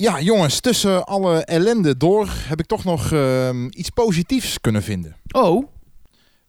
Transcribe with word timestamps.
Ja, 0.00 0.20
jongens, 0.20 0.60
tussen 0.60 1.04
alle 1.04 1.44
ellende 1.44 1.96
door 1.96 2.28
heb 2.48 2.60
ik 2.60 2.66
toch 2.66 2.84
nog 2.84 3.12
ehm, 3.12 3.66
iets 3.70 3.90
positiefs 3.90 4.60
kunnen 4.60 4.82
vinden. 4.82 5.16
Oh, 5.30 5.68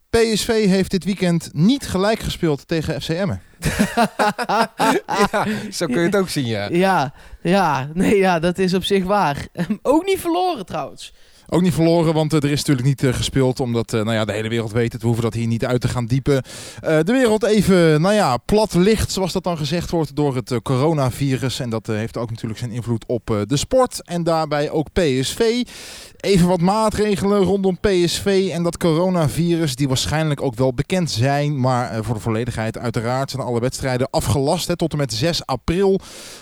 PSV 0.10 0.48
heeft 0.48 0.92
dit 0.92 1.04
weekend 1.04 1.50
niet 1.54 1.88
gelijk 1.88 2.20
gespeeld 2.20 2.68
tegen 2.68 3.02
FC 3.02 3.10
Emmen. 3.10 3.42
ja, 5.32 5.46
zo 5.72 5.86
kun 5.86 6.00
je 6.00 6.06
het 6.06 6.16
ook 6.16 6.30
zien, 6.30 6.46
ja. 6.46 6.70
ja, 6.70 7.14
ja, 7.42 7.90
nee, 7.94 8.18
ja, 8.18 8.40
dat 8.40 8.58
is 8.58 8.74
op 8.74 8.84
zich 8.84 9.04
waar. 9.04 9.48
Ook 9.82 10.06
niet 10.06 10.20
verloren 10.20 10.66
trouwens. 10.66 11.14
Ook 11.54 11.62
niet 11.62 11.74
verloren, 11.74 12.14
want 12.14 12.34
eh, 12.34 12.44
er 12.44 12.52
is 12.52 12.58
natuurlijk 12.58 12.88
niet 12.88 13.04
eh, 13.04 13.14
gespeeld. 13.14 13.60
Omdat 13.60 13.94
eh, 13.94 14.02
nou 14.02 14.14
ja, 14.14 14.26
de 14.26 14.32
hele 14.32 14.50
wereld 14.50 14.72
weet 14.72 14.92
het. 14.92 15.02
We 15.02 15.08
hoeven 15.08 15.24
dat 15.24 15.34
hier 15.34 15.48
niet 15.48 15.66
uit 15.66 15.82
te 15.82 15.88
gaan 15.88 16.06
diepen. 16.06 16.44
de 16.82 17.04
wereld 17.06 17.44
even 17.44 18.02
nou 18.02 18.14
ja, 18.14 18.38
plat 18.38 18.74
ligt, 18.74 19.12
zoals 19.12 19.34
dat 19.34 19.44
dan 19.44 19.58
gezegd 19.58 19.90
wordt, 19.90 20.16
door 20.16 20.36
het 20.36 20.60
coronavirus. 20.64 21.60
En 21.60 21.70
dat 21.70 21.88
heeft 21.88 22.18
ook 22.18 22.30
natuurlijk 22.30 22.60
zijn 22.60 22.72
invloed 22.72 23.06
op 23.08 23.44
de 23.48 23.58
sport. 23.58 24.02
En 24.04 24.24
daarbij 24.24 24.70
ook 24.70 24.88
PSV. 24.94 25.64
Even 26.22 26.48
wat 26.48 26.62
maatregelen 26.62 27.44
rondom 27.44 27.80
PSV 27.80 28.50
en 28.54 28.64
dat 28.64 28.78
coronavirus, 28.78 29.76
die 29.76 29.88
waarschijnlijk 29.88 30.42
ook 30.42 30.56
wel 30.56 30.74
bekend 30.74 31.12
zijn. 31.12 31.60
Maar 31.60 32.04
voor 32.04 32.16
de 32.16 32.22
volledigheid, 32.22 32.78
uiteraard 32.78 33.32
zijn 33.32 33.44
alle 33.44 33.60
wedstrijden 33.60 34.10
afgelast. 34.10 34.68
Hè. 34.68 34.76
Tot 34.76 34.92
en 34.92 34.98
met 34.98 35.14
6 35.14 35.46
april 35.46 36.00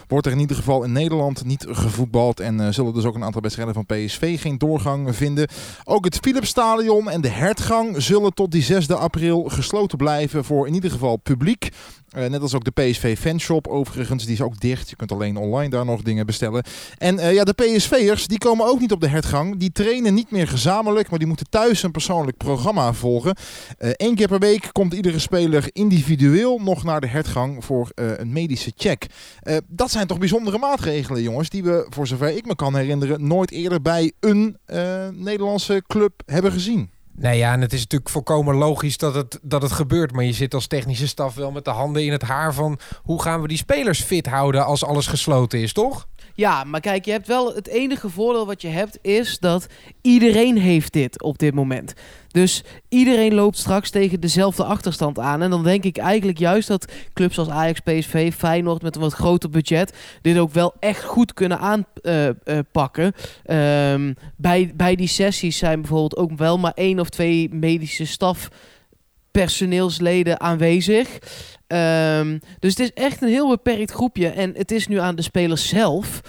wordt 0.07 0.25
er 0.25 0.31
in 0.31 0.39
ieder 0.39 0.55
geval 0.55 0.83
in 0.83 0.91
Nederland 0.91 1.45
niet 1.45 1.65
gevoetbald. 1.69 2.39
En 2.39 2.73
zullen 2.73 2.93
dus 2.93 3.05
ook 3.05 3.15
een 3.15 3.23
aantal 3.23 3.41
wedstrijden 3.41 3.73
van 3.73 3.85
PSV 3.85 4.41
geen 4.41 4.57
doorgang 4.57 5.15
vinden. 5.15 5.47
Ook 5.83 6.05
het 6.05 6.17
Philipsstadion 6.17 7.09
en 7.09 7.21
de 7.21 7.29
Hertgang 7.29 8.01
zullen 8.01 8.33
tot 8.33 8.51
die 8.51 8.63
6 8.63 8.89
april 8.89 9.43
gesloten 9.43 9.97
blijven 9.97 10.45
voor 10.45 10.67
in 10.67 10.73
ieder 10.73 10.91
geval 10.91 11.17
publiek. 11.17 11.69
Uh, 12.17 12.25
net 12.25 12.41
als 12.41 12.55
ook 12.55 12.63
de 12.63 12.71
PSV 12.71 13.17
fanshop 13.19 13.67
overigens, 13.67 14.25
die 14.25 14.33
is 14.33 14.41
ook 14.41 14.59
dicht. 14.59 14.89
Je 14.89 14.95
kunt 14.95 15.11
alleen 15.11 15.37
online 15.37 15.69
daar 15.69 15.85
nog 15.85 16.01
dingen 16.01 16.25
bestellen. 16.25 16.63
En 16.97 17.15
uh, 17.15 17.33
ja, 17.33 17.43
de 17.43 17.53
PSV'ers, 17.53 18.27
die 18.27 18.37
komen 18.37 18.65
ook 18.65 18.79
niet 18.79 18.91
op 18.91 19.01
de 19.01 19.07
hertgang. 19.07 19.57
Die 19.57 19.71
trainen 19.71 20.13
niet 20.13 20.31
meer 20.31 20.47
gezamenlijk, 20.47 21.09
maar 21.09 21.19
die 21.19 21.27
moeten 21.27 21.49
thuis 21.49 21.83
een 21.83 21.91
persoonlijk 21.91 22.37
programma 22.37 22.93
volgen. 22.93 23.35
Eén 23.77 23.95
eh, 23.95 24.15
keer 24.15 24.27
per 24.27 24.39
week 24.39 24.69
komt 24.71 24.93
iedere 24.93 25.19
speler 25.19 25.69
individueel 25.71 26.59
nog 26.59 26.83
naar 26.83 27.01
de 27.01 27.07
hertgang 27.07 27.65
voor 27.65 27.91
een 27.95 28.31
medische 28.31 28.71
check. 28.75 29.05
dat 29.67 29.91
zijn 29.91 30.07
toch 30.07 30.17
bijzondere 30.17 30.57
maatregelen, 30.57 31.21
jongens, 31.21 31.49
die 31.49 31.63
we, 31.63 31.85
voor 31.89 32.07
zover 32.07 32.35
ik 32.35 32.45
me 32.45 32.55
kan 32.55 32.75
herinneren, 32.75 33.27
nooit 33.27 33.51
eerder 33.51 33.81
bij 33.81 34.11
een 34.19 34.57
Nederlandse 35.11 35.83
club 35.87 36.21
hebben 36.25 36.51
gezien. 36.51 36.89
Nee, 37.19 37.37
ja, 37.37 37.53
en 37.53 37.61
het 37.61 37.73
is 37.73 37.79
natuurlijk 37.79 38.09
volkomen 38.09 38.55
logisch 38.55 38.97
dat 38.97 39.15
het, 39.15 39.39
dat 39.41 39.61
het 39.61 39.71
gebeurt. 39.71 40.11
Maar 40.11 40.23
je 40.23 40.33
zit 40.33 40.53
als 40.53 40.67
technische 40.67 41.07
staf 41.07 41.35
wel 41.35 41.51
met 41.51 41.65
de 41.65 41.71
handen 41.71 42.05
in 42.05 42.11
het 42.11 42.21
haar 42.21 42.53
van... 42.53 42.79
hoe 43.03 43.21
gaan 43.21 43.41
we 43.41 43.47
die 43.47 43.57
spelers 43.57 44.01
fit 44.01 44.25
houden 44.25 44.65
als 44.65 44.83
alles 44.83 45.07
gesloten 45.07 45.59
is, 45.61 45.73
toch? 45.73 46.07
Ja, 46.33 46.63
maar 46.63 46.79
kijk, 46.79 47.05
je 47.05 47.11
hebt 47.11 47.27
wel 47.27 47.55
het 47.55 47.67
enige 47.67 48.09
voordeel 48.09 48.45
wat 48.45 48.61
je 48.61 48.67
hebt 48.67 48.99
is 49.01 49.39
dat 49.39 49.67
iedereen 50.01 50.57
heeft 50.57 50.93
dit 50.93 51.21
op 51.21 51.37
dit 51.37 51.53
moment. 51.53 51.93
Dus 52.31 52.63
iedereen 52.89 53.33
loopt 53.33 53.57
straks 53.57 53.89
tegen 53.89 54.19
dezelfde 54.19 54.63
achterstand 54.63 55.19
aan. 55.19 55.41
En 55.41 55.49
dan 55.49 55.63
denk 55.63 55.83
ik 55.83 55.97
eigenlijk 55.97 56.37
juist 56.37 56.67
dat 56.67 56.91
clubs 57.13 57.37
als 57.37 57.49
Ajax, 57.49 57.79
PSV, 57.79 58.33
Feyenoord 58.33 58.81
met 58.81 58.95
een 58.95 59.01
wat 59.01 59.13
groter 59.13 59.49
budget 59.49 59.93
dit 60.21 60.37
ook 60.37 60.51
wel 60.51 60.73
echt 60.79 61.03
goed 61.03 61.33
kunnen 61.33 61.59
aanpakken. 61.59 63.13
Uh, 63.45 63.91
um, 63.91 64.15
bij, 64.35 64.71
bij 64.75 64.95
die 64.95 65.07
sessies 65.07 65.57
zijn 65.57 65.81
bijvoorbeeld 65.81 66.17
ook 66.17 66.37
wel 66.37 66.57
maar 66.57 66.73
één 66.75 66.99
of 66.99 67.09
twee 67.09 67.49
medische 67.51 68.05
staf 68.05 68.49
personeelsleden 69.31 70.39
aanwezig. 70.39 71.07
Um, 71.67 72.39
dus 72.59 72.77
het 72.77 72.79
is 72.79 72.93
echt 72.93 73.21
een 73.21 73.29
heel 73.29 73.49
beperkt 73.49 73.91
groepje. 73.91 74.27
En 74.27 74.53
het 74.55 74.71
is 74.71 74.87
nu 74.87 74.99
aan 74.99 75.15
de 75.15 75.21
spelers 75.21 75.67
zelf. 75.67 76.21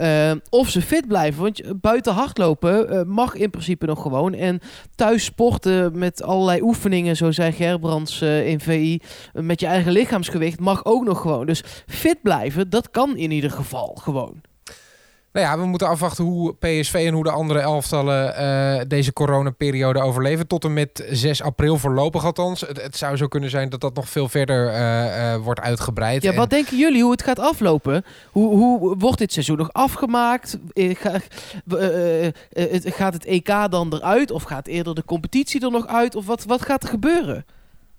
Uh, 0.00 0.32
of 0.50 0.68
ze 0.68 0.82
fit 0.82 1.06
blijven. 1.06 1.42
Want 1.42 1.80
buiten 1.80 2.12
hardlopen 2.12 2.92
uh, 2.92 3.02
mag 3.02 3.34
in 3.34 3.50
principe 3.50 3.86
nog 3.86 4.02
gewoon. 4.02 4.34
En 4.34 4.60
thuis 4.94 5.24
sporten 5.24 5.98
met 5.98 6.22
allerlei 6.22 6.62
oefeningen, 6.62 7.16
zo 7.16 7.30
zei 7.30 7.52
Gerbrands 7.52 8.22
uh, 8.22 8.46
in 8.46 8.60
VI, 8.60 9.00
met 9.32 9.60
je 9.60 9.66
eigen 9.66 9.92
lichaamsgewicht, 9.92 10.60
mag 10.60 10.84
ook 10.84 11.04
nog 11.04 11.20
gewoon. 11.20 11.46
Dus 11.46 11.62
fit 11.86 12.22
blijven, 12.22 12.70
dat 12.70 12.90
kan 12.90 13.16
in 13.16 13.30
ieder 13.30 13.50
geval 13.50 13.98
gewoon. 14.00 14.40
Nou 15.32 15.46
ja, 15.46 15.58
we 15.58 15.66
moeten 15.66 15.88
afwachten 15.88 16.24
hoe 16.24 16.54
PSV 16.54 16.94
en 16.94 17.14
hoe 17.14 17.24
de 17.24 17.30
andere 17.30 17.58
elftallen 17.58 18.34
uh, 18.40 18.80
deze 18.88 19.12
coronaperiode 19.12 20.00
overleven. 20.00 20.46
Tot 20.46 20.64
en 20.64 20.72
met 20.72 21.04
6 21.10 21.42
april 21.42 21.78
voorlopig 21.78 22.24
althans. 22.24 22.60
Het, 22.60 22.82
het 22.82 22.96
zou 22.96 23.16
zo 23.16 23.26
kunnen 23.26 23.50
zijn 23.50 23.68
dat 23.68 23.80
dat 23.80 23.94
nog 23.94 24.08
veel 24.08 24.28
verder 24.28 24.72
uh, 24.72 25.04
uh, 25.04 25.36
wordt 25.36 25.60
uitgebreid. 25.60 26.22
Ja, 26.22 26.34
wat 26.34 26.50
denken 26.50 26.76
jullie 26.76 27.02
hoe 27.02 27.10
het 27.10 27.22
gaat 27.22 27.38
aflopen? 27.38 28.04
Hoe, 28.30 28.56
hoe 28.56 28.96
wordt 28.98 29.18
dit 29.18 29.32
seizoen 29.32 29.56
nog 29.56 29.72
afgemaakt? 29.72 30.58
gaat 32.84 33.12
het 33.12 33.24
EK 33.24 33.70
dan 33.70 33.94
eruit? 33.94 34.30
Of 34.30 34.42
gaat 34.42 34.66
eerder 34.66 34.94
de 34.94 35.04
competitie 35.04 35.60
er 35.60 35.70
nog 35.70 35.86
uit? 35.86 36.14
Of 36.14 36.26
wat, 36.26 36.44
wat 36.44 36.62
gaat 36.62 36.82
er 36.82 36.88
gebeuren? 36.88 37.44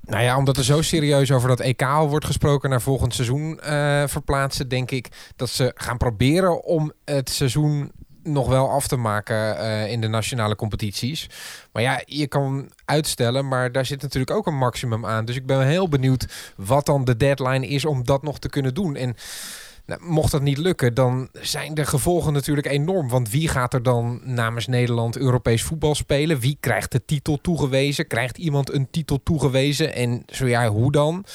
Nou 0.05 0.23
ja, 0.23 0.37
omdat 0.37 0.57
er 0.57 0.63
zo 0.63 0.81
serieus 0.81 1.31
over 1.31 1.49
dat 1.49 1.59
EK 1.59 1.85
wordt 2.07 2.25
gesproken 2.25 2.69
naar 2.69 2.81
volgend 2.81 3.13
seizoen 3.13 3.59
uh, 3.63 4.03
verplaatsen, 4.07 4.67
denk 4.67 4.91
ik 4.91 5.07
dat 5.35 5.49
ze 5.49 5.71
gaan 5.75 5.97
proberen 5.97 6.63
om 6.63 6.91
het 7.05 7.29
seizoen 7.29 7.91
nog 8.23 8.47
wel 8.47 8.69
af 8.69 8.87
te 8.87 8.95
maken 8.95 9.35
uh, 9.35 9.91
in 9.91 10.01
de 10.01 10.07
nationale 10.07 10.55
competities. 10.55 11.29
Maar 11.71 11.83
ja, 11.83 12.01
je 12.05 12.27
kan 12.27 12.69
uitstellen, 12.85 13.47
maar 13.47 13.71
daar 13.71 13.85
zit 13.85 14.01
natuurlijk 14.01 14.37
ook 14.37 14.47
een 14.47 14.57
maximum 14.57 15.05
aan. 15.05 15.25
Dus 15.25 15.35
ik 15.35 15.45
ben 15.45 15.67
heel 15.67 15.89
benieuwd 15.89 16.53
wat 16.55 16.85
dan 16.85 17.05
de 17.05 17.17
deadline 17.17 17.67
is 17.67 17.85
om 17.85 18.05
dat 18.05 18.23
nog 18.23 18.39
te 18.39 18.49
kunnen 18.49 18.73
doen. 18.73 18.95
En 18.95 19.15
nou, 19.85 20.01
mocht 20.03 20.31
dat 20.31 20.41
niet 20.41 20.57
lukken, 20.57 20.93
dan 20.93 21.29
zijn 21.31 21.73
de 21.73 21.85
gevolgen 21.85 22.33
natuurlijk 22.33 22.67
enorm. 22.67 23.09
Want 23.09 23.29
wie 23.29 23.47
gaat 23.47 23.73
er 23.73 23.83
dan 23.83 24.21
namens 24.23 24.67
Nederland 24.67 25.17
Europees 25.17 25.63
voetbal 25.63 25.95
spelen? 25.95 26.39
Wie 26.39 26.57
krijgt 26.59 26.91
de 26.91 27.05
titel 27.05 27.41
toegewezen? 27.41 28.07
Krijgt 28.07 28.37
iemand 28.37 28.73
een 28.73 28.87
titel 28.91 29.23
toegewezen? 29.23 29.95
En 29.95 30.23
zo 30.27 30.47
ja, 30.47 30.69
hoe 30.69 30.91
dan? 30.91 31.25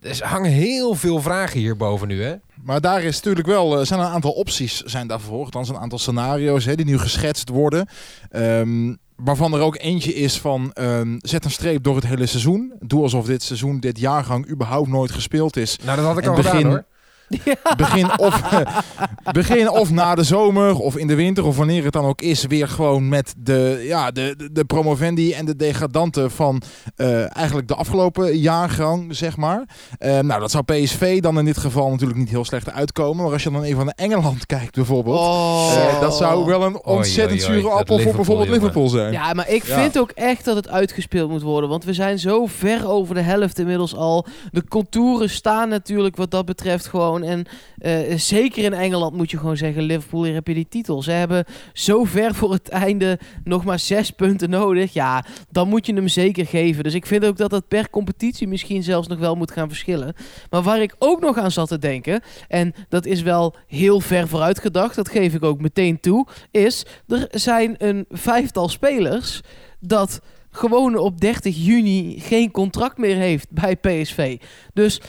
Er 0.00 0.24
hangen 0.24 0.50
heel 0.50 0.94
veel 0.94 1.20
vragen 1.20 1.58
hierboven 1.58 2.08
nu, 2.08 2.22
hè? 2.22 2.34
Maar 2.62 2.80
daar 2.80 3.02
is 3.02 3.14
natuurlijk 3.14 3.46
wel, 3.46 3.78
er 3.78 3.86
zijn 3.86 4.00
een 4.00 4.06
aantal 4.06 4.32
opties 4.32 4.80
zijn 4.80 5.06
daarvoor. 5.06 5.44
Althans 5.44 5.68
een 5.68 5.78
aantal 5.78 5.98
scenario's 5.98 6.64
hè, 6.64 6.74
die 6.74 6.86
nu 6.86 6.98
geschetst 6.98 7.48
worden. 7.48 7.88
Um, 8.32 8.98
waarvan 9.16 9.54
er 9.54 9.60
ook 9.60 9.78
eentje 9.78 10.14
is 10.14 10.38
van 10.38 10.70
um, 10.74 11.18
zet 11.18 11.44
een 11.44 11.50
streep 11.50 11.82
door 11.82 11.94
het 11.94 12.06
hele 12.06 12.26
seizoen. 12.26 12.72
Doe 12.80 13.02
alsof 13.02 13.26
dit 13.26 13.42
seizoen, 13.42 13.80
dit 13.80 13.98
jaargang 13.98 14.48
überhaupt 14.48 14.88
nooit 14.88 15.10
gespeeld 15.10 15.56
is. 15.56 15.78
Nou, 15.84 15.96
dat 15.96 16.06
had 16.06 16.18
ik 16.18 16.26
al 16.26 16.34
begin, 16.34 16.50
gedaan 16.50 16.70
hoor. 16.70 16.84
Begin, 17.76 18.18
of, 18.18 18.42
begin 19.32 19.70
of 19.70 19.90
na 19.90 20.14
de 20.14 20.22
zomer 20.22 20.78
of 20.78 20.96
in 20.96 21.06
de 21.06 21.14
winter 21.14 21.44
of 21.44 21.56
wanneer 21.56 21.84
het 21.84 21.92
dan 21.92 22.04
ook 22.04 22.22
is, 22.22 22.44
weer 22.44 22.68
gewoon 22.68 23.08
met 23.08 23.34
de, 23.38 23.84
ja, 23.86 24.10
de, 24.10 24.34
de, 24.36 24.52
de 24.52 24.64
promovendi 24.64 25.32
en 25.32 25.44
de 25.44 25.56
degradanten 25.56 26.30
van 26.30 26.62
uh, 26.96 27.36
eigenlijk 27.36 27.68
de 27.68 27.74
afgelopen 27.74 28.38
jaargang, 28.38 29.16
zeg 29.16 29.36
maar. 29.36 29.64
Uh, 29.98 30.18
nou, 30.18 30.40
dat 30.40 30.50
zou 30.50 30.64
PSV 30.64 31.20
dan 31.20 31.38
in 31.38 31.44
dit 31.44 31.58
geval 31.58 31.90
natuurlijk 31.90 32.18
niet 32.18 32.28
heel 32.28 32.44
slecht 32.44 32.70
uitkomen. 32.70 33.24
Maar 33.24 33.32
als 33.32 33.42
je 33.42 33.50
dan 33.50 33.62
even 33.62 33.84
naar 33.84 33.94
Engeland 33.96 34.46
kijkt 34.56 34.74
bijvoorbeeld, 34.74 35.18
oh. 35.18 35.72
uh, 35.76 36.00
dat 36.00 36.16
zou 36.16 36.44
wel 36.44 36.62
een 36.62 36.84
ontzettend 36.84 37.42
zure 37.42 37.68
appel 37.68 37.98
voor 37.98 38.14
bijvoorbeeld 38.14 38.48
Liverpool 38.48 38.88
zijn. 38.88 39.12
Ja, 39.12 39.32
maar 39.32 39.48
ik 39.48 39.64
vind 39.64 39.98
ook 39.98 40.10
echt 40.10 40.44
dat 40.44 40.56
het 40.56 40.68
uitgespeeld 40.68 41.30
moet 41.30 41.42
worden. 41.42 41.70
Want 41.70 41.84
we 41.84 41.92
zijn 41.92 42.18
zo 42.18 42.46
ver 42.46 42.88
over 42.88 43.14
de 43.14 43.20
helft 43.20 43.58
inmiddels 43.58 43.94
al. 43.94 44.26
De 44.50 44.64
contouren 44.68 45.30
staan 45.30 45.68
natuurlijk 45.68 46.16
wat 46.16 46.30
dat 46.30 46.44
betreft 46.44 46.86
gewoon 46.86 47.19
en 47.22 47.46
uh, 47.78 48.18
zeker 48.18 48.64
in 48.64 48.72
Engeland 48.72 49.14
moet 49.14 49.30
je 49.30 49.38
gewoon 49.38 49.56
zeggen: 49.56 49.82
Liverpool, 49.82 50.24
hier 50.24 50.34
heb 50.34 50.46
je 50.46 50.54
die 50.54 50.66
titel. 50.68 51.02
Ze 51.02 51.10
hebben 51.10 51.44
zo 51.72 52.04
ver 52.04 52.34
voor 52.34 52.52
het 52.52 52.68
einde 52.68 53.18
nog 53.44 53.64
maar 53.64 53.78
zes 53.78 54.10
punten 54.10 54.50
nodig. 54.50 54.92
Ja, 54.92 55.24
dan 55.50 55.68
moet 55.68 55.86
je 55.86 55.94
hem 55.94 56.08
zeker 56.08 56.46
geven. 56.46 56.84
Dus 56.84 56.94
ik 56.94 57.06
vind 57.06 57.24
ook 57.24 57.36
dat 57.36 57.50
dat 57.50 57.68
per 57.68 57.90
competitie 57.90 58.48
misschien 58.48 58.82
zelfs 58.82 59.08
nog 59.08 59.18
wel 59.18 59.34
moet 59.34 59.50
gaan 59.50 59.68
verschillen. 59.68 60.14
Maar 60.50 60.62
waar 60.62 60.82
ik 60.82 60.94
ook 60.98 61.20
nog 61.20 61.38
aan 61.38 61.50
zat 61.50 61.68
te 61.68 61.78
denken, 61.78 62.22
en 62.48 62.74
dat 62.88 63.06
is 63.06 63.22
wel 63.22 63.54
heel 63.66 64.00
ver 64.00 64.28
vooruit 64.28 64.58
gedacht, 64.58 64.94
dat 64.94 65.08
geef 65.08 65.34
ik 65.34 65.44
ook 65.44 65.60
meteen 65.60 66.00
toe, 66.00 66.26
is 66.50 66.86
er 67.08 67.26
zijn 67.30 67.74
een 67.78 68.04
vijftal 68.10 68.68
spelers 68.68 69.40
dat 69.80 70.20
gewoon 70.50 70.96
op 70.96 71.20
30 71.20 71.56
juni 71.56 72.20
geen 72.20 72.50
contract 72.50 72.98
meer 72.98 73.16
heeft 73.16 73.46
bij 73.50 73.76
PSV. 73.76 74.38
Dus 74.74 75.00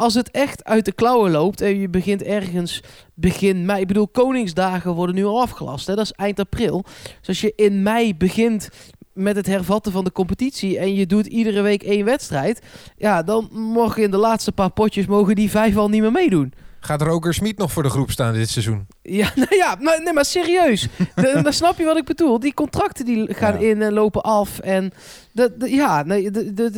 als 0.00 0.14
het 0.14 0.30
echt 0.30 0.64
uit 0.64 0.84
de 0.84 0.92
klauwen 0.92 1.30
loopt 1.30 1.60
en 1.60 1.80
je 1.80 1.88
begint 1.88 2.22
ergens 2.22 2.82
begin 3.14 3.64
mei. 3.64 3.80
Ik 3.80 3.86
bedoel, 3.86 4.08
Koningsdagen 4.08 4.94
worden 4.94 5.14
nu 5.14 5.24
al 5.24 5.40
afgelast. 5.40 5.86
Hè? 5.86 5.94
Dat 5.94 6.04
is 6.04 6.12
eind 6.12 6.38
april. 6.38 6.84
Dus 7.18 7.28
als 7.28 7.40
je 7.40 7.52
in 7.56 7.82
mei 7.82 8.16
begint 8.16 8.68
met 9.12 9.36
het 9.36 9.46
hervatten 9.46 9.92
van 9.92 10.04
de 10.04 10.12
competitie 10.12 10.78
en 10.78 10.94
je 10.94 11.06
doet 11.06 11.26
iedere 11.26 11.60
week 11.60 11.82
één 11.82 12.04
wedstrijd, 12.04 12.62
ja, 12.96 13.22
dan 13.22 13.48
mogen 13.52 14.02
in 14.02 14.10
de 14.10 14.16
laatste 14.16 14.52
paar 14.52 14.70
potjes 14.70 15.06
mogen 15.06 15.34
die 15.34 15.50
vijf 15.50 15.76
al 15.76 15.88
niet 15.88 16.00
meer 16.00 16.12
meedoen. 16.12 16.52
Gaat 16.80 17.02
Roger 17.02 17.34
Smit 17.34 17.58
nog 17.58 17.72
voor 17.72 17.82
de 17.82 17.88
groep 17.88 18.10
staan 18.10 18.32
dit 18.32 18.48
seizoen? 18.48 18.86
Ja, 19.02 19.32
nou 19.42 19.56
ja, 19.56 19.76
maar, 19.80 20.02
nee, 20.02 20.12
maar 20.12 20.24
serieus. 20.24 20.88
dan 21.42 21.52
snap 21.52 21.78
je 21.78 21.84
wat 21.84 21.96
ik 21.96 22.04
bedoel. 22.04 22.40
Die 22.40 22.54
contracten 22.54 23.04
die 23.04 23.34
gaan 23.34 23.60
in 23.60 23.82
en 23.82 23.92
lopen 23.92 24.22
af. 24.22 24.58
En 24.58 24.92
dat, 25.32 25.52
ja, 25.58 26.02
nee, 26.02 26.30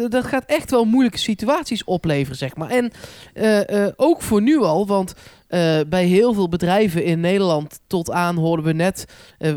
dat 0.08 0.24
gaat 0.24 0.44
echt 0.46 0.70
wel 0.70 0.84
moeilijke 0.84 1.18
situaties 1.18 1.84
opleveren, 1.84 2.36
zeg 2.36 2.56
maar. 2.56 2.70
En 2.70 2.92
uh, 3.34 3.60
uh, 3.60 3.86
ook 3.96 4.22
voor 4.22 4.42
nu 4.42 4.58
al, 4.58 4.86
want 4.86 5.14
eh, 5.52 5.80
bij 5.88 6.04
heel 6.04 6.34
veel 6.34 6.48
bedrijven 6.48 7.04
in 7.04 7.20
Nederland 7.20 7.80
tot 7.86 8.10
aan, 8.10 8.36
hoorden 8.36 8.64
we 8.64 8.72
net, 8.72 9.04
eh, 9.38 9.52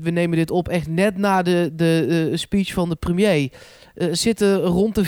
we, 0.00 0.10
nemen 0.10 0.38
dit 0.38 0.50
op 0.50 0.68
echt 0.68 0.88
net 0.88 1.16
na 1.16 1.42
de, 1.42 1.70
de 1.72 2.28
eh, 2.30 2.38
speech 2.38 2.72
van 2.72 2.88
de 2.88 2.96
premier, 2.96 3.50
eh, 3.94 4.08
zitten 4.12 4.60
rond 4.60 4.94
de 4.94 5.04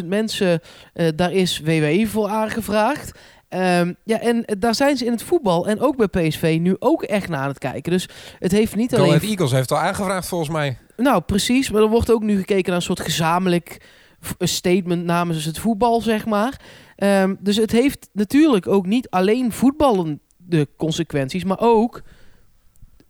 400.000 0.00 0.06
mensen, 0.06 0.60
eh, 0.92 1.08
daar 1.16 1.32
is 1.32 1.60
WWE 1.60 2.06
voor 2.06 2.28
aangevraagd. 2.28 3.18
Ehm, 3.54 3.92
ja, 4.04 4.20
en 4.20 4.44
daar 4.58 4.74
zijn 4.74 4.96
ze 4.96 5.04
in 5.04 5.12
het 5.12 5.22
voetbal 5.22 5.68
en 5.68 5.80
ook 5.80 5.96
bij 5.96 6.28
PSV 6.28 6.58
nu 6.60 6.76
ook 6.78 7.02
echt 7.02 7.28
naar 7.28 7.40
aan 7.40 7.48
het 7.48 7.58
kijken. 7.58 7.92
Dus 7.92 8.08
het 8.38 8.52
heeft 8.52 8.76
niet 8.76 8.90
Go 8.90 8.96
alleen... 8.96 9.08
Ahead 9.08 9.30
Eagles 9.30 9.50
heeft 9.50 9.70
al 9.70 9.78
aangevraagd 9.78 10.28
volgens 10.28 10.50
mij. 10.50 10.78
Nou, 10.96 11.20
precies. 11.20 11.70
Maar 11.70 11.82
er 11.82 11.88
wordt 11.88 12.10
ook 12.10 12.22
nu 12.22 12.36
gekeken 12.38 12.66
naar 12.66 12.76
een 12.76 12.82
soort 12.82 13.00
gezamenlijk 13.00 13.86
statement 14.38 15.04
namens 15.04 15.44
het 15.44 15.58
voetbal, 15.58 16.00
zeg 16.00 16.26
maar. 16.26 16.60
Ehm, 16.96 17.34
dus 17.38 17.56
het 17.56 17.72
heeft 17.72 18.08
natuurlijk 18.12 18.66
ook 18.66 18.86
niet 18.86 19.10
alleen 19.10 19.52
voetballen 19.52 20.20
de 20.36 20.68
consequenties, 20.76 21.44
maar 21.44 21.60
ook 21.60 22.02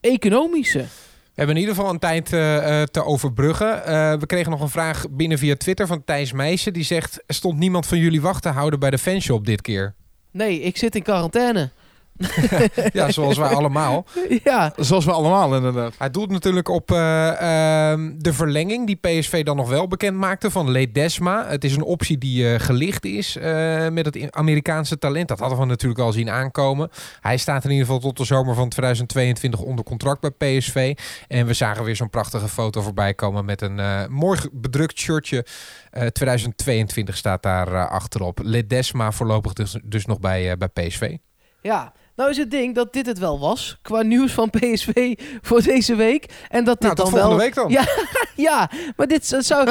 economische. 0.01 0.79
We 0.79 1.41
hebben 1.41 1.55
in 1.55 1.61
ieder 1.61 1.75
geval 1.77 1.91
een 1.91 1.99
tijd 1.99 2.33
eh, 2.33 2.81
eh, 2.81 2.87
te 2.87 3.05
overbruggen. 3.05 3.85
Eh, 3.87 4.15
we 4.19 4.27
kregen 4.27 4.51
nog 4.51 4.61
een 4.61 4.69
vraag 4.69 5.05
binnen 5.11 5.39
via 5.39 5.57
Twitter 5.57 5.87
van 5.87 6.05
Thijs 6.05 6.33
Meijsen. 6.33 6.73
Die 6.73 6.85
zegt, 6.85 7.23
stond 7.27 7.59
niemand 7.59 7.87
van 7.87 7.99
jullie 7.99 8.21
wacht 8.21 8.43
te 8.43 8.49
houden 8.49 8.81
bij 8.81 8.91
de 8.91 8.99
fanshop 8.99 9.47
dit 9.47 9.61
keer. 9.61 9.95
Nee, 10.35 10.61
ik 10.61 10.77
zit 10.77 10.95
in 10.95 11.03
quarantaine. 11.03 11.71
ja, 12.93 13.11
zoals 13.11 13.37
wij 13.37 13.49
allemaal. 13.49 14.07
ja, 14.45 14.73
Zoals 14.77 15.05
we 15.05 15.13
allemaal 15.13 15.55
inderdaad. 15.55 15.95
Hij 15.99 16.11
doelt 16.11 16.31
natuurlijk 16.31 16.69
op 16.69 16.91
eh, 16.91 17.91
ehm, 17.91 18.13
de 18.19 18.33
verlenging 18.33 18.87
die 18.87 18.97
PSV 18.97 19.45
dan 19.45 19.57
nog 19.57 19.69
wel 19.69 19.89
bekend 19.89 20.17
maakte 20.17 20.51
van 20.51 20.71
Ledesma. 20.71 21.47
Het 21.47 21.65
is 21.65 21.77
een 21.77 21.83
optie 21.83 22.19
die 22.19 22.53
eh, 22.53 22.61
gelicht 22.61 23.05
is 23.05 23.37
eh, 23.37 23.89
met 23.89 24.05
het 24.05 24.33
Amerikaanse 24.33 24.99
talent. 24.99 25.29
Dat 25.29 25.39
hadden 25.39 25.59
we 25.59 25.65
natuurlijk 25.65 26.01
al 26.01 26.13
zien 26.13 26.31
aankomen. 26.31 26.91
Hij 27.21 27.37
staat 27.37 27.65
in 27.65 27.71
ieder 27.71 27.87
geval 27.87 28.01
tot 28.01 28.17
de 28.17 28.25
zomer 28.25 28.55
van 28.55 28.69
2022 28.69 29.61
onder 29.61 29.85
contract 29.85 30.21
bij 30.21 30.59
PSV. 30.59 30.97
En 31.29 31.47
we 31.47 31.53
zagen 31.53 31.85
weer 31.85 31.97
zo'n 31.97 32.11
prachtige 32.11 32.49
foto 32.49 32.81
voorbij 32.81 33.15
komen 33.15 33.45
met 33.45 33.63
een 33.63 33.81
mooi 34.11 34.41
bedrukt 34.53 34.99
shirtje. 34.99 35.45
Eh, 35.91 36.07
2022 36.07 37.17
staat 37.17 37.43
daar 37.43 37.89
achterop. 37.89 38.41
Ledesma 38.43 39.13
voorlopig 39.13 39.53
dus, 39.53 39.77
dus 39.85 40.07
nog 40.07 40.21
bij, 40.21 40.57
bij 40.57 40.69
PSV. 40.69 41.17
ja. 41.61 41.93
Nou 42.17 42.31
is 42.31 42.37
het 42.37 42.51
ding 42.51 42.75
dat 42.75 42.93
dit 42.93 43.07
het 43.07 43.19
wel 43.19 43.39
was 43.39 43.79
qua 43.83 44.03
nieuws 44.03 44.33
van 44.33 44.51
PSV 44.51 45.19
voor 45.43 45.63
deze 45.63 45.95
week. 45.95 46.47
En 46.49 46.65
dat 46.65 46.81
dit 46.81 46.83
Nou, 46.83 46.95
dan 46.95 47.09
volgende 47.09 47.35
wel... 47.35 47.45
week 47.45 47.55
dan. 47.55 47.71
Ja, 47.71 47.85
ja, 48.51 48.71
maar 48.97 49.07
dit 49.07 49.27
zou 49.39 49.69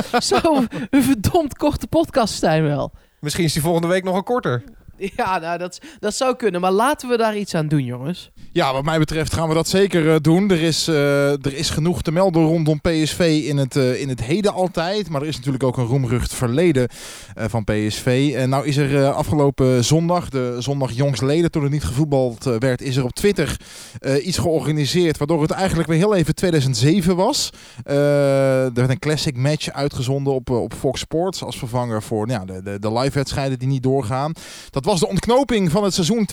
een 0.90 1.04
verdomd 1.04 1.58
korte 1.58 1.88
podcast 1.88 2.40
zijn 2.40 2.64
wel. 2.64 2.92
Misschien 3.20 3.44
is 3.44 3.54
die 3.54 3.62
volgende 3.62 3.88
week 3.88 4.04
nog 4.04 4.16
een 4.16 4.24
korter. 4.24 4.64
Ja, 5.16 5.40
nou, 5.40 5.58
dat, 5.58 5.80
dat 6.00 6.16
zou 6.16 6.36
kunnen. 6.36 6.62
Maar 6.62 6.72
laten 6.72 7.10
we 7.10 7.18
daar 7.18 7.38
iets 7.38 7.56
aan 7.56 7.68
doen, 7.68 7.84
jongens. 7.84 8.32
Ja, 8.52 8.74
wat 8.74 8.84
mij 8.84 9.00
betreft 9.00 9.34
gaan 9.34 9.48
we 9.48 9.54
dat 9.54 9.68
zeker 9.68 10.14
eh, 10.14 10.16
doen. 10.22 10.50
Er 10.50 10.62
is, 10.62 10.88
eh, 10.88 11.32
er 11.32 11.54
is 11.54 11.70
genoeg 11.70 12.02
te 12.02 12.12
melden 12.12 12.44
rondom 12.44 12.82
PSV 12.82 13.44
in 13.48 13.58
het, 13.58 13.76
eh, 13.76 14.02
in 14.02 14.10
het 14.10 14.24
heden 14.24 14.54
altijd. 14.54 15.10
Maar 15.10 15.22
er 15.22 15.28
is 15.28 15.36
natuurlijk 15.36 15.64
ook 15.64 15.78
een 15.78 15.86
roemrucht 15.86 16.34
verleden 16.34 16.90
van 17.36 17.64
PSV. 17.64 18.34
En 18.36 18.50
nou 18.50 18.66
is 18.66 18.78
er 18.78 19.12
afgelopen 19.12 19.84
zondag, 19.84 20.30
de 20.30 20.56
zondag 20.60 20.92
jongstleden, 20.92 21.52
toen 21.52 21.64
het 21.64 21.72
niet 21.72 21.84
gevoetbald 21.84 22.44
werd, 22.44 22.82
is 22.82 22.96
er 22.96 23.04
op 23.04 23.14
Twitter 23.14 23.58
iets 24.24 24.38
georganiseerd. 24.38 25.18
Waardoor 25.18 25.42
het 25.42 25.52
eigenlijk 25.52 25.90
weer 25.90 25.98
heel 25.98 26.16
even 26.16 26.36
2007 26.36 27.16
was. 27.16 27.50
Er 27.84 28.74
werd 28.74 28.90
een 28.90 29.00
classic 29.00 29.38
match 29.38 29.70
uitgezonden 29.70 30.34
op, 30.34 30.50
op 30.50 30.74
Fox 30.74 31.00
Sports 31.00 31.44
als 31.44 31.58
vervanger 31.58 32.04
voor 32.04 32.28
nou, 32.28 32.40
ja, 32.40 32.54
de, 32.54 32.64
de, 32.64 32.80
de 32.80 32.94
live 32.94 33.18
wedstrijden 33.18 33.60
die 33.60 33.68
niet 33.68 33.84
doorgaan. 33.84 34.32
Dat 34.70 34.86
was 34.86 34.93
de 35.00 35.08
ontknoping 35.08 35.72
van 35.72 35.84
het 35.84 35.94
seizoen 35.94 36.28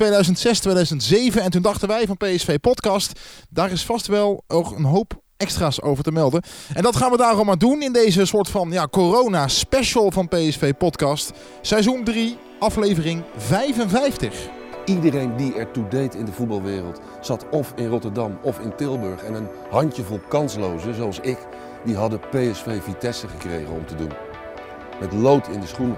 2006-2007. 1.36 1.42
En 1.42 1.50
toen 1.50 1.62
dachten 1.62 1.88
wij 1.88 2.06
van 2.06 2.16
PSV 2.16 2.58
Podcast, 2.58 3.20
daar 3.48 3.70
is 3.70 3.84
vast 3.84 4.06
wel 4.06 4.44
ook 4.46 4.70
een 4.76 4.84
hoop 4.84 5.22
extra's 5.36 5.82
over 5.82 6.04
te 6.04 6.12
melden. 6.12 6.42
En 6.74 6.82
dat 6.82 6.96
gaan 6.96 7.10
we 7.10 7.16
daarom 7.16 7.46
maar 7.46 7.58
doen 7.58 7.82
in 7.82 7.92
deze 7.92 8.26
soort 8.26 8.48
van 8.48 8.70
ja, 8.70 8.86
corona 8.86 9.48
special 9.48 10.10
van 10.10 10.28
PSV 10.28 10.72
Podcast. 10.78 11.32
Seizoen 11.60 12.04
3, 12.04 12.38
aflevering 12.58 13.22
55. 13.36 14.48
Iedereen 14.84 15.36
die 15.36 15.54
ertoe 15.54 15.88
deed 15.88 16.14
in 16.14 16.24
de 16.24 16.32
voetbalwereld 16.32 17.00
zat 17.20 17.46
of 17.50 17.72
in 17.76 17.88
Rotterdam 17.88 18.38
of 18.42 18.58
in 18.58 18.76
Tilburg. 18.76 19.22
En 19.22 19.34
een 19.34 19.48
handjevol 19.70 20.20
kanslozen, 20.28 20.94
zoals 20.94 21.18
ik, 21.20 21.38
die 21.84 21.96
hadden 21.96 22.20
PSV 22.20 22.82
Vitesse 22.82 23.28
gekregen 23.28 23.72
om 23.72 23.86
te 23.86 23.94
doen. 23.94 24.12
Met 25.00 25.12
lood 25.12 25.48
in 25.48 25.60
de 25.60 25.66
schoenen. 25.66 25.96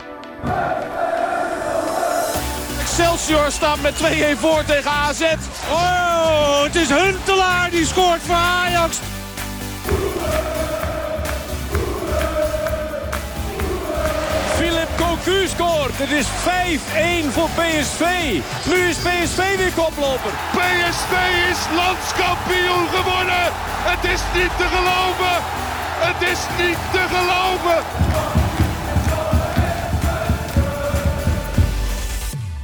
Excelsior 2.92 3.50
staat 3.50 3.80
met 3.80 3.94
2-1 3.94 4.38
voor 4.38 4.64
tegen 4.64 4.90
AZ. 4.90 5.20
Oh, 5.70 6.62
het 6.62 6.74
is 6.74 6.88
Huntelaar 6.88 7.70
die 7.70 7.86
scoort 7.86 8.20
voor 8.22 8.34
Ajax. 8.34 8.96
Philip 14.56 14.88
Cocu 14.96 15.48
scoort. 15.48 15.92
Het 15.94 16.10
is 16.10 16.26
5-1 16.26 17.32
voor 17.32 17.48
PSV. 17.54 18.04
Nu 18.64 18.88
is 18.88 18.96
PSV 18.96 19.56
weer 19.56 19.72
koploper. 19.72 20.32
PSV 20.50 21.14
is 21.50 21.58
landskampioen 21.74 22.88
geworden. 22.94 23.44
Het 23.90 24.04
is 24.04 24.20
niet 24.34 24.52
te 24.56 24.66
geloven. 24.74 25.36
Het 26.08 26.28
is 26.32 26.40
niet 26.58 26.78
te 26.92 27.04
geloven. 27.14 28.51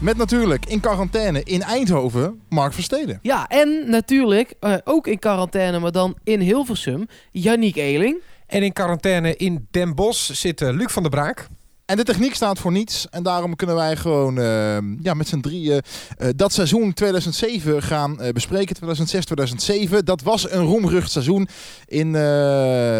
Met 0.00 0.16
natuurlijk 0.16 0.66
in 0.66 0.80
quarantaine 0.80 1.42
in 1.42 1.62
Eindhoven 1.62 2.40
Mark 2.48 2.72
Versteden. 2.72 3.18
Ja, 3.22 3.48
en 3.48 3.90
natuurlijk 3.90 4.54
eh, 4.60 4.74
ook 4.84 5.06
in 5.06 5.18
quarantaine, 5.18 5.78
maar 5.78 5.92
dan 5.92 6.16
in 6.24 6.40
Hilversum, 6.40 7.06
Yannick 7.30 7.76
Eeling. 7.76 8.20
En 8.46 8.62
in 8.62 8.72
quarantaine 8.72 9.36
in 9.36 9.66
Den 9.70 9.94
Bosch 9.94 10.34
zit 10.34 10.60
Luc 10.60 10.90
van 10.90 11.02
der 11.02 11.10
Braak. 11.10 11.48
En 11.88 11.96
de 11.96 12.02
techniek 12.02 12.34
staat 12.34 12.58
voor 12.58 12.72
niets. 12.72 13.06
En 13.10 13.22
daarom 13.22 13.56
kunnen 13.56 13.76
wij 13.76 13.96
gewoon 13.96 14.38
eh, 14.38 14.78
ja, 15.00 15.14
met 15.14 15.28
z'n 15.28 15.40
drieën 15.40 15.82
eh, 16.18 16.28
dat 16.36 16.52
seizoen 16.52 16.92
2007 16.92 17.82
gaan 17.82 18.20
eh, 18.20 18.32
bespreken. 18.32 18.76
2006-2007. 19.96 19.98
Dat 20.04 20.22
was 20.22 20.50
een 20.50 20.64
roemrucht 20.64 21.10
seizoen 21.10 21.48
in 21.84 22.14
eh, 22.14 22.22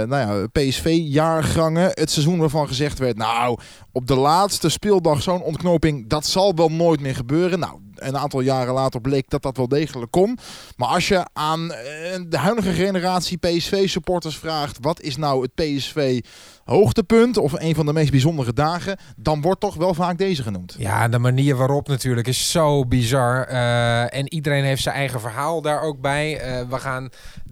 nou 0.02 0.17
ja, 0.17 0.46
PSV-jaargangen. 0.52 1.90
Het 1.94 2.11
seizoen 2.11 2.38
waarvan 2.38 2.69
gezegd 2.69 2.99
werd, 2.99 3.17
nou, 3.17 3.58
op 3.93 4.06
de 4.06 4.17
laatste 4.17 4.69
speeldag 4.69 5.23
zo'n 5.23 5.43
ontknoping, 5.43 6.08
dat 6.08 6.26
zal 6.26 6.55
wel 6.55 6.69
nooit 6.69 7.00
meer 7.00 7.14
gebeuren. 7.14 7.58
Nou, 7.58 7.79
een 8.06 8.18
aantal 8.18 8.40
jaren 8.40 8.74
later 8.74 9.00
bleek 9.00 9.30
dat 9.30 9.42
dat 9.42 9.56
wel 9.56 9.68
degelijk 9.68 10.10
kon. 10.10 10.38
Maar 10.76 10.88
als 10.88 11.08
je 11.08 11.26
aan 11.32 11.72
eh, 11.72 12.20
de 12.28 12.38
huidige 12.38 12.72
generatie 12.72 13.38
PSV-supporters 13.38 14.38
vraagt, 14.38 14.78
wat 14.81 15.00
is 15.00 15.17
nou 15.17 15.43
het 15.43 15.55
PSV 15.55 16.20
hoogtepunt 16.64 17.36
of 17.36 17.52
een 17.52 17.74
van 17.74 17.86
de 17.86 17.93
meest 17.93 18.10
bijzondere 18.10 18.52
dagen, 18.52 18.98
dan 19.17 19.40
wordt 19.40 19.60
toch 19.60 19.74
wel 19.74 19.94
vaak 19.94 20.19
deze 20.19 20.43
genoemd. 20.43 20.76
Ja, 20.78 21.08
de 21.08 21.19
manier 21.19 21.56
waarop 21.56 21.88
natuurlijk 21.88 22.26
is 22.26 22.50
zo 22.50 22.86
bizar. 22.86 23.44
Eh, 23.44 24.14
en 24.14 24.32
iedereen 24.32 24.64
heeft 24.64 24.82
zijn 24.82 24.94
eigen 24.94 25.20
verhaal 25.20 25.62
daar 25.62 25.81
ook 25.81 26.00
bij. 26.00 26.40
Eh, 26.40 26.69
we 26.69 26.78
gaan 26.78 27.08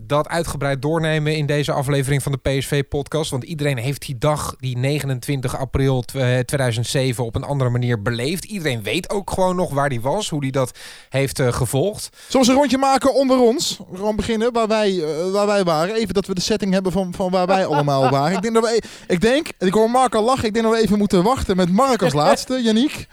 dat 0.06 0.28
uitgebreid 0.28 0.82
doornemen 0.82 1.36
in 1.36 1.46
deze 1.46 1.72
aflevering 1.72 2.22
van 2.22 2.32
de 2.32 2.38
PSV-podcast. 2.50 3.30
Want 3.30 3.44
iedereen 3.44 3.76
heeft 3.76 4.06
die 4.06 4.18
dag, 4.18 4.54
die 4.58 4.78
29 4.78 5.58
april 5.58 6.02
tw- 6.02 6.16
eh, 6.16 6.38
2007, 6.38 7.24
op 7.24 7.34
een 7.34 7.44
andere 7.44 7.70
manier 7.70 8.02
beleefd. 8.02 8.44
Iedereen 8.44 8.82
weet 8.82 9.10
ook 9.10 9.30
gewoon 9.30 9.56
nog 9.56 9.72
waar 9.72 9.88
die 9.88 10.00
was, 10.00 10.28
hoe 10.28 10.40
die 10.40 10.52
dat 10.52 10.78
heeft 11.08 11.38
eh, 11.38 11.52
gevolgd. 11.52 12.08
We 12.30 12.38
een 12.38 12.54
rondje 12.54 12.78
maken 12.78 13.14
onder 13.14 13.38
ons? 13.38 13.80
Gewoon 13.94 14.16
beginnen 14.16 14.52
waar 14.52 14.68
wij, 14.68 15.02
eh, 15.02 15.30
waar 15.30 15.46
wij 15.46 15.64
waren. 15.64 15.94
Even 15.94 16.14
dat 16.14 16.26
we 16.26 16.34
de 16.34 16.40
setting 16.40 16.72
hebben 16.72 16.92
van, 16.92 17.14
van 17.14 17.30
waar 17.30 17.46
wij 17.46 17.66
allemaal 17.66 18.10
waren. 18.18 18.36
Ik 18.36 18.42
denk, 18.42 18.54
dat 18.54 18.64
we, 18.64 18.74
e- 18.76 19.12
ik 19.12 19.20
denk, 19.20 19.48
en 19.58 19.66
ik 19.66 19.74
hoor 19.74 19.90
Mark 19.90 20.14
al 20.14 20.24
lachen, 20.24 20.44
ik 20.44 20.52
denk 20.54 20.64
dat 20.66 20.74
we 20.74 20.80
even 20.80 20.98
moeten 20.98 21.22
wachten 21.22 21.56
met 21.56 21.72
Mark 21.72 22.02
als 22.02 22.12
laatste, 22.12 22.62
Yannick. 22.62 23.06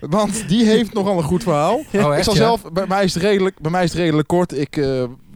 Want 0.00 0.48
die 0.48 0.64
heeft 0.64 0.92
nogal 0.92 1.16
een 1.16 1.22
goed 1.22 1.42
verhaal. 1.42 1.74
Oh, 1.92 2.16
ik 2.16 2.22
zal 2.22 2.34
ja? 2.34 2.40
zelf, 2.40 2.62
bij 2.72 2.86
mij 2.86 3.04
is 3.04 3.14
het 3.14 3.22
redelijk, 3.22 3.58
bij 3.60 3.70
mij 3.70 3.84
is 3.84 3.90
het 3.90 3.98
redelijk 3.98 4.28
kort. 4.28 4.58
Ik 4.58 4.76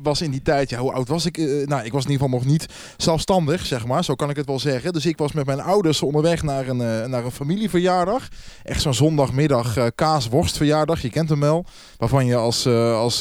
was 0.06 0.20
in 0.20 0.30
die 0.30 0.42
tijd, 0.42 0.70
ja, 0.70 0.78
hoe 0.78 0.92
oud 0.92 1.08
was 1.08 1.26
ik? 1.26 1.38
Eh, 1.38 1.66
nou, 1.66 1.84
ik 1.84 1.92
was 1.92 2.04
in 2.04 2.10
ieder 2.10 2.26
geval 2.26 2.38
nog 2.38 2.44
niet 2.44 2.66
zelfstandig, 2.96 3.66
zeg 3.66 3.86
maar. 3.86 4.04
Zo 4.04 4.14
kan 4.14 4.30
ik 4.30 4.36
het 4.36 4.46
wel 4.46 4.58
zeggen. 4.58 4.92
Dus 4.92 5.06
ik 5.06 5.18
was 5.18 5.32
met 5.32 5.46
mijn 5.46 5.60
ouders 5.60 6.02
onderweg 6.02 6.42
naar 6.42 6.68
een, 6.68 6.80
eh, 6.80 7.06
naar 7.06 7.24
een 7.24 7.30
familieverjaardag. 7.30 8.28
Echt 8.62 8.82
zo'n 8.82 8.94
zondagmiddag 8.94 9.76
eh 9.76 9.86
kaasworstverjaardag. 9.94 11.02
Je 11.02 11.10
kent 11.10 11.28
hem 11.28 11.40
wel. 11.40 11.64
Waarvan 11.96 12.26
je 12.26 12.36
als, 12.36 12.66
als 12.66 13.20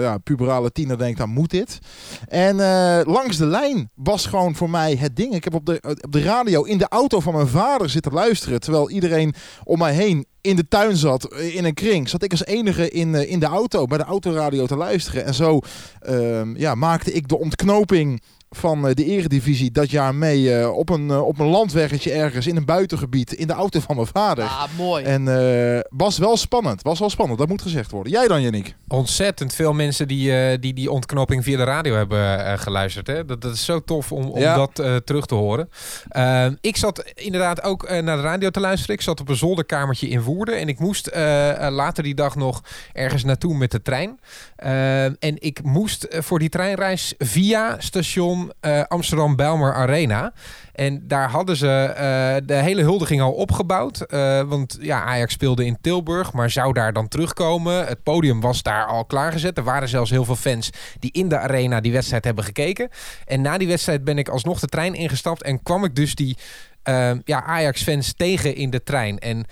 ja, 0.00 0.18
puberale 0.18 0.72
tiener 0.72 0.98
denkt, 0.98 1.18
dan 1.18 1.30
moet 1.30 1.50
dit. 1.50 1.78
En 2.28 2.56
langs 3.04 3.36
de 3.36 3.46
lijn 3.46 3.90
was 3.94 4.26
gewoon 4.26 4.54
voor 4.54 4.70
mij 4.70 4.94
het 4.94 5.16
ding. 5.16 5.34
Ik 5.34 5.44
heb 5.44 5.54
op 5.54 5.66
de, 5.66 5.96
op 6.02 6.12
de 6.12 6.22
radio 6.22 6.62
in 6.62 6.78
de 6.78 6.88
auto 6.88 7.20
van 7.20 7.34
mijn 7.34 7.48
vader 7.48 7.90
zitten 7.90 8.12
luisteren. 8.12 8.60
Terwijl 8.60 8.90
iedereen 8.90 9.34
om 9.64 9.78
mij 9.78 9.92
heen 9.94 10.26
in 10.40 10.56
de 10.56 10.68
tuin 10.68 10.96
zat, 10.96 11.34
in 11.34 11.64
een 11.64 11.74
kring. 11.74 12.08
Zat 12.08 12.22
ik 12.22 12.30
als 12.30 12.44
enige 12.44 12.90
in, 12.90 13.14
eh, 13.14 13.30
in 13.30 13.40
de 13.40 13.46
auto, 13.46 13.86
bij 13.86 13.98
de 13.98 14.04
autoradio 14.04 14.66
te 14.66 14.76
luisteren. 14.76 15.24
En 15.24 15.34
zo 15.34 15.60
ehm, 16.00 16.56
ja, 16.56 16.74
maakte 16.74 17.12
ik 17.12 17.28
de 17.28 17.38
ontknoping 17.38 18.20
van 18.50 18.88
eh, 18.88 18.94
de 18.94 19.04
eredivisie 19.04 19.70
dat 19.70 19.90
jaar 19.90 20.14
mee 20.14 20.54
eh, 20.54 20.76
op, 20.76 20.88
een, 20.88 21.10
eh, 21.10 21.26
op 21.26 21.38
een 21.38 21.46
landweggetje 21.46 22.12
ergens 22.12 22.46
in 22.46 22.56
een 22.56 22.64
buitengebied 22.64 23.32
in 23.32 23.46
de 23.46 23.52
auto 23.52 23.80
van 23.80 23.94
mijn 23.96 24.06
vader. 24.08 24.44
Ah, 24.44 24.62
mooi. 24.76 25.04
En 25.04 25.28
eh, 25.74 25.80
was 25.90 26.18
wel 26.18 26.36
spannend. 26.36 26.82
Was 26.82 26.98
wel 26.98 27.10
spannend, 27.10 27.38
dat 27.38 27.48
moet 27.48 27.62
gezegd 27.62 27.90
worden. 27.90 28.12
Jij 28.12 28.28
dan, 28.28 28.42
Yannick? 28.42 28.74
Ontzettend 28.88 29.54
veel 29.54 29.72
mensen 29.72 30.08
die, 30.08 30.32
eh, 30.36 30.58
die 30.60 30.74
die 30.74 30.90
ontknoping 30.90 31.44
via 31.44 31.56
de 31.56 31.64
radio 31.64 31.94
hebben 31.94 32.58
geluisterd. 32.58 33.06
Hè? 33.06 33.24
Dat, 33.24 33.40
dat 33.40 33.54
is 33.54 33.64
zo 33.64 33.80
tof 33.84 34.12
om, 34.12 34.24
om 34.24 34.40
Ja. 34.40 34.54
dat 34.56 34.78
eh, 34.78 34.96
terug 34.96 35.26
te 35.26 35.34
horen. 35.34 35.70
Uh, 36.16 36.46
ik 36.60 36.76
zat 36.76 37.04
inderdaad 37.14 37.62
ook 37.62 37.90
naar 37.90 38.16
de 38.16 38.22
radio 38.22 38.50
te 38.50 38.60
luisteren. 38.60 38.94
Ik 38.94 39.02
zat 39.02 39.20
op 39.20 39.28
een 39.28 39.36
zolderkamertje 39.36 40.08
in 40.08 40.22
Woerden. 40.22 40.58
En 40.58 40.68
ik 40.68 40.78
moest 40.78 41.08
uh, 41.08 41.14
later 41.70 42.02
die 42.02 42.14
dag 42.14 42.36
nog 42.36 42.62
ergens 42.92 43.24
naartoe 43.24 43.54
met 43.54 43.70
de 43.70 43.82
trein. 43.82 44.20
Uh, 44.64 45.04
en 45.04 45.16
ik 45.38 45.62
moest 45.62 46.06
voor 46.10 46.38
die 46.38 46.48
treinreis 46.48 47.14
via 47.18 47.76
station 47.78 48.37
uh, 48.60 48.82
Amsterdam-Bijlmer 48.82 49.74
Arena. 49.74 50.32
En 50.72 51.08
daar 51.08 51.30
hadden 51.30 51.56
ze 51.56 51.88
uh, 51.88 52.46
de 52.46 52.54
hele 52.54 52.82
huldiging 52.82 53.20
al 53.20 53.32
opgebouwd. 53.32 54.04
Uh, 54.08 54.40
want 54.40 54.78
ja, 54.80 55.02
Ajax 55.04 55.32
speelde 55.32 55.64
in 55.64 55.78
Tilburg, 55.80 56.32
maar 56.32 56.50
zou 56.50 56.72
daar 56.72 56.92
dan 56.92 57.08
terugkomen. 57.08 57.86
Het 57.86 58.02
podium 58.02 58.40
was 58.40 58.62
daar 58.62 58.86
al 58.86 59.04
klaargezet. 59.04 59.58
Er 59.58 59.64
waren 59.64 59.88
zelfs 59.88 60.10
heel 60.10 60.24
veel 60.24 60.36
fans 60.36 60.70
die 60.98 61.12
in 61.12 61.28
de 61.28 61.38
arena 61.38 61.80
die 61.80 61.92
wedstrijd 61.92 62.24
hebben 62.24 62.44
gekeken. 62.44 62.88
En 63.24 63.40
na 63.40 63.58
die 63.58 63.68
wedstrijd 63.68 64.04
ben 64.04 64.18
ik 64.18 64.28
alsnog 64.28 64.60
de 64.60 64.66
trein 64.66 64.94
ingestapt 64.94 65.42
en 65.42 65.62
kwam 65.62 65.84
ik 65.84 65.94
dus 65.94 66.14
die 66.14 66.36
ja, 67.24 67.44
Ajax-fans 67.44 68.14
tegen 68.16 68.54
in 68.54 68.70
de 68.70 68.82
trein. 68.82 69.18
En 69.18 69.46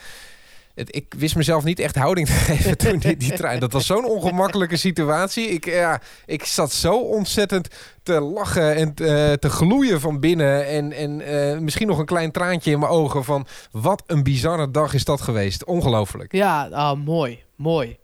het, 0.76 0.96
ik 0.96 1.14
wist 1.18 1.36
mezelf 1.36 1.64
niet 1.64 1.78
echt 1.78 1.96
houding 1.96 2.26
te 2.30 2.32
geven 2.32 2.78
toen 2.86 2.98
die, 2.98 3.16
die 3.16 3.32
trein. 3.32 3.60
Dat 3.60 3.72
was 3.72 3.86
zo'n 3.86 4.04
ongemakkelijke 4.04 4.76
situatie. 4.76 5.48
Ik, 5.48 5.64
ja, 5.64 6.00
ik 6.26 6.44
zat 6.44 6.72
zo 6.72 7.00
ontzettend 7.00 7.68
te 8.02 8.20
lachen 8.20 8.74
en 8.74 8.94
te, 8.94 9.36
te 9.40 9.48
gloeien 9.48 10.00
van 10.00 10.20
binnen. 10.20 10.66
En, 10.66 10.92
en 10.92 11.20
uh, 11.20 11.58
misschien 11.58 11.86
nog 11.86 11.98
een 11.98 12.06
klein 12.06 12.30
traantje 12.30 12.70
in 12.70 12.78
mijn 12.78 12.90
ogen 12.90 13.24
van... 13.24 13.46
wat 13.70 14.02
een 14.06 14.22
bizarre 14.22 14.70
dag 14.70 14.94
is 14.94 15.04
dat 15.04 15.20
geweest. 15.20 15.64
Ongelooflijk. 15.64 16.32
Ja, 16.32 16.68
ah, 16.68 17.04
mooi. 17.04 17.42
Mooi. 17.56 17.96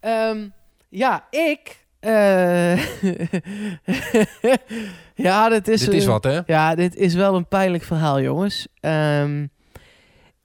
Um, 0.00 0.52
ja, 0.88 1.26
ik... 1.30 1.84
Uh, 2.00 2.76
ja, 5.26 5.48
dit 5.48 5.68
is... 5.68 5.80
Dit 5.80 5.92
is 5.92 6.06
wat, 6.06 6.24
hè? 6.24 6.40
Ja, 6.46 6.74
dit 6.74 6.96
is 6.96 7.14
wel 7.14 7.34
een 7.34 7.48
pijnlijk 7.48 7.84
verhaal, 7.84 8.20
jongens. 8.20 8.66
Um, 8.80 9.50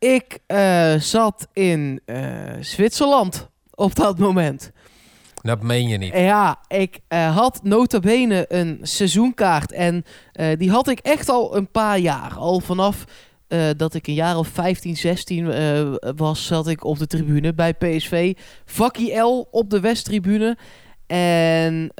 ik 0.02 0.40
uh, 0.48 0.94
zat 0.96 1.48
in 1.54 2.02
uh, 2.06 2.18
Zwitserland 2.60 3.50
op 3.76 3.96
dat 3.96 4.18
moment. 4.18 4.72
Dat 5.42 5.64
meen 5.64 5.88
je 5.88 5.98
niet. 5.98 6.14
Ja, 6.14 6.60
ik 6.68 7.00
uh, 7.10 7.36
had 7.36 7.60
nota 7.64 8.00
bene 8.00 8.46
een 8.48 8.80
seizoenkaart. 8.82 9.72
En 9.72 10.06
die 10.58 10.72
had 10.72 10.88
ik 10.88 11.00
echt 11.00 11.30
al 11.30 11.56
een 11.58 11.72
paar 11.72 12.00
jaar. 12.00 12.34
Al 12.38 12.60
vanaf 12.60 13.04
dat 13.78 13.94
ik 13.94 14.08
een 14.08 14.14
jaar 14.14 14.38
of 14.38 14.48
15, 14.48 14.98
16 14.98 16.00
was, 16.16 16.46
zat 16.46 16.68
ik 16.68 16.84
op 16.84 16.98
de 16.98 17.08
tribune 17.08 17.54
bij 17.54 17.74
PSV. 17.74 18.38
Vakkie 18.66 19.18
L 19.18 19.48
op 19.52 19.70
de 19.70 19.80
Westtribune. 19.80 20.58
En... 21.08 21.92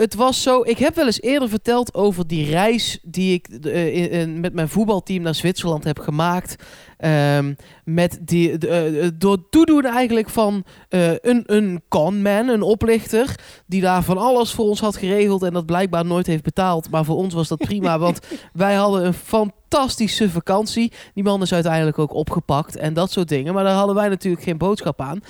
Het 0.00 0.14
was 0.14 0.42
zo. 0.42 0.62
Ik 0.62 0.78
heb 0.78 0.94
wel 0.94 1.06
eens 1.06 1.20
eerder 1.20 1.48
verteld 1.48 1.94
over 1.94 2.26
die 2.26 2.50
reis 2.50 2.98
die 3.02 3.34
ik 3.34 3.48
uh, 3.48 3.96
in, 3.96 4.10
in, 4.10 4.40
met 4.40 4.54
mijn 4.54 4.68
voetbalteam 4.68 5.22
naar 5.22 5.34
Zwitserland 5.34 5.84
heb 5.84 5.98
gemaakt. 5.98 6.64
Um, 7.04 7.56
met 7.84 8.18
die, 8.20 8.68
uh, 8.68 9.08
door 9.14 9.48
toedoen 9.50 9.84
eigenlijk 9.84 10.28
van 10.28 10.64
uh, 10.90 11.10
een, 11.10 11.42
een 11.46 11.82
conman, 11.88 12.48
een 12.48 12.62
oplichter. 12.62 13.34
Die 13.66 13.80
daar 13.80 14.02
van 14.02 14.18
alles 14.18 14.52
voor 14.52 14.64
ons 14.64 14.80
had 14.80 14.96
geregeld 14.96 15.42
en 15.42 15.52
dat 15.52 15.66
blijkbaar 15.66 16.04
nooit 16.04 16.26
heeft 16.26 16.42
betaald. 16.42 16.90
Maar 16.90 17.04
voor 17.04 17.16
ons 17.16 17.34
was 17.34 17.48
dat 17.48 17.58
prima, 17.58 17.98
want 17.98 18.18
wij 18.52 18.74
hadden 18.74 19.06
een 19.06 19.14
fantastische 19.14 20.30
vakantie. 20.30 20.92
Die 21.14 21.24
man 21.24 21.42
is 21.42 21.52
uiteindelijk 21.52 21.98
ook 21.98 22.14
opgepakt 22.14 22.76
en 22.76 22.94
dat 22.94 23.10
soort 23.10 23.28
dingen. 23.28 23.54
Maar 23.54 23.64
daar 23.64 23.74
hadden 23.74 23.94
wij 23.94 24.08
natuurlijk 24.08 24.42
geen 24.42 24.58
boodschap 24.58 25.00
aan. 25.00 25.22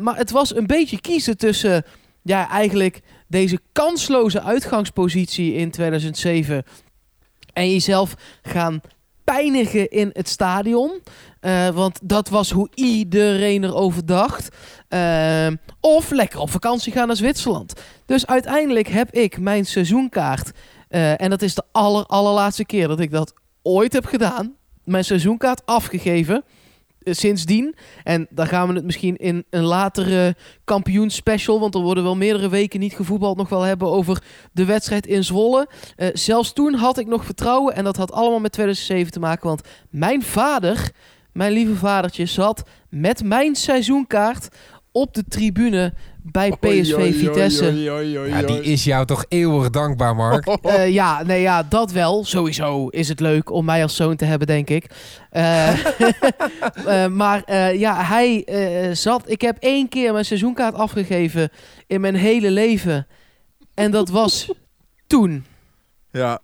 Maar 0.00 0.16
het 0.16 0.30
was 0.30 0.56
een 0.56 0.66
beetje 0.66 1.00
kiezen 1.00 1.36
tussen, 1.36 1.84
ja, 2.22 2.48
eigenlijk 2.48 3.02
deze 3.26 3.58
kansloze 3.72 4.42
uitgangspositie 4.42 5.54
in 5.54 5.70
2007 5.70 6.64
en 7.52 7.70
jezelf 7.70 8.14
gaan 8.42 8.80
pijnigen 9.24 9.90
in 9.90 10.10
het 10.12 10.28
stadion. 10.28 11.02
Uh, 11.40 11.68
want 11.68 11.98
dat 12.02 12.28
was 12.28 12.50
hoe 12.50 12.68
iedereen 12.74 13.64
erover 13.64 14.06
dacht. 14.06 14.56
Uh, 14.88 15.46
of 15.80 16.10
lekker 16.10 16.38
op 16.38 16.50
vakantie 16.50 16.92
gaan 16.92 17.06
naar 17.06 17.16
Zwitserland. 17.16 17.72
Dus 18.06 18.26
uiteindelijk 18.26 18.88
heb 18.88 19.10
ik 19.10 19.38
mijn 19.38 19.66
seizoenkaart. 19.66 20.50
Uh, 20.90 21.20
en 21.20 21.30
dat 21.30 21.42
is 21.42 21.54
de 21.54 21.62
aller, 21.72 22.06
allerlaatste 22.06 22.64
keer 22.64 22.88
dat 22.88 23.00
ik 23.00 23.10
dat 23.10 23.34
ooit 23.62 23.92
heb 23.92 24.06
gedaan. 24.06 24.54
Mijn 24.84 25.04
seizoenkaart 25.04 25.66
afgegeven 25.66 26.44
sindsdien. 27.04 27.74
En 28.04 28.26
daar 28.30 28.46
gaan 28.46 28.68
we 28.68 28.74
het 28.74 28.84
misschien 28.84 29.16
in 29.16 29.44
een 29.50 29.62
latere 29.62 30.36
kampioenspecial, 30.64 31.60
want 31.60 31.74
er 31.74 31.80
worden 31.80 32.04
wel 32.04 32.16
meerdere 32.16 32.48
weken 32.48 32.80
niet 32.80 32.94
gevoetbald, 32.94 33.36
nog 33.36 33.48
wel 33.48 33.62
hebben 33.62 33.88
over 33.88 34.22
de 34.52 34.64
wedstrijd 34.64 35.06
in 35.06 35.24
Zwolle. 35.24 35.68
Uh, 35.96 36.08
zelfs 36.12 36.52
toen 36.52 36.74
had 36.74 36.98
ik 36.98 37.06
nog 37.06 37.24
vertrouwen 37.24 37.74
en 37.74 37.84
dat 37.84 37.96
had 37.96 38.12
allemaal 38.12 38.40
met 38.40 38.52
2007 38.52 39.12
te 39.12 39.20
maken, 39.20 39.48
want 39.48 39.68
mijn 39.90 40.22
vader, 40.22 40.90
mijn 41.32 41.52
lieve 41.52 41.74
vadertje, 41.74 42.26
zat 42.26 42.62
met 42.88 43.24
mijn 43.24 43.54
seizoenkaart 43.54 44.48
op 44.92 45.14
de 45.14 45.24
tribune 45.28 45.94
bij 46.32 46.50
PSV 46.50 46.64
Oei, 46.66 46.94
oei, 46.94 47.12
Vitesse. 47.12 47.64
oei, 47.90 48.28
Ja, 48.28 48.42
die 48.42 48.62
is 48.62 48.84
jou 48.84 49.06
toch 49.06 49.24
eeuwig 49.28 49.70
dankbaar, 49.70 50.16
Mark. 50.16 50.46
Uh, 50.62 50.88
ja, 51.00 51.22
nee, 51.22 51.40
ja, 51.40 51.62
dat 51.62 51.92
wel. 51.92 52.24
Sowieso 52.24 52.88
is 52.88 53.08
het 53.08 53.20
leuk 53.20 53.50
om 53.50 53.64
mij 53.64 53.82
als 53.82 53.96
zoon 53.96 54.16
te 54.16 54.24
hebben, 54.24 54.46
denk 54.46 54.70
ik. 54.70 54.86
Uh, 55.32 55.84
uh, 56.86 57.06
maar 57.20 57.54
ja, 57.74 58.04
hij 58.04 58.44
zat... 58.94 59.30
Ik 59.30 59.40
heb 59.40 59.56
één 59.60 59.88
keer 59.88 60.12
mijn 60.12 60.24
seizoenkaart 60.24 60.74
afgegeven 60.74 61.50
in 61.86 62.00
mijn 62.00 62.14
hele 62.14 62.50
leven. 62.50 63.06
En 63.74 63.90
dat 63.90 64.08
was 64.08 64.50
toen. 65.06 65.44
Ja, 66.10 66.40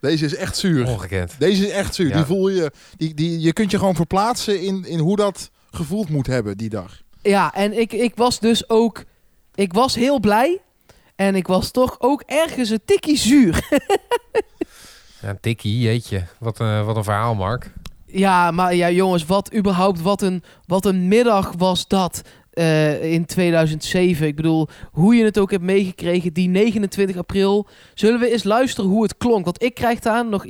deze 0.00 0.24
is 0.24 0.34
echt 0.34 0.56
zuur. 0.56 0.86
Ongekend. 0.86 1.34
Deze 1.38 1.66
is 1.66 1.72
echt 1.72 1.94
zuur. 1.94 2.08
Ja. 2.08 2.16
Die 2.16 2.24
voel 2.24 2.48
je, 2.48 2.72
die, 2.96 3.14
die, 3.14 3.40
je 3.40 3.52
kunt 3.52 3.70
je 3.70 3.78
gewoon 3.78 3.94
verplaatsen 3.94 4.62
in, 4.62 4.84
in 4.84 4.98
hoe 4.98 5.16
dat 5.16 5.50
gevoeld 5.70 6.08
moet 6.08 6.26
hebben 6.26 6.56
die 6.56 6.68
dag. 6.68 7.02
Ja, 7.22 7.54
en 7.54 7.78
ik, 7.78 7.92
ik 7.92 8.12
was 8.14 8.40
dus 8.40 8.68
ook... 8.68 9.04
Ik 9.60 9.72
was 9.72 9.94
heel 9.94 10.20
blij. 10.20 10.60
En 11.16 11.34
ik 11.34 11.46
was 11.46 11.70
toch 11.70 11.96
ook 11.98 12.22
ergens 12.26 12.70
een 12.70 12.80
tikkie 12.84 13.16
zuur. 13.16 13.58
Ja, 15.22 15.36
tikkie, 15.40 15.78
jeetje. 15.78 16.24
Wat, 16.38 16.58
een 16.58 16.84
wat 16.84 16.96
een 16.96 17.04
verhaal, 17.04 17.34
Mark. 17.34 17.72
Ja, 18.06 18.50
maar 18.50 18.74
ja, 18.74 18.90
jongens, 18.90 19.26
wat 19.26 19.54
überhaupt, 19.54 20.00
wat 20.00 20.22
een, 20.22 20.42
wat 20.66 20.84
een 20.84 21.08
middag 21.08 21.52
was 21.58 21.88
dat 21.88 22.22
uh, 22.54 23.12
in 23.12 23.26
2007. 23.26 24.26
Ik 24.26 24.36
bedoel, 24.36 24.68
hoe 24.92 25.14
je 25.14 25.24
het 25.24 25.38
ook 25.38 25.50
hebt 25.50 25.62
meegekregen, 25.62 26.32
die 26.32 26.48
29 26.48 27.16
april. 27.16 27.66
Zullen 27.94 28.20
we 28.20 28.30
eens 28.30 28.44
luisteren 28.44 28.90
hoe 28.90 29.02
het 29.02 29.16
klonk? 29.16 29.44
Want 29.44 29.62
ik 29.62 29.74
krijg 29.74 29.98
daar 29.98 30.26
nog, 30.26 30.46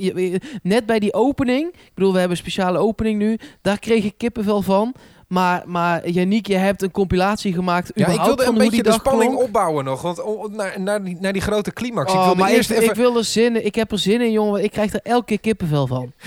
net 0.63 0.85
bij 0.85 0.99
die 0.99 1.13
opening, 1.13 1.67
ik 1.73 1.91
bedoel, 1.93 2.13
we 2.13 2.19
hebben 2.19 2.37
een 2.37 2.43
speciale 2.43 2.77
opening 2.77 3.19
nu, 3.19 3.37
daar 3.61 3.79
kreeg 3.79 4.03
ik 4.03 4.17
kippenvel 4.17 4.61
van. 4.61 4.95
Maar, 5.31 5.63
maar 5.65 6.09
Yannick, 6.09 6.47
je 6.47 6.55
hebt 6.55 6.81
een 6.81 6.91
compilatie 6.91 7.53
gemaakt. 7.53 7.91
Ja, 7.95 8.07
ik 8.07 8.21
wilde 8.21 8.45
een 8.45 8.57
beetje 8.57 8.83
de 8.83 8.91
spanning 8.91 9.31
klonk. 9.31 9.45
opbouwen 9.45 9.85
nog. 9.85 10.01
Want 10.01 10.55
naar, 10.55 10.81
naar, 10.81 11.03
die, 11.03 11.17
naar 11.19 11.33
die 11.33 11.41
grote 11.41 11.73
climax. 11.73 12.11
Oh, 12.11 12.17
ik 12.17 12.25
wilde 12.25 12.39
maar 12.39 12.51
eerst 12.51 12.69
ik, 12.69 12.77
even... 12.77 12.89
ik 12.89 12.95
wil 12.95 13.17
er 13.17 13.23
zin 13.23 13.55
in. 13.55 13.65
Ik 13.65 13.75
heb 13.75 13.91
er 13.91 13.99
zin 13.99 14.21
in, 14.21 14.31
jongen. 14.31 14.63
Ik 14.63 14.71
krijg 14.71 14.93
er 14.93 14.99
elke 15.03 15.25
keer 15.25 15.39
kippenvel 15.39 15.87
van. 15.87 16.11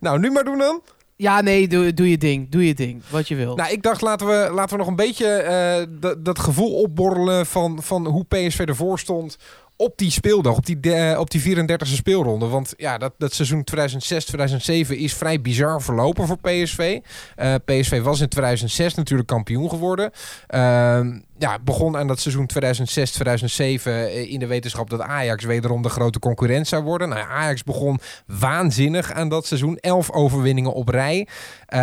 Nou, 0.00 0.18
nu 0.18 0.30
maar 0.30 0.44
doen 0.44 0.58
dan. 0.58 0.80
Ja, 1.16 1.40
nee, 1.40 1.68
doe, 1.68 1.94
doe 1.94 2.10
je 2.10 2.18
ding. 2.18 2.48
Doe 2.50 2.66
je 2.66 2.74
ding. 2.74 3.02
Wat 3.08 3.28
je 3.28 3.34
wil. 3.34 3.56
Nou, 3.56 3.70
ik 3.72 3.82
dacht, 3.82 4.00
laten 4.00 4.26
we, 4.26 4.50
laten 4.52 4.70
we 4.72 4.76
nog 4.78 4.86
een 4.86 4.96
beetje 4.96 5.26
eh, 5.26 5.86
dat- 5.98 6.38
gevoel 6.38 6.74
opborrelen 6.74 7.46
van, 7.46 7.82
van 7.82 8.06
hoe 8.06 8.24
PSV 8.24 8.58
ervoor 8.58 8.98
stond 8.98 9.36
op 9.76 9.98
die 9.98 10.10
speeldag, 10.10 10.56
op 10.56 10.66
die, 10.66 10.80
de- 10.80 11.16
op 11.18 11.30
die 11.30 11.56
34e 11.56 11.76
speelronde. 11.82 12.46
Want 12.46 12.74
ja, 12.76 12.98
dat, 12.98 13.12
dat 13.18 13.32
seizoen 13.32 13.64
2006-2007 13.76 14.88
is 14.88 15.14
vrij 15.14 15.40
bizar 15.40 15.82
verlopen 15.82 16.26
voor 16.26 16.38
PSV. 16.40 16.98
Eh, 17.36 17.54
PSV 17.64 18.00
was 18.02 18.20
in 18.20 18.28
2006 18.28 18.94
natuurlijk 18.94 19.28
kampioen 19.28 19.68
geworden. 19.68 20.10
Ehm, 20.46 21.18
ja, 21.38 21.58
begon 21.64 21.96
aan 21.96 22.06
dat 22.06 22.20
seizoen 22.20 22.46
2006-2007 22.46 23.92
eh, 23.92 24.30
in 24.32 24.38
de 24.38 24.46
wetenschap 24.46 24.90
dat 24.90 25.00
Ajax 25.00 25.44
wederom 25.44 25.82
de 25.82 25.88
grote 25.88 26.18
concurrent 26.18 26.66
zou 26.68 26.82
worden. 26.82 27.08
Nou, 27.08 27.20
ja, 27.20 27.26
Ajax 27.28 27.62
begon 27.62 27.98
waanzinnig 28.26 29.12
aan 29.12 29.28
dat 29.28 29.46
seizoen. 29.46 29.76
11 29.76 30.10
overwinningen 30.12 30.72
op 30.72 30.88
rij. 30.88 31.26
Eh, 31.66 31.78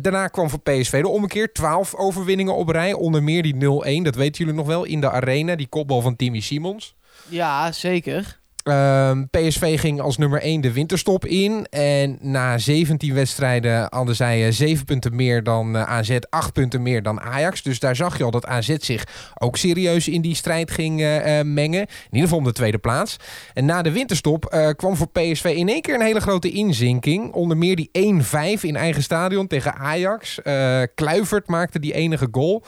daarna 0.00 0.26
kwam 0.28 0.50
voor 0.50 0.60
PSV 0.60 1.00
de 1.00 1.08
ommekeer. 1.08 1.52
12 1.52 1.94
overwinningen 1.94 2.54
op 2.54 2.68
rij. 2.68 2.92
Onder 2.92 3.22
meer 3.22 3.42
die 3.42 3.54
0-1, 3.54 4.02
dat 4.02 4.14
weten 4.14 4.38
jullie 4.44 4.54
nog 4.54 4.66
wel, 4.66 4.84
in 4.84 5.00
de 5.00 5.10
arena. 5.10 5.56
Die 5.56 5.68
kopbal 5.68 6.00
van 6.00 6.16
Timmy 6.16 6.40
Simons. 6.40 6.96
Ja, 7.28 7.72
zeker. 7.72 8.37
Ehm, 8.68 9.24
PSV 9.30 9.80
ging 9.80 10.00
als 10.00 10.16
nummer 10.16 10.42
1 10.42 10.60
de 10.60 10.72
winterstop 10.72 11.26
in. 11.26 11.66
En 11.70 12.18
na 12.20 12.58
17 12.58 13.14
wedstrijden 13.14 13.86
hadden 13.90 14.16
zij 14.16 14.46
uh, 14.46 14.52
7 14.52 14.84
punten 14.84 15.16
meer 15.16 15.42
dan 15.42 15.76
uh, 15.76 15.82
AZ, 15.82 16.16
8 16.30 16.52
punten 16.52 16.82
meer 16.82 17.02
dan 17.02 17.20
Ajax. 17.20 17.62
Dus 17.62 17.78
daar 17.78 17.96
zag 17.96 18.18
je 18.18 18.24
al 18.24 18.30
dat 18.30 18.46
AZ 18.46 18.76
zich 18.78 19.04
ook 19.38 19.56
serieus 19.56 20.08
in 20.08 20.20
die 20.20 20.34
strijd 20.34 20.70
ging 20.70 21.00
uh, 21.00 21.40
mengen. 21.42 21.80
In 21.80 21.88
ieder 22.10 22.20
geval 22.20 22.38
om 22.38 22.44
de 22.44 22.52
tweede 22.52 22.78
plaats. 22.78 23.16
En 23.54 23.64
na 23.64 23.82
de 23.82 23.92
winterstop 23.92 24.56
kwam 24.76 24.96
voor 24.96 25.08
PSV 25.08 25.44
in 25.44 25.68
één 25.68 25.80
keer 25.80 25.94
een 25.94 26.00
hele 26.00 26.20
grote 26.20 26.50
inzinking. 26.50 27.32
Onder 27.32 27.56
meer 27.56 27.76
die 27.76 27.90
1-5 28.58 28.60
in 28.60 28.76
eigen 28.76 29.02
stadion 29.02 29.46
tegen 29.46 29.74
Ajax. 29.74 30.40
Kluivert 30.94 31.48
maakte 31.48 31.80
die 31.80 31.92
enige 31.92 32.28
goal. 32.30 32.64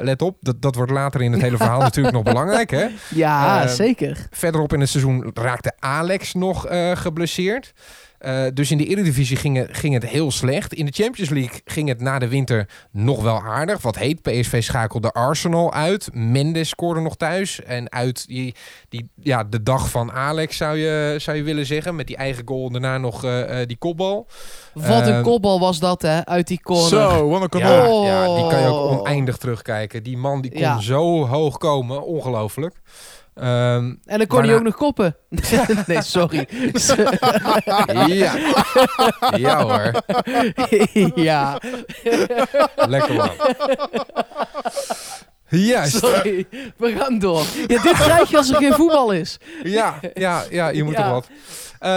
let 0.00 0.22
op, 0.22 0.36
dat, 0.40 0.62
dat 0.62 0.74
wordt 0.74 0.92
later 0.92 1.22
in 1.22 1.32
het 1.32 1.40
hele 1.40 1.56
verhaal 1.56 1.80
natuurlijk 1.88 2.14
nog 2.14 2.24
belangrijk. 2.24 2.70
Hè? 2.70 2.86
Ja, 3.08 3.66
zeker. 3.66 4.28
Verderop 4.30 4.72
in 4.72 4.80
het 4.80 4.88
seizoen 4.88 5.25
raakte 5.34 5.72
Alex 5.78 6.34
nog 6.34 6.70
uh, 6.70 6.96
geblesseerd. 6.96 7.72
Uh, 8.20 8.42
dus 8.54 8.70
in 8.70 8.78
de 8.78 8.86
Eredivisie 8.86 9.36
ging 9.36 9.56
het, 9.56 9.68
ging 9.76 9.94
het 9.94 10.06
heel 10.06 10.30
slecht. 10.30 10.74
In 10.74 10.86
de 10.86 10.92
Champions 10.92 11.30
League 11.30 11.60
ging 11.64 11.88
het 11.88 12.00
na 12.00 12.18
de 12.18 12.28
winter 12.28 12.68
nog 12.90 13.22
wel 13.22 13.42
aardig. 13.42 13.82
Wat 13.82 13.96
heet, 13.96 14.22
PSV 14.22 14.62
schakelde 14.62 15.12
Arsenal 15.12 15.72
uit. 15.72 16.08
Mendes 16.12 16.68
scoorde 16.68 17.00
nog 17.00 17.16
thuis. 17.16 17.62
En 17.62 17.92
uit 17.92 18.26
die, 18.26 18.54
die, 18.88 19.10
ja, 19.20 19.44
de 19.44 19.62
dag 19.62 19.90
van 19.90 20.12
Alex 20.12 20.56
zou 20.56 20.76
je, 20.76 21.14
zou 21.18 21.36
je 21.36 21.42
willen 21.42 21.66
zeggen. 21.66 21.96
Met 21.96 22.06
die 22.06 22.16
eigen 22.16 22.42
goal 22.46 22.70
daarna 22.70 22.98
nog 22.98 23.24
uh, 23.24 23.58
die 23.66 23.76
kopbal. 23.76 24.26
Wat 24.74 25.06
een 25.06 25.22
kopbal 25.22 25.60
was 25.60 25.78
dat, 25.78 26.02
hè? 26.02 26.26
Uit 26.26 26.46
die 26.46 26.60
corner. 26.62 26.88
Zo, 26.88 27.28
wat 27.28 27.54
een 27.54 27.60
ja, 27.60 27.84
ja, 27.84 28.34
die 28.34 28.46
kan 28.48 28.60
je 28.60 28.66
ook 28.66 29.00
oneindig 29.00 29.36
terugkijken. 29.36 30.02
Die 30.02 30.16
man 30.16 30.40
die 30.40 30.50
kon 30.50 30.60
ja. 30.60 30.80
zo 30.80 31.26
hoog 31.26 31.58
komen. 31.58 32.02
Ongelooflijk. 32.02 32.74
Um, 33.38 34.00
en 34.04 34.18
dan 34.18 34.26
kon 34.26 34.42
hij 34.42 34.54
ook 34.54 34.62
nog 34.62 34.76
koppen. 34.76 35.16
nee, 35.86 36.02
sorry. 36.02 36.48
ja. 38.06 38.34
Ja 39.36 39.62
hoor. 39.62 39.92
ja. 41.28 41.60
Lekker 42.76 43.14
man. 43.14 43.30
Juist. 45.48 45.96
Sorry, 45.96 46.46
we 46.76 46.94
gaan 46.96 47.18
door. 47.18 47.44
Ja, 47.66 47.82
dit 47.82 47.92
krijg 47.92 48.30
je 48.30 48.36
als 48.36 48.50
er 48.50 48.56
geen 48.56 48.72
voetbal 48.72 49.10
is. 49.10 49.38
Ja, 49.62 50.00
ja, 50.14 50.44
ja 50.50 50.68
je 50.68 50.84
moet 50.84 50.94
ja. 50.94 51.04
er 51.04 51.10
wat. 51.10 51.28
Uh, 51.80 51.88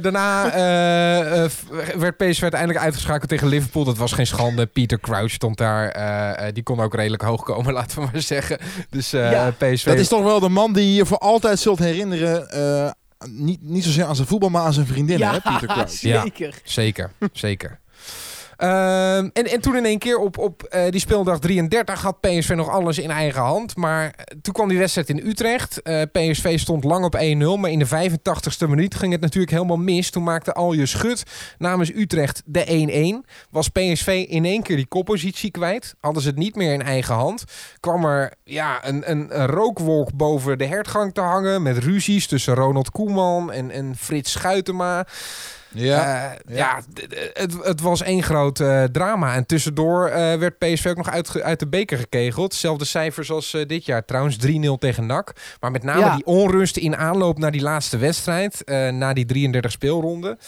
daarna 0.00 0.56
uh, 0.56 1.42
uh, 1.42 1.50
werd 1.96 2.16
PSV 2.16 2.42
uiteindelijk 2.42 2.80
uitgeschakeld 2.80 3.28
tegen 3.28 3.48
Liverpool. 3.48 3.84
Dat 3.84 3.96
was 3.96 4.12
geen 4.12 4.26
schande. 4.26 4.66
Pieter 4.66 5.00
Crouch 5.00 5.30
stond 5.30 5.56
daar. 5.56 6.52
die 6.52 6.62
kon 6.62 6.80
ook 6.80 6.94
redelijk 6.94 7.22
hoog 7.22 7.42
komen, 7.42 7.72
laten 7.80 7.98
we 7.98 8.08
maar 8.12 8.22
zeggen. 8.22 8.58
Dus 8.90 9.10
ja. 9.10 9.50
PSV... 9.50 9.84
Dat 9.84 9.98
is 9.98 10.08
toch 10.08 10.22
wel 10.22 10.40
de 10.40 10.48
man 10.48 10.72
die 10.72 10.94
je 10.94 11.06
voor 11.06 11.18
altijd 11.18 11.58
zult 11.58 11.78
herinneren... 11.78 12.94
niet, 13.30 13.62
niet 13.62 13.84
zozeer 13.84 14.04
aan 14.04 14.16
zijn 14.16 14.28
voetbal, 14.28 14.48
maar 14.48 14.62
aan 14.62 14.72
zijn 14.72 14.86
vriendin, 14.86 15.18
ja, 15.18 15.32
hè, 15.32 15.40
Pieter 15.40 15.68
Crouch. 15.68 15.90
Zeker. 16.06 16.46
Ja, 16.46 16.58
zeker, 16.64 17.10
zeker. 17.32 17.80
Uh, 18.58 19.16
en, 19.16 19.32
en 19.32 19.60
toen 19.60 19.76
in 19.76 19.84
één 19.84 19.98
keer 19.98 20.18
op, 20.18 20.38
op 20.38 20.68
uh, 20.74 20.90
die 20.90 21.00
speeldag 21.00 21.38
33 21.38 22.02
had 22.02 22.20
PSV 22.20 22.52
nog 22.54 22.68
alles 22.68 22.98
in 22.98 23.10
eigen 23.10 23.42
hand. 23.42 23.76
Maar 23.76 24.14
toen 24.42 24.54
kwam 24.54 24.68
die 24.68 24.78
wedstrijd 24.78 25.08
in 25.08 25.26
Utrecht. 25.26 25.80
Uh, 25.84 26.02
PSV 26.12 26.58
stond 26.58 26.84
lang 26.84 27.04
op 27.04 27.16
1-0. 27.16 27.18
Maar 27.60 27.70
in 27.70 27.78
de 27.78 28.10
85ste 28.10 28.68
minuut 28.68 28.94
ging 28.94 29.12
het 29.12 29.20
natuurlijk 29.20 29.52
helemaal 29.52 29.76
mis. 29.76 30.10
Toen 30.10 30.22
maakte 30.22 30.52
Alje 30.52 30.86
Schut 30.86 31.22
namens 31.58 31.90
Utrecht 31.94 32.42
de 32.44 33.22
1-1. 33.24 33.30
Was 33.50 33.68
PSV 33.68 34.24
in 34.28 34.44
één 34.44 34.62
keer 34.62 34.76
die 34.76 34.86
koppositie 34.86 35.50
kwijt. 35.50 35.94
Hadden 36.00 36.22
ze 36.22 36.28
het 36.28 36.38
niet 36.38 36.56
meer 36.56 36.72
in 36.72 36.82
eigen 36.82 37.14
hand. 37.14 37.44
Kwam 37.80 38.04
er 38.04 38.32
ja, 38.44 38.86
een, 38.86 39.10
een, 39.10 39.40
een 39.40 39.46
rookwolk 39.46 40.14
boven 40.14 40.58
de 40.58 40.66
hertgang 40.66 41.14
te 41.14 41.20
hangen. 41.20 41.62
Met 41.62 41.78
ruzies 41.78 42.26
tussen 42.26 42.54
Ronald 42.54 42.90
Koeman 42.90 43.52
en, 43.52 43.70
en 43.70 43.96
Frits 43.96 44.32
Schuitema. 44.32 45.06
Ja, 45.72 46.32
uh, 46.48 46.56
ja. 46.56 46.80
het, 47.32 47.56
het, 47.62 47.80
was 47.80 48.02
één 48.02 48.22
groot 48.22 48.60
uh, 48.60 48.84
drama. 48.84 49.34
En 49.34 49.46
tussendoor 49.46 50.08
uh, 50.08 50.14
werd 50.14 50.58
PSV 50.58 50.86
ook 50.86 50.96
nog 50.96 51.10
uit, 51.10 51.42
uit 51.42 51.58
de 51.58 51.68
beker 51.68 51.98
gekegeld. 51.98 52.54
Zelfde 52.54 52.84
cijfers 52.84 53.30
als 53.30 53.56
dit 53.66 53.84
jaar 53.84 54.04
trouwens. 54.04 54.36
3-0 54.46 54.48
tegen 54.78 55.06
NAC. 55.06 55.32
Maar 55.60 55.70
met 55.70 55.82
name 55.82 56.00
ja. 56.00 56.14
die 56.14 56.26
onrust 56.26 56.76
in 56.76 56.96
aanloop 56.96 57.38
naar 57.38 57.50
die 57.50 57.62
laatste 57.62 57.98
wedstrijd. 57.98 58.62
na 58.92 59.12
die 59.12 59.24
33 59.24 59.70
speelronden. 59.70 60.38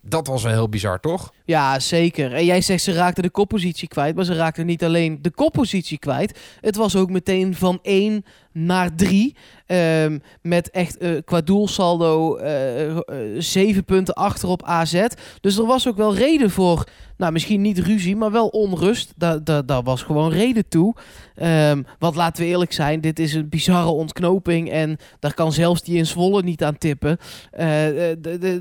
Dat 0.00 0.26
was 0.26 0.42
wel 0.42 0.52
heel 0.52 0.68
bizar, 0.68 1.00
toch? 1.00 1.32
Ja, 1.44 1.78
zeker. 1.78 2.34
En 2.34 2.44
jij 2.44 2.60
zegt 2.60 2.82
ze 2.82 2.92
raakten 2.92 3.22
de 3.22 3.30
koppositie 3.30 3.88
kwijt. 3.88 4.16
Maar 4.16 4.24
ze 4.24 4.34
raakten 4.34 4.66
niet 4.66 4.84
alleen 4.84 5.18
de 5.22 5.30
koppositie 5.30 5.98
kwijt. 5.98 6.38
Het 6.60 6.76
was 6.76 6.96
ook 6.96 7.10
meteen 7.10 7.54
van 7.54 7.78
1 7.82 8.24
naar 8.56 8.94
3. 8.94 9.36
Um, 9.68 10.22
met 10.42 10.70
echt 10.70 11.02
uh, 11.02 11.20
qua 11.24 11.40
doelsaldo 11.40 12.38
uh, 12.38 12.96
zeven 13.38 13.84
punten 13.84 14.14
achter 14.14 14.48
op 14.48 14.62
AZ. 14.62 15.06
Dus 15.40 15.58
er 15.58 15.66
was 15.66 15.88
ook 15.88 15.96
wel 15.96 16.14
reden 16.14 16.50
voor, 16.50 16.84
nou 17.16 17.32
misschien 17.32 17.60
niet 17.60 17.78
ruzie, 17.78 18.16
maar 18.16 18.30
wel 18.30 18.46
onrust. 18.46 19.12
Daar 19.64 19.82
was 19.82 20.02
gewoon 20.02 20.30
reden 20.30 20.68
toe. 20.68 20.94
Um, 21.42 21.86
want 21.98 22.14
laten 22.14 22.42
we 22.42 22.48
eerlijk 22.48 22.72
zijn, 22.72 23.00
dit 23.00 23.18
is 23.18 23.34
een 23.34 23.48
bizarre 23.48 23.88
ontknoping. 23.88 24.70
En 24.70 24.96
daar 25.20 25.34
kan 25.34 25.52
zelfs 25.52 25.82
die 25.82 25.96
in 25.96 26.06
Zwolle 26.06 26.42
niet 26.42 26.64
aan 26.64 26.78
tippen. 26.78 27.18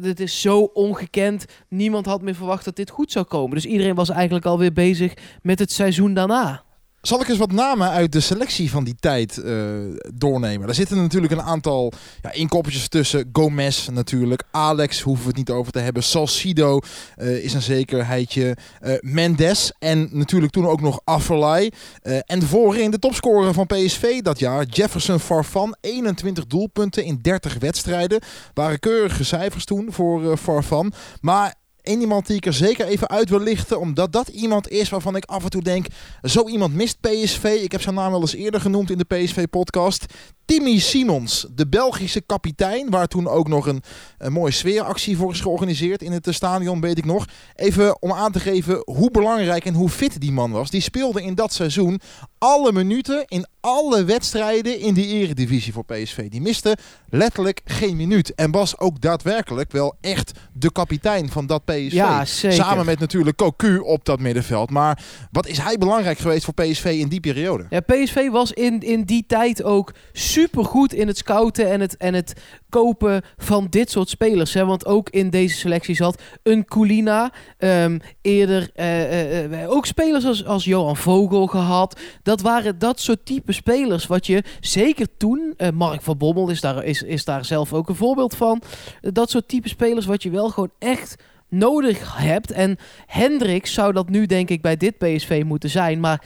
Dit 0.02 0.20
is 0.20 0.42
zo 0.42 0.60
ongekend. 0.60 1.46
Niemand 1.70 2.06
had 2.06 2.22
meer 2.22 2.36
verwacht 2.36 2.66
dat 2.66 2.76
dit 2.76 2.90
goed 2.90 3.12
zou 3.12 3.26
komen. 3.26 3.56
Dus 3.56 3.66
iedereen 3.66 3.96
was 3.96 4.10
eigenlijk 4.10 4.46
alweer 4.46 4.74
bezig 4.74 5.14
met 5.42 5.60
het 5.60 5.72
seizoen 5.72 6.14
daarna. 6.14 6.65
Zal 7.06 7.22
ik 7.22 7.28
eens 7.28 7.38
wat 7.38 7.52
namen 7.52 7.90
uit 7.90 8.12
de 8.12 8.20
selectie 8.20 8.70
van 8.70 8.84
die 8.84 8.96
tijd 9.00 9.38
uh, 9.38 9.66
doornemen? 10.14 10.66
Daar 10.66 10.76
zitten 10.76 10.98
natuurlijk 10.98 11.34
een 11.34 11.42
aantal 11.42 11.92
ja, 12.22 12.32
inkoppertjes 12.32 12.88
tussen. 12.88 13.30
Gomez 13.32 13.88
natuurlijk. 13.88 14.44
Alex 14.52 15.02
hoeven 15.02 15.24
we 15.24 15.30
het 15.30 15.38
niet 15.38 15.50
over 15.50 15.72
te 15.72 15.80
hebben. 15.80 16.04
Salcido 16.04 16.80
uh, 17.18 17.44
is 17.44 17.54
een 17.54 17.62
zekerheidje. 17.62 18.58
Uh, 18.82 18.94
Mendes 19.00 19.74
en 19.80 20.10
natuurlijk 20.12 20.52
toen 20.52 20.68
ook 20.68 20.82
nog 20.82 21.02
Affelay. 21.04 21.72
en 22.02 22.42
voorin 22.42 22.92
de 22.92 23.00
topscorer 23.00 23.54
van 23.54 23.66
PSV 23.66 24.22
dat 24.22 24.40
jaar. 24.40 24.66
Jefferson 24.66 25.20
Farfan. 25.20 25.76
21 25.82 26.46
doelpunten 26.46 27.04
in 27.04 27.20
30 27.22 27.58
wedstrijden. 27.60 28.22
Waren 28.54 28.80
keurige 28.80 29.24
cijfers 29.24 29.66
toen 29.66 29.88
voor 29.90 30.38
Farfan. 30.38 30.94
Maar 31.22 31.56
Eén 31.86 32.02
iemand 32.02 32.28
die 32.28 32.36
ik 32.36 32.46
er 32.46 32.54
zeker 32.54 32.86
even 32.86 33.10
uit 33.10 33.30
wil 33.30 33.40
lichten, 33.40 33.80
omdat 33.80 34.12
dat 34.12 34.28
iemand 34.28 34.70
is 34.70 34.90
waarvan 34.90 35.16
ik 35.16 35.26
af 35.26 35.44
en 35.44 35.50
toe 35.50 35.62
denk, 35.62 35.86
zo 36.22 36.48
iemand 36.48 36.74
mist 36.74 37.02
PSV. 37.02 37.60
Ik 37.64 37.72
heb 37.72 37.82
zijn 37.82 37.96
naam 37.96 38.12
wel 38.12 38.22
eens 38.22 38.36
eerder 38.36 38.62
genoemd 38.62 38.92
in 38.92 38.98
de 38.98 39.04
PSV-podcast. 39.04 40.06
Timmy 40.46 40.80
Simons, 40.80 41.48
de 41.52 41.68
Belgische 41.68 42.22
kapitein, 42.22 42.90
waar 42.90 43.08
toen 43.08 43.28
ook 43.28 43.48
nog 43.48 43.68
een, 43.68 43.84
een 44.18 44.34
mooie 44.34 44.52
sfeeractie 44.52 45.18
voor 45.18 45.32
is 45.32 45.40
georganiseerd 45.40 46.02
in 46.02 46.12
het 46.12 46.28
stadion, 46.30 46.82
weet 46.82 46.98
ik 46.98 47.06
nog. 47.06 47.26
Even 47.56 48.02
om 48.02 48.12
aan 48.12 48.32
te 48.32 48.40
geven 48.40 48.82
hoe 48.86 49.12
belangrijk 49.12 49.66
en 49.66 49.74
hoe 49.74 49.90
fit 49.90 50.22
die 50.22 50.32
man 50.32 50.52
was. 50.52 50.70
Die 50.70 50.82
speelde 50.82 51.24
in 51.24 51.36
dat 51.36 51.54
seizoen 51.54 52.00
alle 52.38 52.72
minuten 52.72 53.24
in 53.28 53.48
alle 53.66 54.04
wedstrijden 54.04 54.80
in 54.80 54.94
de 54.94 55.06
eredivisie 55.08 55.74
voor 55.74 55.86
PSV. 55.86 56.30
Die 56.30 56.42
miste 56.42 56.78
letterlijk 57.10 57.62
geen 57.66 57.96
minuut. 57.96 58.34
En 58.36 58.52
was 58.52 58.80
ook 58.80 59.02
daadwerkelijk 59.02 59.72
wel 59.72 59.96
echt 60.02 60.32
de 60.54 60.72
kapitein 60.72 61.30
van 61.30 61.46
dat 61.46 61.66
PSV. 61.66 61.92
Ja. 61.92 62.26
Samen 62.26 62.86
met 62.86 63.00
natuurlijk 63.00 63.38
Cocu 63.38 63.78
op 63.78 64.06
dat 64.06 64.20
middenveld. 64.20 64.70
Maar 64.70 65.04
wat 65.32 65.48
is 65.48 65.58
hij 65.58 65.78
belangrijk 65.78 66.18
geweest 66.18 66.46
voor 66.46 66.54
PSV 66.54 66.86
in 66.86 67.08
die 67.08 67.20
periode? 67.20 67.66
Ja, 67.70 67.80
PSV 67.80 68.30
was 68.30 68.52
in, 68.52 68.80
in 68.80 69.04
die 69.04 69.24
tijd 69.28 69.64
ook 69.64 69.94
super 70.12 70.66
goed 70.66 70.94
in 70.94 71.08
het 71.08 71.18
scouten 71.18 71.72
en 71.72 71.82
het, 71.82 71.98
en 71.98 72.14
het 72.14 72.34
kopen 72.70 73.22
van 73.38 73.68
dit 73.70 73.92
soort 73.92 74.10
spelers. 74.10 74.54
Hè? 74.54 74.66
Want 74.66 74.86
ook 74.86 75.10
in 75.10 75.30
deze 75.30 75.58
selectie 75.58 75.96
zat 75.96 76.22
een 76.44 76.66
Kulina. 76.66 77.32
Um, 77.58 78.00
eerder 78.22 78.70
uh, 78.76 79.62
uh, 79.62 79.70
ook 79.70 79.86
spelers 79.86 80.26
als, 80.26 80.46
als 80.46 80.64
Johan 80.64 80.98
Vogel 80.98 81.48
gehad. 81.48 82.00
Dat 82.24 82.42
waren 82.42 82.80
dat 82.80 83.00
soort 83.00 83.26
type 83.26 83.54
spelers. 83.56 84.08
Wat 84.08 84.26
je 84.26 84.44
zeker 84.60 85.08
toen, 85.18 85.54
uh, 85.58 85.70
Mark 85.70 86.02
van 86.02 86.18
Bommel 86.18 86.50
is 86.50 86.62
daar, 86.62 86.84
is, 86.84 87.04
is 87.04 87.26
daar 87.26 87.46
zelf 87.46 87.74
ook 87.74 87.90
een 87.90 87.96
voorbeeld 87.96 88.36
van. 88.36 88.62
dat 89.02 89.30
soort 89.30 89.48
type 89.48 89.70
spelers 89.70 90.06
wat 90.06 90.24
je 90.24 90.30
wel 90.30 90.50
gewoon 90.50 90.72
echt 90.80 91.16
nodig 91.50 92.18
hebt. 92.18 92.52
En 92.52 92.78
Hendricks 93.06 93.74
zou 93.74 93.94
dat 93.94 94.10
nu 94.10 94.26
denk 94.26 94.50
ik 94.50 94.62
bij 94.62 94.78
dit 94.78 94.98
PSV 94.98 95.44
moeten 95.46 95.70
zijn. 95.70 96.00
Maar 96.00 96.24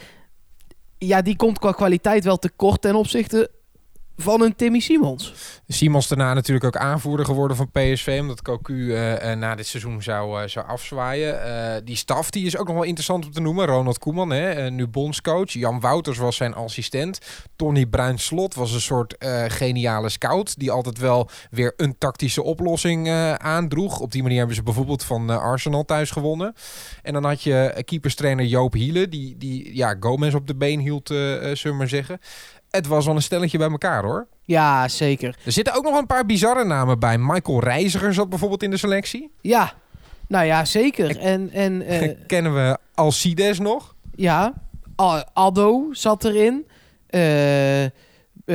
ja, 0.97 1.21
die 1.21 1.35
komt 1.35 1.59
qua 1.59 1.71
kwaliteit 1.71 2.23
wel 2.23 2.37
tekort 2.37 2.81
ten 2.81 2.95
opzichte 2.95 3.49
van 4.21 4.41
een 4.41 4.55
Timmy 4.55 4.79
Simons. 4.79 5.33
Simons 5.67 6.07
daarna 6.07 6.33
natuurlijk 6.33 6.65
ook 6.65 6.81
aanvoerder 6.81 7.25
geworden 7.25 7.57
van 7.57 7.71
PSV, 7.71 8.17
omdat 8.21 8.41
Cocu 8.41 8.73
uh, 8.73 9.33
na 9.33 9.55
dit 9.55 9.67
seizoen 9.67 10.01
zou, 10.01 10.41
uh, 10.41 10.47
zou 10.47 10.67
afzwaaien. 10.67 11.85
Die 11.85 11.95
staf 11.95 12.29
die 12.29 12.45
is 12.45 12.57
ook 12.57 12.67
nog 12.67 12.75
wel 12.75 12.85
interessant 12.85 13.25
om 13.25 13.31
te 13.31 13.41
noemen. 13.41 13.65
Ronald 13.65 13.99
Koeman, 13.99 14.29
hè, 14.29 14.71
nu 14.71 14.87
bondscoach. 14.87 15.51
Jan 15.51 15.79
Wouters 15.79 16.17
was 16.17 16.35
zijn 16.35 16.53
assistent. 16.53 17.19
Tony 17.55 17.85
Bruin-Slot 17.85 18.55
was 18.55 18.73
een 18.73 18.81
soort 18.81 19.15
geniale 19.47 20.09
scout, 20.09 20.59
die 20.59 20.71
altijd 20.71 20.97
wel 20.97 21.29
weer 21.51 21.73
een 21.77 21.97
tactische 21.97 22.43
oplossing 22.43 23.09
aandroeg. 23.37 23.99
Op 23.99 24.11
die 24.11 24.21
manier 24.21 24.37
hebben 24.37 24.55
ze 24.55 24.63
bijvoorbeeld 24.63 25.03
van 25.03 25.29
Arsenal 25.29 25.85
thuis 25.85 26.11
gewonnen. 26.11 26.53
En 27.01 27.13
dan 27.13 27.23
had 27.23 27.43
je 27.43 27.83
keeperstrainer 27.85 28.45
Joop 28.45 28.73
Hiele, 28.73 29.07
die, 29.07 29.37
die 29.37 29.75
ja, 29.75 29.95
Gomez 29.99 30.33
op 30.33 30.47
de 30.47 30.55
been 30.55 30.79
hield, 30.79 31.07
zullen 31.07 31.57
we 31.63 31.73
maar 31.73 31.87
zeggen 31.87 32.19
het 32.69 32.87
was 32.87 33.05
wel 33.05 33.15
een 33.15 33.21
stelletje 33.21 33.57
bij 33.57 33.69
elkaar 33.69 34.03
hoor. 34.03 34.27
Ja, 34.41 34.87
zeker. 34.87 35.35
Er 35.45 35.51
zitten 35.51 35.73
ook 35.73 35.83
nog 35.83 35.97
een 35.97 36.05
paar 36.05 36.25
bizarre 36.25 36.63
namen 36.65 36.99
bij. 36.99 37.17
Michael 37.17 37.59
Reiziger 37.63 38.13
zat 38.13 38.29
bijvoorbeeld 38.29 38.63
in 38.63 38.69
de 38.71 38.77
selectie. 38.77 39.31
Ja, 39.41 39.73
nou 40.27 40.45
ja, 40.45 40.65
zeker. 40.65 41.17
En, 41.17 41.49
en 41.51 41.81
eh, 41.87 42.09
Kennen 42.27 42.53
we 42.53 42.77
Alcides 42.93 43.59
nog? 43.59 43.95
ja, 44.15 44.53
Addo 45.33 45.87
zat 45.91 46.23
erin. 46.25 46.67
Eh 47.07 47.83
eh, 47.83 47.91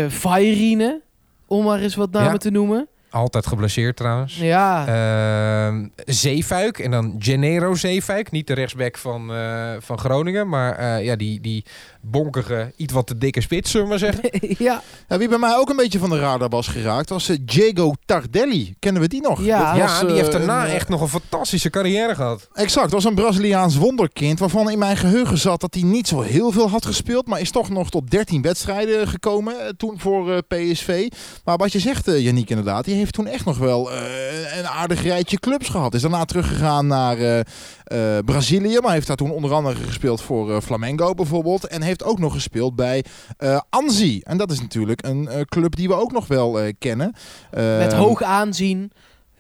Vairine, 0.09 1.01
om 1.47 1.65
maar 1.65 1.79
eens 1.81 1.95
wat 1.95 2.11
namen 2.11 2.33
Ja. 2.33 2.37
te 2.37 2.51
noemen. 2.51 2.89
Altijd 3.11 3.47
geblesseerd 3.47 3.97
trouwens. 3.97 4.37
Ja, 4.37 4.87
Ehm, 4.87 5.87
Zeefuik 6.05 6.79
en 6.79 6.91
dan 6.91 7.17
Gennaro 7.19 7.75
Zeefuik. 7.75 8.31
Niet 8.31 8.47
de 8.47 8.53
rechtsback 8.55 8.99
van, 8.99 9.33
van 9.79 9.99
Groningen, 9.99 10.49
maar 10.49 11.03
ja, 11.03 11.17
die, 11.17 11.41
die 11.41 11.65
bonkige, 12.05 12.73
iets 12.77 12.93
wat 12.93 13.07
te 13.07 13.19
dikke 13.19 13.41
spits, 13.41 13.71
zullen 13.71 13.87
we 13.87 13.91
maar 13.91 14.13
zeggen. 14.13 14.31
ja, 14.65 14.83
Ja, 15.09 15.19
wie 15.19 15.29
bij 15.29 15.39
mij 15.39 15.57
ook 15.57 15.71
een 15.71 15.77
beetje 15.77 15.99
van 15.99 16.11
de 16.11 16.19
radar 16.19 16.49
was 16.49 16.67
geraakt, 16.67 17.09
was 17.09 17.29
eh, 17.29 17.37
Diego 17.41 17.93
Tardelli. 18.05 18.75
Kennen 18.79 19.03
we 19.03 19.09
die 19.09 19.21
nog? 19.23 19.45
Ja. 19.45 19.75
Ja, 19.75 20.01
die 20.01 20.09
eh, 20.09 20.15
heeft 20.15 20.33
daarna 20.33 20.63
een, 20.63 20.69
eh, 20.69 20.75
echt 20.75 20.89
nog 20.89 21.01
een 21.01 21.09
fantastische 21.09 21.71
carrière 21.71 22.15
gehad. 22.15 22.49
Exact, 22.55 22.91
dat 22.91 23.03
was 23.03 23.05
een 23.05 23.15
Braziliaans 23.15 23.77
wonderkind 23.77 24.39
waarvan 24.39 24.71
in 24.71 24.79
mijn 24.79 24.97
geheugen 24.97 25.39
zat 25.39 25.61
dat 25.61 25.75
hij 25.75 25.83
niet 25.83 26.09
zo 26.09 26.21
heel 26.21 26.51
veel 26.51 26.71
had 26.71 26.87
gespeeld, 26.87 27.27
maar 27.27 27.41
is 27.41 27.51
toch 27.51 27.71
nog 27.71 27.91
tot 27.91 28.11
13 28.11 28.43
wedstrijden 28.43 29.09
gekomen 29.09 29.61
eh, 29.61 29.69
toen 29.77 30.01
voor 30.01 30.33
eh, 30.33 30.39
PSV. 30.49 31.09
Maar 31.45 31.57
wat 31.57 31.73
je 31.73 31.79
zegt, 31.79 32.09
eh 32.09 32.21
Yannick 32.21 32.51
inderdaad, 32.51 32.85
die 32.85 32.95
heeft 32.95 33.13
toen 33.13 33.27
echt 33.27 33.45
nog 33.45 33.59
wel 33.59 33.93
eh, 33.93 34.59
een 34.59 34.67
aardig 34.67 35.03
rijtje 35.03 35.39
clubs 35.39 35.69
gehad. 35.69 35.95
Is 35.95 36.03
daarna 36.03 36.25
teruggegaan 36.25 36.87
naar 36.87 37.45
eh, 37.85 38.19
Brazilië, 38.25 38.79
maar 38.81 38.93
heeft 38.93 39.07
daar 39.07 39.17
toen 39.17 39.31
onder 39.31 39.53
andere 39.53 39.77
gespeeld 39.77 40.21
voor 40.21 40.55
eh, 40.55 40.61
Flamengo 40.61 41.15
bijvoorbeeld. 41.15 41.67
En 41.67 41.83
heeft 41.83 42.05
ook 42.05 42.19
nog 42.19 42.33
gespeeld 42.33 42.77
bij 42.77 43.05
eh 43.37 43.61
Anzi. 43.71 44.21
En 44.23 44.37
dat 44.37 44.51
is 44.51 44.61
natuurlijk 44.61 45.07
een 45.07 45.29
club 45.49 45.77
die 45.77 45.89
we 45.89 45.95
ook 45.95 46.13
nog 46.13 46.27
wel 46.27 46.59
kennen. 46.79 47.15
met 47.51 47.93
Ehm, 47.93 47.97
hoog 47.97 48.23
aanzien, 48.23 48.93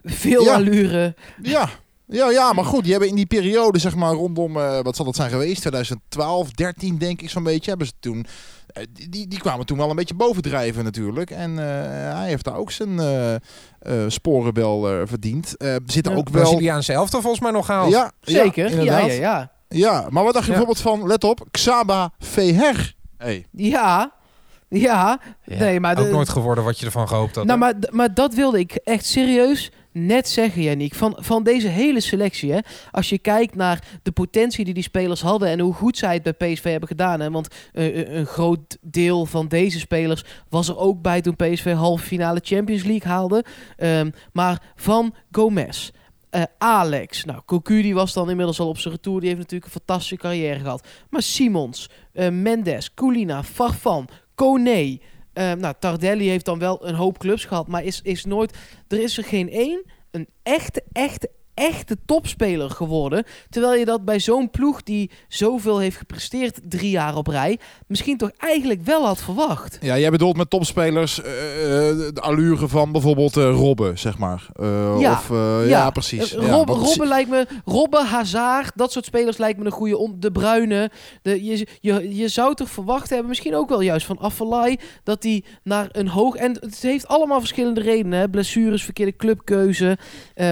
veel 0.04 0.44
ja. 0.44 0.54
allure. 0.54 1.14
ja. 1.42 1.68
Ja, 2.06 2.30
ja, 2.30 2.52
maar 2.52 2.64
goed, 2.64 2.82
die 2.82 2.90
hebben 2.90 3.08
in 3.10 3.14
die 3.14 3.26
periode, 3.26 3.78
zeg 3.78 3.94
maar, 3.94 4.12
rondom, 4.12 4.56
eh, 4.56 4.80
wat 4.82 4.96
zal 4.96 5.04
dat 5.04 5.16
zijn 5.16 5.30
geweest? 5.30 5.60
2012, 5.60 6.50
13 6.50 6.98
denk 6.98 7.22
ik 7.22 7.30
zo'n 7.30 7.42
beetje, 7.42 7.68
hebben 7.68 7.86
ze 7.86 7.92
toen, 8.00 8.26
eh, 8.66 8.84
die- 9.10 9.28
die, 9.28 9.38
kwamen 9.38 9.66
toen 9.66 9.78
wel 9.78 9.90
een 9.90 9.96
beetje 9.96 10.14
bovendrijven 10.14 10.84
natuurlijk. 10.84 11.30
En 11.30 11.58
eh, 11.58 11.64
hij 12.18 12.28
heeft 12.28 12.44
daar 12.44 12.56
ook 12.56 12.70
zijn 12.70 12.98
eh, 12.98 13.34
eh, 13.34 13.40
sporen 14.08 14.54
wel 14.54 14.88
eh, 14.90 15.00
verdiend. 15.04 15.56
Eh, 15.56 15.74
Er 15.74 15.80
Ja, 15.86 16.10
ook 16.14 16.28
wel... 16.28 16.42
Braziliaanse 16.42 16.92
elftal 16.92 17.20
volgens 17.20 17.42
mij 17.42 17.50
nog 17.52 17.66
gehaald. 17.66 17.90
Ja, 17.92 18.12
Zeker, 18.20 18.64
ja, 18.64 18.70
inderdaad. 18.70 19.06
ja, 19.06 19.12
ja. 19.12 19.52
Ja, 19.68 20.06
maar 20.10 20.24
wat 20.24 20.32
dacht 20.34 20.46
je 20.46 20.52
Ja. 20.52 20.58
bijvoorbeeld 20.58 20.80
van, 20.98 21.06
let 21.08 21.24
op, 21.24 21.46
Xaba 21.50 22.12
Veher? 22.18 22.94
Hey. 23.18 23.46
Ja, 23.50 24.12
ja. 24.68 25.20
Ja, 25.44 25.58
Nee, 25.58 25.80
maar 25.80 25.98
ook 25.98 26.04
de- 26.06 26.10
nooit 26.12 26.28
geworden 26.28 26.64
wat 26.64 26.78
je 26.78 26.86
ervan 26.86 27.08
gehoopt 27.08 27.34
had. 27.34 27.44
Nou, 27.44 27.58
maar, 27.58 27.74
maar 27.90 28.14
dat 28.14 28.34
wilde 28.34 28.58
ik 28.58 28.72
echt 28.74 29.06
serieus 29.06 29.72
net 29.94 30.28
zeggen, 30.28 30.62
Yannick. 30.62 30.94
Van, 30.94 31.16
van 31.20 31.42
deze 31.42 31.68
hele 31.68 32.00
selectie, 32.00 32.52
hè, 32.52 32.58
als 32.90 33.08
je 33.08 33.18
kijkt 33.18 33.54
naar 33.54 33.84
de 34.02 34.12
potentie 34.12 34.64
die 34.64 34.74
die 34.74 34.82
spelers 34.82 35.20
hadden 35.20 35.48
en 35.48 35.60
hoe 35.60 35.74
goed 35.74 35.98
zij 35.98 36.20
het 36.22 36.36
bij 36.36 36.52
PSV 36.52 36.62
hebben 36.70 36.88
gedaan. 36.88 37.20
Hè, 37.20 37.30
want 37.30 37.48
eh, 37.72 38.00
eh, 38.00 38.14
een 38.14 38.26
groot 38.26 38.78
deel 38.80 39.26
van 39.26 39.48
deze 39.48 39.78
spelers 39.78 40.24
was 40.48 40.68
er 40.68 40.78
ook 40.78 41.02
bij 41.02 41.20
toen 41.20 41.36
PSV 41.36 41.72
halve 41.72 42.04
finale 42.04 42.40
Champions 42.42 42.82
League 42.82 43.12
haalde. 43.12 43.44
Ehm, 43.76 44.10
maar 44.32 44.62
van 44.76 45.14
Gomez. 45.30 45.90
eh, 46.30 46.42
Alex, 46.58 47.24
nou, 47.24 47.40
Cocu 47.46 47.82
die 47.82 47.94
was 47.94 48.12
dan 48.12 48.30
inmiddels 48.30 48.60
al 48.60 48.68
op 48.68 48.78
zijn 48.78 48.94
retour. 48.94 49.20
Die 49.20 49.28
heeft 49.28 49.40
natuurlijk 49.40 49.72
een 49.72 49.80
fantastische 49.80 50.16
carrière 50.16 50.60
gehad. 50.60 50.86
Maar 51.10 51.22
Simons, 51.22 51.90
Mendes, 52.30 52.94
Coulina, 52.94 53.42
Farfan, 53.42 54.08
Kone, 54.34 54.98
eh, 55.34 55.52
nou, 55.52 55.74
Tardelli 55.78 56.28
heeft 56.28 56.44
dan 56.44 56.58
wel 56.58 56.86
een 56.86 56.94
hoop 56.94 57.18
clubs 57.18 57.44
gehad, 57.44 57.66
maar 57.68 57.84
is, 57.84 58.00
is 58.02 58.24
nooit. 58.24 58.56
Er 58.88 59.02
is 59.02 59.18
er 59.18 59.24
geen 59.24 59.50
één 59.50 59.84
een 60.10 60.28
echte, 60.42 60.82
echte, 60.92 61.30
echte 61.54 61.96
topspeler 62.06 62.70
geworden. 62.70 63.24
Terwijl 63.50 63.74
je 63.78 63.84
dat 63.84 64.04
bij 64.04 64.18
zo'n 64.20 64.50
ploeg 64.50 64.82
die 64.82 65.10
zoveel 65.28 65.78
heeft 65.78 65.96
gepresteerd 65.96 66.60
drie 66.68 66.90
jaar 66.90 67.16
op 67.16 67.26
rij, 67.26 67.58
misschien 67.86 68.16
toch 68.16 68.30
eigenlijk 68.36 68.82
wel 68.84 69.06
had 69.06 69.22
verwacht. 69.22 69.78
Ja, 69.80 69.98
jij 69.98 70.10
bedoelt 70.10 70.36
met 70.36 70.50
topspelers 70.50 71.22
eh, 71.22 71.30
eh, 71.90 71.96
de 72.14 72.20
allure 72.20 72.68
van 72.68 72.92
bijvoorbeeld 72.92 73.36
eh 73.36 73.42
Robben, 73.50 73.98
zeg 73.98 74.18
maar. 74.18 74.46
Ja. 74.98 75.12
Of, 75.12 75.30
eh, 75.30 75.68
ja. 75.68 75.90
precies. 75.90 76.30
Ja, 76.30 76.38
Robben 76.64 77.08
lijkt 77.08 77.30
me, 77.30 77.46
Robben, 77.64 78.06
Hazard, 78.06 78.72
dat 78.74 78.92
soort 78.92 79.04
spelers 79.04 79.36
lijkt 79.36 79.58
me 79.58 79.64
een 79.64 79.70
goede. 79.70 79.96
on- 79.98 80.16
De 80.18 80.32
Bruine. 80.32 80.90
De, 81.22 81.44
je, 81.44 81.66
je, 81.80 82.16
je 82.16 82.28
zou 82.28 82.54
toch 82.54 82.68
verwacht 82.70 83.08
hebben, 83.10 83.28
misschien 83.28 83.54
ook 83.54 83.68
wel 83.68 83.80
juist 83.80 84.06
van 84.06 84.18
Affelay, 84.18 84.78
dat 85.02 85.22
hij 85.22 85.44
naar 85.62 85.88
een 85.92 86.08
hoog. 86.08 86.34
En 86.36 86.56
het 86.60 86.82
heeft 86.82 87.08
allemaal 87.08 87.38
verschillende 87.38 87.80
redenen: 87.80 88.18
hè? 88.18 88.28
blessures, 88.28 88.82
verkeerde 88.84 89.16
clubkeuze. 89.16 89.98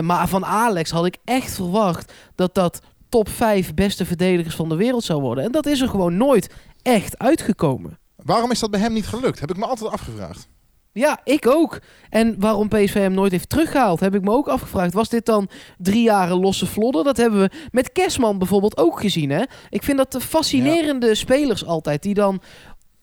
Maar 0.03 0.29
van 0.29 0.45
Alex 0.45 0.91
had 0.93 1.07
ik 1.07 1.17
echt 1.25 1.55
verwacht 1.55 2.13
dat 2.35 2.55
dat 2.55 2.81
top 3.09 3.29
5 3.29 3.75
beste 3.75 4.07
verdedigers 4.07 4.55
van 4.55 4.69
de 4.69 4.77
wereld 4.77 5.05
zou 5.05 5.21
worden. 5.21 5.45
En 5.45 5.53
dat 5.53 5.67
is 5.67 5.81
er 5.81 5.89
gewoon 5.89 6.17
nooit 6.17 6.51
echt 6.83 7.19
uitgekomen. 7.19 7.99
Waarom 8.17 8.51
is 8.51 8.59
dat 8.59 8.71
bij 8.71 8.81
hem 8.81 8.93
niet 8.93 9.07
gelukt? 9.07 9.41
Heb 9.41 9.51
ik 9.51 9.57
me 9.57 9.67
altijd 9.67 9.91
afgevraagd. 9.91 10.49
Ja, 10.93 11.21
ik 11.25 11.47
ook. 11.47 11.79
En 12.11 12.35
waarom 12.39 12.69
PSV 12.69 12.95
hem 12.95 13.15
nooit 13.15 13.33
heeft 13.33 13.49
teruggehaald, 13.49 14.01
heb 14.01 14.15
ik 14.15 14.23
me 14.23 14.31
ook 14.31 14.49
afgevraagd. 14.49 14.93
Was 14.93 15.09
dit 15.09 15.27
dan 15.27 15.49
drie 15.79 16.03
jaren 16.03 16.41
losse 16.41 16.67
vlodder? 16.67 17.05
Dat 17.05 17.17
hebben 17.17 17.41
we 17.41 17.51
met 17.71 17.93
Kerstman 17.93 18.39
bijvoorbeeld 18.39 18.77
ook 18.77 19.01
gezien. 19.01 19.31
Hè? 19.31 19.43
Ik 19.69 19.83
vind 19.83 19.99
dat 19.99 20.13
de 20.13 20.21
fascinerende 20.21 21.15
spelers 21.15 21.67
altijd, 21.67 22.03
die 22.03 22.15
dan 22.15 22.43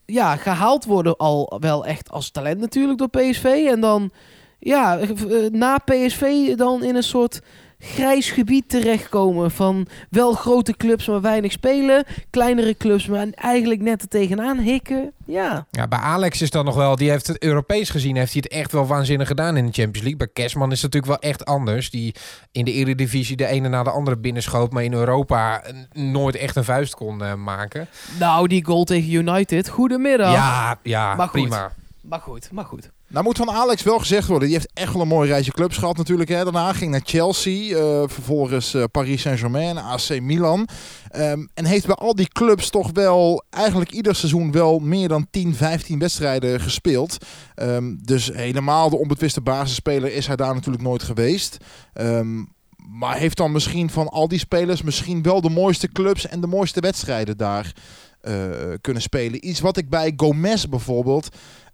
ja, 0.06 0.36
gehaald 0.36 0.86
worden 0.86 1.18
al 1.18 1.58
wel 1.60 1.86
echt 1.86 2.12
als 2.12 2.32
talent 2.32 2.60
natuurlijk 2.60 2.98
door 2.98 3.10
PSV. 3.10 3.68
En 3.72 3.80
dan 3.80 4.12
ja, 4.60 5.00
eh, 5.00 5.14
na 5.52 5.78
PSV 5.78 6.56
dan 6.56 6.84
in 6.84 6.96
een 6.96 7.04
soort 7.04 7.42
grijs 7.80 8.32
gebied 8.32 8.70
terechtkomen 8.70 9.52
van 9.52 9.88
wel 10.10 10.34
grote 10.34 10.74
clubs 10.78 11.08
maar 11.08 11.22
weinig 11.22 11.52
spelen, 11.52 12.06
kleinere 12.30 12.78
clubs 12.78 13.08
maar 13.08 13.28
eigenlijk 13.36 13.82
net 13.82 14.02
er 14.02 14.08
tegenaan 14.08 14.58
hikken. 14.58 15.12
Ja. 15.26 15.66
Ja, 15.72 15.88
bij 15.88 16.00
Alex 16.00 16.42
is 16.42 16.50
dat 16.50 16.66
nog 16.66 16.76
wel, 16.76 16.96
die 16.96 17.10
heeft 17.10 17.28
het 17.28 17.44
Europees 17.44 17.90
gezien, 17.90 18.16
heeft 18.16 18.34
hij 18.34 18.42
het 18.44 18.52
echt 18.52 18.72
wel 18.72 18.88
waanzinnig 18.88 19.28
gedaan 19.28 19.58
in 19.58 19.66
de 19.66 19.72
Champions 19.72 20.00
League. 20.00 20.18
Bij 20.18 20.28
Kerstman 20.34 20.72
is 20.72 20.82
het 20.82 20.94
natuurlijk 20.94 21.22
wel 21.22 21.32
echt 21.32 21.46
anders. 21.46 21.90
Die 21.90 22.16
in 22.52 22.66
de 22.66 22.72
Eredivisie 22.72 23.36
de 23.36 23.46
ene 23.46 23.70
na 23.70 23.84
de 23.84 23.92
andere 23.92 24.18
binnenschoot, 24.18 24.72
maar 24.72 24.84
in 24.84 24.94
Europa 24.94 25.64
nooit 25.94 26.36
echt 26.36 26.56
een 26.56 26.64
vuist 26.64 26.96
kon 26.96 27.24
eh, 27.24 27.34
maken. 27.34 27.88
Nou, 28.20 28.48
die 28.48 28.66
goal 28.66 28.84
tegen 28.84 29.12
United. 29.12 29.70
Goedemiddag. 29.70 30.32
Ja, 30.32 30.80
ja, 30.84 31.16
Maar 31.16 31.28
goed. 31.28 31.42
prima. 31.42 31.72
Maar 32.02 32.20
goed, 32.20 32.52
maar 32.52 32.66
goed. 32.66 32.90
Nou 33.10 33.24
moet 33.24 33.38
van 33.38 33.52
Alex 33.52 33.84
wel 33.84 34.00
gezegd 34.00 34.28
worden. 34.28 34.48
Die 34.48 34.58
heeft 34.58 34.72
echt 34.74 34.94
wel 34.94 35.02
een 35.02 35.08
mooi 35.08 35.30
reisje 35.30 35.52
clubs 35.52 35.78
gehad 35.78 35.98
natuurlijk. 35.98 36.30
Hè. 36.30 36.44
Daarna 36.44 36.74
ging 36.74 36.92
naar 36.92 37.02
Chelsea. 37.04 37.78
eh, 37.78 38.04
vervolgens 38.08 38.74
eh, 38.74 38.84
Paris 38.92 39.22
Saint-Germain, 39.22 39.78
AC 39.78 40.20
Milan. 40.22 40.68
Ehm, 41.10 41.46
en 41.54 41.66
heeft 41.66 41.86
bij 41.86 41.96
al 41.96 42.16
die 42.16 42.28
clubs 42.28 42.70
toch 42.70 42.90
wel 42.94 43.44
eigenlijk 43.50 43.92
ieder 43.92 44.16
seizoen 44.16 44.52
wel 44.52 44.80
meer 44.80 45.08
dan 45.08 45.28
10, 45.32 45.56
15 45.56 46.00
wedstrijden 46.00 46.62
gespeeld. 46.62 47.18
Ehm, 47.56 47.96
dus 48.02 48.32
helemaal 48.34 48.90
de 48.90 48.98
onbetwiste 48.98 49.42
basisspeler 49.42 50.14
is 50.14 50.28
hij 50.28 50.36
daar 50.36 50.54
natuurlijk 50.54 50.84
nooit 50.84 51.04
geweest. 51.04 51.58
Ehm, 51.94 52.44
maar 52.90 53.18
heeft 53.18 53.38
dan 53.38 53.52
misschien 53.52 53.90
van 53.90 54.08
al 54.08 54.28
die 54.28 54.40
spelers 54.40 54.82
misschien 54.82 55.22
wel 55.22 55.42
de 55.42 55.50
mooiste 55.50 55.92
clubs 55.92 56.28
en 56.28 56.42
de 56.42 56.48
mooiste 56.48 56.80
wedstrijden 56.80 57.38
daar 57.38 57.74
eh, 58.20 58.34
kunnen 58.82 59.02
spelen. 59.02 59.48
Iets 59.48 59.60
wat 59.60 59.78
ik 59.78 59.90
bij 59.90 60.14
Gomez 60.16 60.66
bijvoorbeeld 60.66 61.30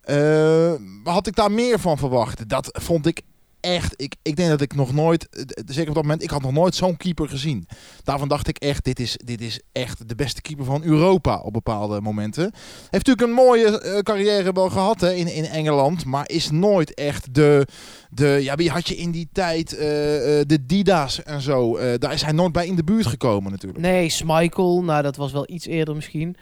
eh, 0.06 0.74
had 1.04 1.28
ik 1.28 1.36
daar 1.36 1.52
meer 1.52 1.80
van 1.80 1.98
verwacht. 1.98 2.50
Dat 2.50 2.70
vond 2.72 3.06
ik 3.06 3.22
echt. 3.60 3.94
Ik, 4.02 4.15
ik 4.22 4.36
denk 4.36 4.50
dat 4.50 4.62
ik 4.62 4.76
nog 4.76 4.94
nooit, 4.94 5.30
eh, 5.30 5.44
zeker 5.65 5.89
op 5.89 5.96
dat 5.96 6.04
moment, 6.04 6.24
ik 6.24 6.30
had 6.30 6.41
nog 6.41 6.52
nooit 6.52 6.76
zo'n 6.76 6.98
keeper 6.98 7.30
gezien. 7.30 7.68
Daarvan 8.04 8.28
dacht 8.28 8.48
ik 8.48 8.58
echt, 8.58 8.84
dit 8.84 9.00
is, 9.00 9.18
dit 9.24 9.41
is 9.41 9.62
echt 9.72 10.10
de 10.10 10.15
beste 10.15 10.41
keeper 10.41 10.65
van 10.65 10.84
Europa 10.84 11.39
op 11.39 11.54
bepaalde 11.54 12.02
momenten. 12.02 12.44
Heeft 12.89 13.08
natuurlijk 13.08 13.28
een 13.28 13.46
mooie 13.46 13.80
eh, 13.80 14.00
carrière 14.00 14.52
wel 14.52 14.70
gehad 14.70 15.02
hè, 15.02 15.13
in, 15.13 15.28
in 15.28 15.46
Engeland, 15.46 16.06
maar 16.06 16.30
is 16.30 16.52
nooit 16.52 16.94
echt 16.94 17.34
de, 17.34 17.68
de. 18.10 18.39
Ja, 18.41 18.56
wie 18.56 18.70
had 18.70 18.88
je 18.88 18.96
in 18.96 19.12
die 19.12 19.30
tijd? 19.32 19.70
de 19.70 20.65
Dida's 20.65 21.24
en 21.24 21.41
zo. 21.41 21.78
Daar 21.98 22.13
is 22.13 22.22
hij 22.22 22.32
nooit 22.32 22.52
bij 22.52 22.68
in 22.68 22.76
de 22.76 22.84
buurt 22.84 23.06
gekomen 23.06 23.52
natuurlijk. 23.52 23.82
Nee, 23.82 24.10
Schmeichel. 24.10 24.84
Nou, 24.84 25.02
dat 25.02 25.15
was 25.15 25.32
wel 25.32 25.50
iets 25.50 25.65
eerder 25.65 25.96
misschien. 25.96 26.36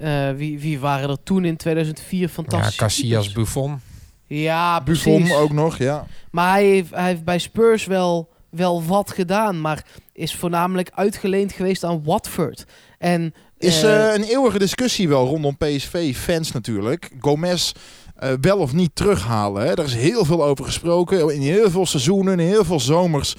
Eh, 0.00 0.30
wie, 0.30 0.60
wie 0.60 0.78
waren 0.78 1.10
er 1.10 1.22
toen 1.22 1.44
in 1.44 1.56
2004 1.56 2.20
Ja, 2.20 2.28
fantastisch? 2.28 2.76
Casillas, 2.76 3.32
Buffon. 3.32 3.80
Ja, 4.26 4.80
precies. 4.80 5.18
Buffon 5.18 5.36
ook 5.36 5.52
nog, 5.52 5.78
ja. 5.78 6.06
Maar 6.30 6.50
hij 6.50 6.64
heeft, 6.64 6.90
hij 6.90 7.08
heeft 7.08 7.24
bij 7.24 7.38
Spurs 7.38 7.84
wel, 7.84 8.28
wel 8.50 8.84
wat 8.84 9.12
gedaan. 9.12 9.60
Maar 9.60 9.84
is 10.12 10.34
voornamelijk 10.34 10.90
uitgeleend 10.94 11.52
geweest 11.52 11.84
aan 11.84 12.04
Watford. 12.04 12.64
En 12.98 13.34
Is 13.58 13.82
eh, 13.82 14.08
eh, 14.08 14.14
een 14.14 14.22
eeuwige 14.22 14.58
discussie 14.58 15.08
wel 15.08 15.26
rondom 15.26 15.56
PSV-fans 15.56 16.52
natuurlijk. 16.52 17.10
Gomez 17.20 17.72
eh, 18.16 18.32
wel 18.40 18.58
of 18.58 18.72
niet 18.72 18.90
terughalen. 18.94 19.66
Hè? 19.66 19.74
Daar 19.74 19.86
is 19.86 19.94
heel 19.94 20.24
veel 20.24 20.44
over 20.44 20.64
gesproken. 20.64 21.34
In 21.34 21.40
heel 21.40 21.70
veel 21.70 21.86
seizoenen, 21.86 22.40
in 22.40 22.46
heel 22.46 22.64
veel 22.64 22.80
zomers 22.80 23.34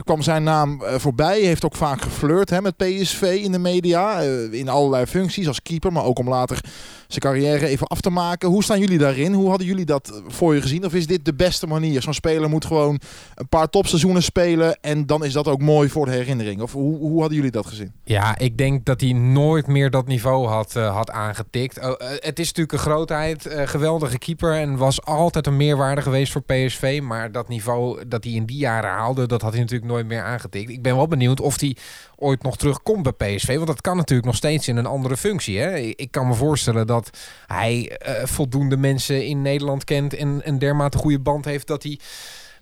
Kwam 0.00 0.22
zijn 0.22 0.42
naam 0.42 0.82
eh, 0.82 0.94
voorbij. 0.98 1.40
Heeft 1.40 1.64
ook 1.64 1.76
vaak 1.76 2.02
geflirt 2.02 2.50
hè, 2.50 2.60
met 2.60 2.76
PSV 2.76 3.40
in 3.42 3.52
de 3.52 3.58
media. 3.58 4.22
eh, 4.22 4.52
in 4.52 4.68
allerlei 4.68 5.06
functies 5.06 5.48
als 5.48 5.62
keeper, 5.62 5.92
maar 5.92 6.04
ook 6.04 6.18
om 6.18 6.28
later 6.28 6.60
zijn 7.06 7.20
carrière 7.34 7.66
even 7.66 7.86
af 7.86 8.00
te 8.00 8.10
maken. 8.10 8.48
Hoe 8.48 8.62
staan 8.64 8.78
jullie 8.78 8.98
daarin? 8.98 9.32
Hoe 9.32 9.48
hadden 9.48 9.66
jullie 9.66 9.84
dat 9.84 10.08
eh, 10.08 10.16
voor 10.26 10.54
je 10.54 10.60
gezien? 10.62 10.84
Of 10.84 10.94
is 10.94 11.06
dit 11.06 11.24
de 11.24 11.34
beste 11.34 11.66
manier? 11.66 12.02
Zo'n 12.02 12.14
speler 12.14 12.48
moet 12.48 12.64
gewoon 12.64 13.00
een 13.34 13.48
paar 13.48 13.68
topseizoenen 13.68 14.22
spelen 14.22 14.78
en 14.80 15.06
dan 15.06 15.24
is 15.24 15.32
dat 15.32 15.48
ook 15.48 15.60
mooi 15.60 15.88
voor 15.88 16.06
de 16.06 16.12
herinnering. 16.12 16.60
Of 16.60 16.72
hoe, 16.72 16.98
hoe 16.98 17.18
hadden 17.18 17.36
jullie 17.36 17.52
dat 17.52 17.66
gezien? 17.66 17.92
Ja, 18.04 18.38
ik 18.38 18.58
denk 18.58 18.84
dat 18.84 19.00
hij 19.00 19.12
nooit 19.12 19.66
meer 19.66 19.90
dat 19.90 20.06
niveau 20.06 20.46
had, 20.46 20.72
had 20.72 21.10
aangetikt. 21.10 21.78
Oh, 21.78 21.92
het 21.98 22.38
is 22.38 22.46
natuurlijk 22.46 22.72
een 22.72 22.78
grootheid, 22.78 23.46
geweldige 23.64 24.18
keeper 24.18 24.52
en 24.54 24.76
was 24.76 25.04
altijd 25.04 25.46
een 25.46 25.56
meerwaarde 25.56 26.02
geweest 26.02 26.32
voor 26.32 26.42
PSV. 26.42 27.00
Maar 27.02 27.32
dat 27.32 27.48
niveau 27.48 28.08
dat 28.08 28.24
hij 28.24 28.32
in 28.32 28.44
die 28.46 28.58
jaren 28.58 28.90
haalde, 28.90 29.26
dat 29.26 29.42
had 29.42 29.52
hij 29.52 29.60
natuurlijk 29.60 29.81
nooit 29.84 30.06
meer 30.06 30.22
aangetikt. 30.22 30.70
Ik 30.70 30.82
ben 30.82 30.96
wel 30.96 31.08
benieuwd 31.08 31.40
of 31.40 31.60
hij 31.60 31.76
ooit 32.16 32.42
nog 32.42 32.56
terugkomt 32.56 33.02
bij 33.16 33.34
PSV. 33.36 33.54
Want 33.54 33.66
dat 33.66 33.80
kan 33.80 33.96
natuurlijk 33.96 34.26
nog 34.26 34.36
steeds 34.36 34.68
in 34.68 34.76
een 34.76 34.86
andere 34.86 35.16
functie. 35.16 35.58
Hè? 35.58 35.76
Ik 35.76 36.10
kan 36.10 36.28
me 36.28 36.34
voorstellen 36.34 36.86
dat 36.86 37.10
hij 37.46 37.96
eh, 37.98 38.24
voldoende 38.26 38.76
mensen 38.76 39.26
in 39.26 39.42
Nederland 39.42 39.84
kent 39.84 40.14
en 40.14 40.40
een 40.44 40.58
dermate 40.58 40.98
goede 40.98 41.20
band 41.20 41.44
heeft 41.44 41.66
dat 41.66 41.82
hij 41.82 41.98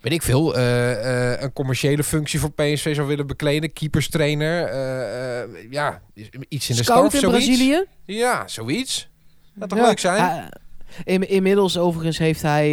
weet 0.01 0.13
ik 0.13 0.23
veel, 0.23 0.57
eh, 0.57 1.33
eh, 1.33 1.41
een 1.43 1.53
commerciële 1.53 2.05
functie 2.05 2.41
voor 2.41 2.53
PSV 2.53 2.95
zou 2.95 3.09
willen 3.09 3.27
bekleden. 3.27 3.73
Keeperstrainer, 3.73 4.65
eh, 4.65 5.71
ja, 5.71 6.01
iets 6.49 6.71
in 6.71 6.77
de 6.77 6.83
Scout 6.83 7.11
staf, 7.11 7.15
in 7.15 7.21
zoiets. 7.31 7.47
Brazilië. 7.47 7.85
Ja, 8.05 8.49
zoiets. 8.49 9.09
Dat 9.55 9.69
toch 9.69 9.79
Ja. 9.79 9.87
leuk 9.87 9.99
zijn? 9.99 10.23
Ah, 10.23 10.45
in, 11.05 11.29
inmiddels 11.29 11.79
overigens 11.79 12.19
heeft 12.19 12.43
hij... 12.43 12.69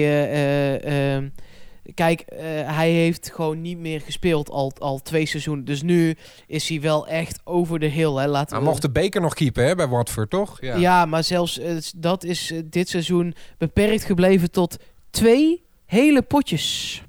kijk, 1.94 2.22
eh, 2.22 2.40
hij 2.76 2.92
heeft 2.92 3.32
gewoon 3.34 3.62
niet 3.62 3.78
meer 3.78 4.02
gespeeld 4.02 4.50
al, 4.50 4.74
al 4.80 5.02
twee 5.02 5.26
seizoenen. 5.26 5.66
Dus 5.66 5.82
nu 5.82 6.16
is 6.48 6.70
hij 6.70 6.82
wel 6.82 7.08
echt 7.08 7.40
over 7.44 7.80
de 7.80 7.86
hill. 7.86 8.14
Hè. 8.14 8.28
Laten 8.28 8.56
Hij 8.56 8.64
we... 8.64 8.70
mocht 8.70 8.82
de 8.82 8.90
beker 8.90 9.22
nog 9.22 9.34
keepen 9.34 9.66
hè, 9.66 9.76
bij 9.76 9.88
Watford, 9.88 10.30
toch? 10.30 10.58
ja. 10.62 11.06
maar 11.06 11.24
zelfs 11.24 11.60
eh, 11.60 11.76
dat 11.96 12.24
is 12.24 12.52
eh, 12.52 12.60
dit 12.66 12.90
seizoen 12.90 13.36
beperkt 13.58 14.04
gebleven 14.04 14.52
tot 14.52 14.78
twee 15.10 15.66
hele 15.86 16.22
potjes. 16.22 17.02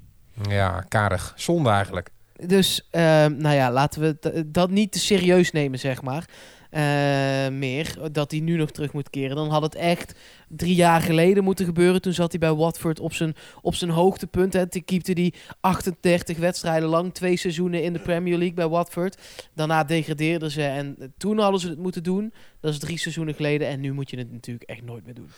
Ja, 0.49 0.85
karig. 0.87 1.33
Zonde 1.35 1.69
eigenlijk. 1.69 2.09
Dus, 2.45 2.87
ehm, 2.91 3.37
nou 3.37 3.55
ja, 3.55 3.71
laten 3.71 4.01
we 4.01 4.45
dat 4.45 4.69
niet 4.69 4.91
te 4.91 4.99
serieus 4.99 5.51
nemen, 5.51 5.79
zeg 5.79 6.01
maar. 6.01 6.25
Eh, 6.69 7.47
meer, 7.47 7.97
dat 8.11 8.31
hij 8.31 8.39
nu 8.39 8.55
nog 8.55 8.71
terug 8.71 8.93
moet 8.93 9.09
keren. 9.09 9.35
Dan 9.35 9.49
had 9.49 9.61
het 9.61 9.75
echt 9.75 10.15
drie 10.47 10.75
jaar 10.75 11.01
geleden 11.01 11.43
moeten 11.43 11.65
gebeuren. 11.65 12.01
Toen 12.01 12.13
zat 12.13 12.31
hij 12.31 12.39
bij 12.39 12.53
Watford 12.53 12.99
op 12.99 13.13
zijn, 13.13 13.35
op 13.61 13.75
zijn 13.75 13.91
hoogtepunt. 13.91 14.53
Hè. 14.53 14.67
Toen 14.67 14.85
keepte 14.85 15.11
hij 15.11 15.33
38 15.59 16.37
wedstrijden 16.37 16.89
lang, 16.89 17.13
twee 17.13 17.37
seizoenen 17.37 17.83
in 17.83 17.93
de 17.93 17.99
Premier 17.99 18.37
League 18.37 18.55
bij 18.55 18.67
Watford. 18.67 19.17
Daarna 19.53 19.83
degradeerden 19.83 20.51
ze 20.51 20.63
en 20.63 21.13
toen 21.17 21.39
hadden 21.39 21.59
ze 21.59 21.69
het 21.69 21.79
moeten 21.79 22.03
doen. 22.03 22.33
Dat 22.59 22.73
is 22.73 22.79
drie 22.79 22.97
seizoenen 22.97 23.33
geleden 23.33 23.67
en 23.67 23.79
nu 23.79 23.93
moet 23.93 24.09
je 24.09 24.17
het 24.17 24.31
natuurlijk 24.31 24.69
echt 24.69 24.83
nooit 24.83 25.05
meer 25.05 25.13
doen. 25.13 25.29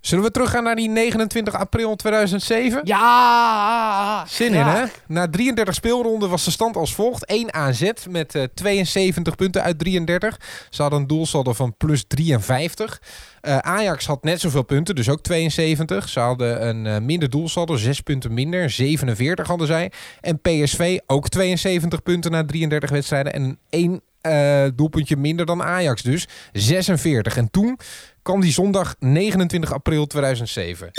Zullen 0.00 0.24
we 0.24 0.30
teruggaan 0.30 0.64
naar 0.64 0.76
die 0.76 0.88
29 0.88 1.54
april 1.54 1.96
2007? 1.96 2.80
Ja! 2.84 4.24
Zin 4.28 4.54
in, 4.54 4.66
hè? 4.66 4.84
Na 5.06 5.28
33 5.28 5.74
speelronden 5.74 6.30
was 6.30 6.44
de 6.44 6.50
stand 6.50 6.76
als 6.76 6.94
volgt. 6.94 7.24
1 7.24 7.54
AZ 7.54 7.90
met 8.08 8.34
eh, 8.34 8.42
72 8.54 9.34
punten 9.34 9.62
uit 9.62 9.78
33. 9.78 10.40
Ze 10.70 10.82
hadden 10.82 11.00
een 11.00 11.06
doelsaldo 11.06 11.52
van 11.52 11.76
plus 11.76 12.04
53. 12.08 13.02
Eh, 13.40 13.58
Ajax 13.58 14.06
had 14.06 14.24
net 14.24 14.40
zoveel 14.40 14.62
punten, 14.62 14.94
dus 14.94 15.08
ook 15.08 15.22
72. 15.22 16.08
Ze 16.08 16.20
hadden 16.20 16.66
een 16.68 16.86
eh, 16.86 16.98
minder 17.00 17.30
doelsaldo, 17.30 17.76
6 17.76 18.00
punten 18.00 18.34
minder. 18.34 18.70
47 18.70 19.46
hadden 19.46 19.66
zij. 19.66 19.92
En 20.20 20.40
PSV 20.40 20.98
ook 21.06 21.28
72 21.28 22.02
punten 22.02 22.30
na 22.30 22.44
33 22.44 22.90
wedstrijden. 22.90 23.32
En 23.32 23.58
één 23.70 24.00
eh, 24.20 24.64
doelpuntje 24.74 25.16
minder 25.16 25.46
dan 25.46 25.62
Ajax 25.62 26.02
dus. 26.02 26.28
46. 26.52 27.36
En 27.36 27.50
toen 27.50 27.78
kwam 28.22 28.40
die 28.40 28.52
zondag 28.52 28.94
29 28.98 29.72
april 29.72 30.06
2007. 30.06 30.90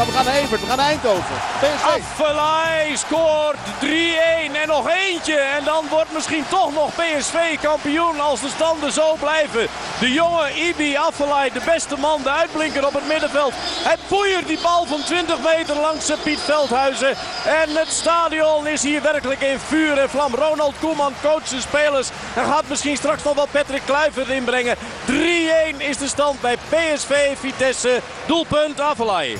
Maar 0.00 0.08
we 0.08 0.14
gaan 0.14 0.24
naar 0.24 0.34
Evert, 0.34 0.60
we 0.60 0.66
gaan 0.66 0.76
naar 0.76 0.86
Eindhoven. 0.86 1.36
PSV. 1.60 1.84
Affelay 1.84 2.96
scoort 2.96 3.56
3-1 3.80 3.86
en 4.62 4.68
nog 4.68 4.88
eentje. 4.88 5.36
En 5.36 5.64
dan 5.64 5.84
wordt 5.90 6.12
misschien 6.12 6.44
toch 6.48 6.72
nog 6.74 6.90
PSV 6.94 7.58
kampioen 7.62 8.20
als 8.20 8.40
de 8.40 8.48
standen 8.48 8.92
zo 8.92 9.16
blijven. 9.20 9.66
De 10.00 10.12
jonge 10.12 10.54
Ibi 10.54 10.96
Affelay, 10.96 11.50
de 11.50 11.60
beste 11.64 11.96
man, 11.96 12.22
de 12.22 12.30
uitblinker 12.30 12.86
op 12.86 12.92
het 12.92 13.06
middenveld. 13.06 13.52
Hij 13.56 13.96
poeiert 14.08 14.46
die 14.46 14.58
bal 14.62 14.86
van 14.86 15.02
20 15.02 15.36
meter 15.42 15.76
langs 15.76 16.12
Piet 16.22 16.40
Veldhuizen. 16.40 17.16
En 17.44 17.68
het 17.76 17.88
stadion 17.88 18.66
is 18.66 18.82
hier 18.82 19.02
werkelijk 19.02 19.40
in 19.40 19.58
vuur 19.58 19.98
en 19.98 20.10
vlam. 20.10 20.34
Ronald 20.34 20.74
Koeman 20.80 21.12
coacht 21.22 21.50
de 21.50 21.60
spelers. 21.60 22.08
En 22.36 22.44
gaat 22.44 22.68
misschien 22.68 22.96
straks 22.96 23.22
nog 23.22 23.34
wel 23.34 23.48
Patrick 23.50 23.82
Kluivert 23.84 24.28
inbrengen. 24.28 24.76
3-1 24.76 25.76
is 25.76 25.98
de 25.98 26.08
stand 26.08 26.40
bij 26.40 26.56
PSV 26.68 27.38
Vitesse. 27.38 28.00
Doelpunt 28.26 28.80
Affelay. 28.80 29.38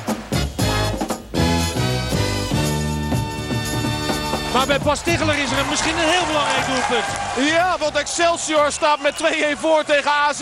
Maar 4.52 4.66
bij 4.66 4.78
Bas 4.78 5.02
is 5.04 5.20
er 5.20 5.66
misschien 5.68 5.98
een 5.98 6.08
heel 6.08 6.26
belangrijk 6.26 6.66
doelpunt. 6.66 7.04
Ja, 7.50 7.76
want 7.78 7.96
Excelsior 7.96 8.72
staat 8.72 9.00
met 9.00 9.14
2-1 9.56 9.58
voor 9.60 9.84
tegen 9.84 10.10
AZ. 10.10 10.40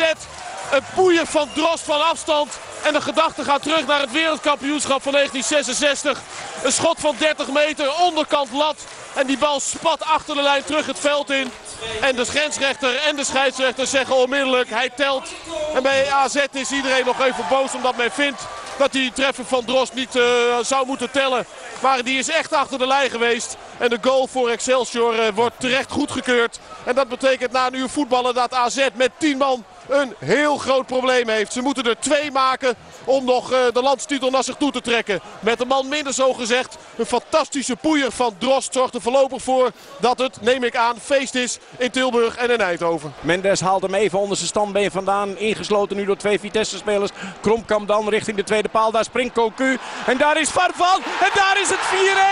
Een 0.71 0.83
poeier 0.95 1.27
van 1.27 1.49
Drost 1.55 1.85
van 1.85 2.09
afstand. 2.09 2.59
En 2.83 2.93
de 2.93 3.01
gedachte 3.01 3.45
gaat 3.45 3.63
terug 3.63 3.87
naar 3.87 4.01
het 4.01 4.13
wereldkampioenschap 4.13 5.03
van 5.03 5.13
1966. 5.13 6.21
Een 6.63 6.73
schot 6.73 7.01
van 7.01 7.15
30 7.19 7.49
meter, 7.49 7.95
onderkant 8.01 8.53
lat. 8.53 8.77
En 9.15 9.27
die 9.27 9.39
bal 9.39 9.61
spat 9.61 10.05
achter 10.05 10.35
de 10.35 10.43
lijn 10.43 10.65
terug 10.65 10.87
het 10.87 10.99
veld 10.99 11.31
in. 11.31 11.53
En 12.01 12.17
de 12.17 12.25
grensrechter 12.25 12.97
en 12.97 13.17
de 13.17 13.25
scheidsrechter 13.25 13.87
zeggen 13.87 14.17
onmiddellijk, 14.17 14.71
hij 14.71 14.91
telt. 14.97 15.29
En 15.75 15.83
bij 15.83 16.11
AZ 16.11 16.37
is 16.53 16.71
iedereen 16.71 17.05
nog 17.05 17.21
even 17.21 17.45
boos 17.49 17.75
omdat 17.75 17.97
men 17.97 18.13
vindt 18.13 18.41
dat 18.79 18.93
die 18.93 19.13
treffer 19.13 19.45
van 19.45 19.65
Drost 19.65 19.95
niet 19.95 20.17
eh, 20.17 20.23
zou 20.63 20.87
moeten 20.87 21.11
tellen. 21.11 21.47
Maar 21.83 22.05
die 22.05 22.19
is 22.19 22.29
echt 22.29 22.53
achter 22.53 22.79
de 22.79 22.87
lijn 22.87 23.11
geweest. 23.11 23.57
En 23.79 23.91
de 23.91 23.99
goal 24.01 24.27
voor 24.27 24.49
Excelsior 24.49 25.19
eh, 25.19 25.33
wordt 25.35 25.55
terecht 25.59 25.91
goedgekeurd. 25.91 26.61
En 26.85 26.95
dat 26.95 27.09
betekent 27.09 27.53
na 27.53 27.67
een 27.67 27.75
uur 27.75 27.89
voetballen 27.89 28.35
dat 28.35 28.55
AZ 28.55 28.89
met 28.95 29.11
10 29.19 29.37
man 29.37 29.65
een 29.89 30.15
heel 30.19 30.57
groot 30.57 30.87
probleem 30.87 31.29
heeft. 31.29 31.53
Ze 31.53 31.63
moeten 31.63 31.85
er 31.85 31.99
twee 31.99 32.31
maken 32.31 32.75
om 33.05 33.25
nog 33.25 33.53
eh, 33.53 33.59
de 33.73 33.83
landstitel 33.83 34.31
naar 34.31 34.45
zich 34.45 34.57
toe 34.57 34.73
te 34.73 34.81
trekken. 34.81 35.21
Met 35.41 35.61
een 35.61 35.67
man 35.67 35.89
minder 35.89 36.15
zo 36.15 36.33
gezegd. 36.33 36.77
Een 36.97 37.07
fantastische 37.07 37.77
poeier 37.77 38.13
van 38.13 38.35
Drost 38.39 38.73
zorgt 38.73 38.95
er 38.95 39.01
voorlopig 39.01 39.43
voor 39.43 39.71
dat 39.99 40.19
het, 40.19 40.41
neem 40.41 40.65
ik 40.65 40.77
aan, 40.77 40.97
feest 41.03 41.35
is 41.35 41.59
in 41.79 41.91
Tilburg 41.91 42.37
en 42.37 42.51
in 42.51 42.61
Eindhoven. 42.61 43.15
Mendes 43.21 43.61
haalt 43.61 43.83
hem 43.83 43.95
even 43.95 44.19
onder 44.19 44.37
zijn 44.37 44.49
standbeen 44.49 44.91
vandaan. 44.91 45.37
Ingesloten 45.37 45.97
nu 45.97 46.05
door 46.05 46.17
twee 46.17 46.41
Vitesse-spelers. 46.41 47.11
Kromkamp 47.41 47.89
dan 47.89 48.09
richting 48.09 48.37
de 48.37 48.45
tweede 48.45 48.69
paal. 48.69 48.91
Daar 48.91 49.05
springt 49.05 49.35
Cocu. 49.35 49.79
En 50.07 50.19
daar 50.19 50.41
is 50.41 50.49
Farfan. 50.49 51.03
En 51.21 51.31
daar 51.35 51.61
is 51.61 51.69
het 51.69 51.81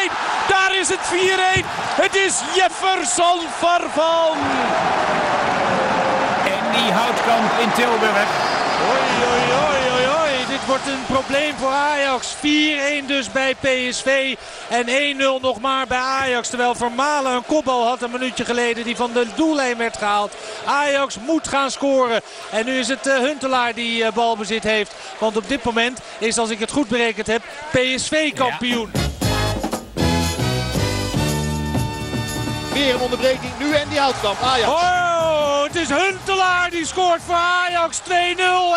4-1. 0.09 0.12
Daar 0.49 0.79
is 0.79 0.88
het 0.88 1.01
4-1. 1.62 1.66
Het 2.03 2.14
is 2.14 2.40
Jefferson 2.55 3.40
Farfan. 3.59 4.37
Die 6.77 6.93
houtkamp 6.93 7.59
in 7.61 7.73
Tilburg. 7.73 8.29
Oei, 8.91 9.11
oei, 9.31 9.45
oei, 9.53 9.91
oei, 9.95 10.07
oei. 10.21 10.47
Dit 10.49 10.67
wordt 10.67 10.87
een 10.87 11.05
probleem 11.07 11.55
voor 11.57 11.71
Ajax. 11.71 12.35
4-1 12.35 13.07
dus 13.07 13.33
bij 13.33 13.55
PSV. 13.55 14.37
En 14.69 14.87
1-0 14.87 15.41
nog 15.41 15.61
maar 15.61 15.87
bij 15.87 15.99
Ajax. 15.99 16.49
Terwijl 16.49 16.75
Vermalen 16.75 17.33
een 17.33 17.47
kopbal 17.47 17.87
had 17.87 18.03
een 18.03 18.11
minuutje 18.11 18.45
geleden. 18.45 18.85
Die 18.85 18.97
van 18.97 19.12
de 19.12 19.27
doellijn 19.37 19.77
werd 19.77 19.97
gehaald. 19.97 20.35
Ajax 20.65 21.19
moet 21.27 21.49
gaan 21.49 21.71
scoren. 21.71 22.21
En 22.51 22.65
nu 22.65 22.79
is 22.79 22.89
het 22.89 23.07
eh, 23.07 23.17
Huntelaar 23.17 23.75
die 23.75 24.05
eh, 24.05 24.12
balbezit 24.12 24.62
heeft. 24.62 24.95
Want 25.19 25.37
op 25.37 25.49
dit 25.49 25.65
moment 25.65 26.01
is, 26.19 26.39
als 26.39 26.51
ik 26.51 26.59
het 26.59 26.71
goed 26.71 26.89
berekend 26.89 27.27
heb, 27.27 27.43
PSV 27.71 28.33
kampioen. 28.33 28.91
Weer 32.73 32.95
een 32.95 33.01
onderbreking. 33.01 33.53
Nu 33.59 33.75
en 33.75 33.89
die 33.89 33.99
Houtkamp. 33.99 34.43
Ajax. 34.43 34.73
Oh, 34.73 35.15
het 35.66 35.76
is 35.76 35.88
Huntelaar 35.88 36.70
die 36.70 36.87
scoort 36.87 37.20
voor 37.26 37.35
Ajax 37.35 38.00
2-0. 38.00 38.11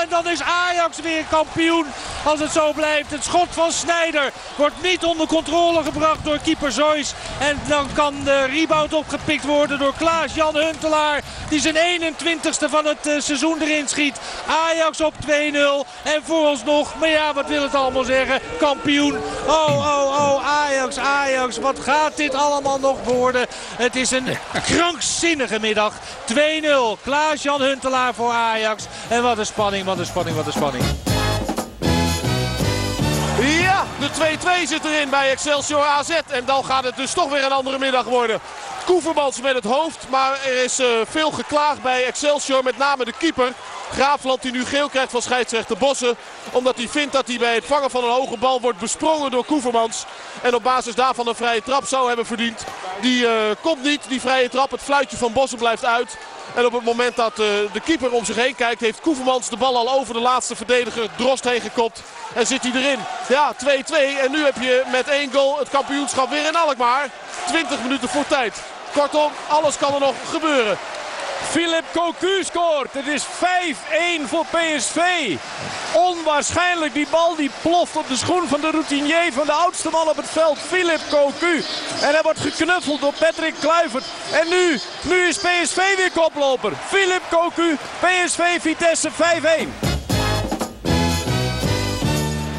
En 0.02 0.10
dan 0.10 0.28
is 0.28 0.42
Ajax 0.42 1.00
weer 1.00 1.24
kampioen 1.30 1.86
als 2.24 2.40
het 2.40 2.52
zo 2.52 2.74
blijft. 2.74 3.12
Het 3.12 3.24
schot 3.24 3.48
van 3.50 3.72
Snijder 3.72 4.32
wordt 4.56 4.82
niet 4.82 5.04
onder 5.04 5.28
controle 5.28 5.84
gebracht 5.84 6.24
door 6.24 6.40
keeper 6.44 6.72
Zoys. 6.72 7.14
En 7.40 7.60
dan 7.68 7.88
kan 7.94 8.24
de 8.24 8.46
rebound 8.46 8.94
opgepikt 8.94 9.46
worden 9.46 9.80
door 9.80 9.94
Klaas-Jan 9.98 10.56
Huntelaar. 10.56 11.22
Die 11.50 11.60
zijn 11.60 11.76
21ste 11.76 12.70
van 12.70 12.86
het 12.86 13.08
eh, 13.08 13.20
seizoen 13.20 13.62
erin 13.62 13.88
schiet. 13.88 14.20
Ajax 14.48 15.02
op 15.02 15.14
2-0. 15.26 15.30
En 16.04 16.22
vooralsnog, 16.24 16.96
maar 17.00 17.10
ja, 17.10 17.34
wat 17.34 17.48
wil 17.48 17.64
het 17.64 17.76
allemaal 17.76 18.04
zeggen? 18.04 18.40
Kampioen. 18.60 19.18
Oh, 19.48 19.78
oh, 19.78 20.34
oh, 20.34 20.48
Ajax, 20.48 20.98
Ajax. 20.98 21.58
Wat 21.58 21.80
gaat 21.80 22.18
dit 22.18 22.34
allemaal 22.34 22.80
nog 22.80 23.04
worden? 23.04 23.48
Het 23.76 23.96
is 23.96 24.12
een 24.12 24.38
krankzinnige 24.76 25.60
middag. 25.60 25.94
2-0. 26.34 26.38
Klaas-Jan 27.04 27.62
Huntelaar 27.62 28.14
voor 28.14 28.32
Ajax. 28.32 28.84
En 29.08 29.24
wat 29.24 29.38
een 29.38 29.46
spanning, 29.46 29.86
wat 29.86 29.98
een 30.00 30.06
spanning, 30.06 30.36
wat 30.36 30.46
een 30.46 30.52
spanning. 30.52 30.84
De 34.00 34.38
2-2 34.64 34.68
zit 34.68 34.86
erin 34.86 35.10
bij 35.10 35.30
Excelsior 35.30 35.84
AZ. 35.84 36.10
En 36.10 36.46
dan 36.46 36.66
gaat 36.66 36.84
het 36.84 36.96
dus 36.96 37.14
toch 37.14 37.30
weer 37.30 37.44
een 37.44 37.52
andere 37.52 37.80
middag 37.80 38.04
worden. 38.04 38.40
Koevermans 38.86 39.42
met 39.42 39.56
het 39.56 39.64
hoofd. 39.64 40.10
Maar 40.10 40.40
er 40.46 40.64
is 40.64 40.80
uh, 40.80 40.88
veel 41.10 41.32
geklaagd 41.32 41.82
bij 41.82 42.06
Excelsior. 42.06 42.64
Met 42.64 42.78
name 42.78 43.06
de 43.06 43.14
keeper. 43.18 43.54
Graafland 43.92 44.42
die 44.42 44.52
nu 44.52 44.66
geel 44.66 44.90
krijgt 44.90 45.12
van 45.12 45.22
scheidsrechter 45.22 45.78
Bossen. 45.78 46.16
Omdat 46.52 46.76
hij 46.76 46.88
vindt 46.88 47.14
dat 47.14 47.28
hij 47.28 47.38
bij 47.38 47.56
het 47.56 47.66
vangen 47.66 47.90
van 47.90 48.04
een 48.04 48.10
hoge 48.10 48.38
bal 48.38 48.62
wordt 48.62 48.80
besprongen 48.80 49.32
door 49.32 49.46
Koevermans. 49.46 50.06
En 50.42 50.56
op 50.56 50.64
basis 50.64 50.96
daarvan 50.96 51.28
een 51.28 51.36
vrije 51.36 51.64
trap 51.64 51.86
zou 51.86 52.08
hebben 52.08 52.26
verdiend. 52.26 52.64
Die 53.02 53.24
uh, 53.24 53.32
komt 53.62 53.84
niet, 53.84 54.02
die 54.08 54.22
vrije 54.22 54.50
trap. 54.50 54.72
Het 54.72 54.82
fluitje 54.82 55.18
van 55.18 55.34
Bossen 55.34 55.58
blijft 55.58 55.86
uit. 55.86 56.18
En 56.56 56.66
op 56.66 56.74
het 56.74 56.84
moment 56.84 57.16
dat 57.16 57.32
uh, 57.32 57.46
de 57.74 57.82
keeper 57.84 58.12
om 58.12 58.26
zich 58.26 58.36
heen 58.36 58.56
kijkt... 58.56 58.82
heeft 58.82 59.02
Koevermans 59.02 59.50
de 59.50 59.58
bal 59.58 59.78
al 59.78 60.00
over 60.00 60.14
de 60.14 60.20
laatste 60.20 60.56
verdediger 60.56 61.10
Drost 61.18 61.44
heen 61.44 61.62
gekopt. 61.62 62.02
En 62.34 62.48
zit 62.48 62.62
hij 62.62 62.72
erin. 62.82 63.00
Ja, 63.30 63.54
2-2. 63.54 63.68
En 64.24 64.32
nu 64.32 64.44
heb 64.44 64.56
je 64.60 64.84
met 64.92 65.08
één 65.08 65.34
goal 65.34 65.60
het 65.60 65.70
kampioenschap 65.70 66.30
weer 66.30 66.46
in 66.46 66.56
Alkmaar. 66.56 67.10
20 67.48 67.82
minuten 67.84 68.10
voor 68.10 68.28
tijd. 68.28 68.62
Kortom, 68.94 69.32
alles 69.48 69.78
kan 69.78 69.94
er 69.94 70.00
nog 70.00 70.16
gebeuren. 70.30 70.78
Philip 71.44 71.84
Cocu 71.94 72.44
scoort. 72.44 72.94
Het 72.94 73.08
is 73.08 73.26
5-1 73.26 73.28
voor 74.26 74.46
PSV. 74.46 75.00
Onwaarschijnlijk. 75.94 76.94
Die 76.94 77.08
bal 77.12 77.36
die 77.36 77.52
ploft 77.62 77.96
op 77.96 78.08
de 78.08 78.16
schoen 78.16 78.48
van 78.48 78.62
de 78.62 78.72
routinier 78.72 79.34
van 79.34 79.46
de 79.46 79.52
oudste 79.52 79.90
man 79.90 80.10
op 80.10 80.16
het 80.16 80.30
veld. 80.30 80.58
Philip 80.60 81.02
Cocu. 81.10 81.64
En 82.02 82.10
hij 82.14 82.22
wordt 82.22 82.40
geknuffeld 82.40 83.02
door 83.02 83.14
Patrick 83.20 83.54
Kluivert. 83.60 84.06
En 84.32 84.50
nu, 84.50 84.80
nu 85.02 85.28
is 85.28 85.38
PSV 85.38 85.96
weer 85.98 86.12
koploper. 86.12 86.72
Philip 86.88 87.22
Cocu. 87.30 87.78
PSV 88.00 88.62
Vitesse 88.62 89.10
5-1. 89.12 89.99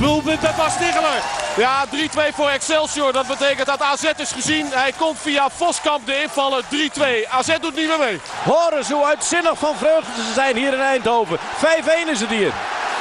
Doelpunt 0.01 0.41
van 0.41 0.57
Bas 0.57 0.73
Stigler. 0.73 1.23
Ja, 1.57 1.87
3-2 1.87 2.35
voor 2.35 2.49
Excelsior. 2.49 3.13
Dat 3.13 3.27
betekent 3.27 3.67
dat 3.67 3.83
AZ 3.83 4.05
is 4.17 4.33
gezien. 4.33 4.67
Hij 4.71 4.93
komt 4.99 5.19
via 5.21 5.51
Voskamp 5.51 6.07
de 6.07 6.23
invallen. 6.23 6.65
3-2. 6.65 7.29
AZ 7.29 7.59
doet 7.61 7.77
niet 7.77 7.89
meer 7.89 7.99
mee. 7.99 8.21
Horen 8.45 8.85
zo 8.85 9.03
uitzinnig 9.03 9.59
van 9.59 9.77
vreugde 9.77 10.23
ze 10.27 10.33
zijn 10.33 10.57
hier 10.57 10.73
in 10.73 10.81
Eindhoven. 10.81 11.39
5-1 11.39 12.11
is 12.11 12.21
het 12.21 12.31
hier. 12.31 12.53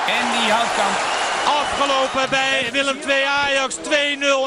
En 0.08 0.26
die 0.42 0.52
Houtkamp 0.52 0.98
afgelopen 1.46 2.30
bij 2.30 2.70
Willem 2.72 3.02
2 3.02 3.26
Ajax 3.26 3.76
2-0. 3.76 3.80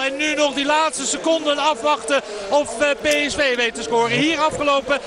En 0.07 0.17
nu 0.17 0.35
nog 0.35 0.55
die 0.55 0.65
laatste 0.65 1.07
seconden 1.07 1.59
afwachten 1.59 2.21
of 2.49 2.81
eh, 2.81 2.89
PSV 3.01 3.57
weet 3.57 3.75
te 3.75 3.83
scoren. 3.83 4.11
Hier 4.11 4.39
afgelopen 4.41 5.01
2-0 5.01 5.03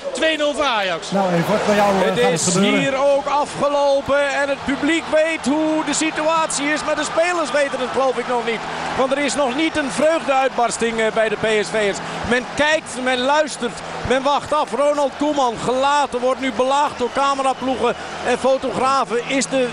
voor 0.54 0.64
Ajax. 0.64 1.10
Nou, 1.10 1.32
even 1.32 1.50
wat 1.50 1.66
bij 1.66 1.76
jou 1.76 1.94
eh, 1.96 2.04
Het 2.04 2.18
is 2.18 2.46
het 2.46 2.58
hier 2.58 2.96
ook 2.96 3.26
afgelopen 3.26 4.28
en 4.28 4.48
het 4.48 4.64
publiek 4.64 5.04
weet 5.12 5.46
hoe 5.46 5.84
de 5.84 5.94
situatie 5.94 6.66
is. 6.66 6.84
Maar 6.84 6.96
de 6.96 7.04
spelers 7.04 7.50
weten 7.50 7.80
het 7.80 7.90
geloof 7.92 8.18
ik 8.18 8.28
nog 8.28 8.46
niet. 8.46 8.60
Want 8.96 9.12
er 9.12 9.18
is 9.18 9.34
nog 9.34 9.56
niet 9.56 9.76
een 9.76 9.90
vreugdeuitbarsting 9.90 11.00
eh, 11.00 11.12
bij 11.12 11.28
de 11.28 11.36
PSV'ers. 11.36 11.98
Men 12.28 12.44
kijkt, 12.54 13.02
men 13.02 13.18
luistert, 13.18 13.78
men 14.08 14.22
wacht 14.22 14.52
af. 14.52 14.72
Ronald 14.72 15.12
Koeman 15.18 15.54
gelaten 15.64 16.20
wordt 16.20 16.40
nu 16.40 16.52
belaagd 16.52 16.98
door 16.98 17.10
cameraploegen 17.14 17.94
en 18.26 18.38
fotografen. 18.38 19.28
Is 19.28 19.46
de 19.46 19.68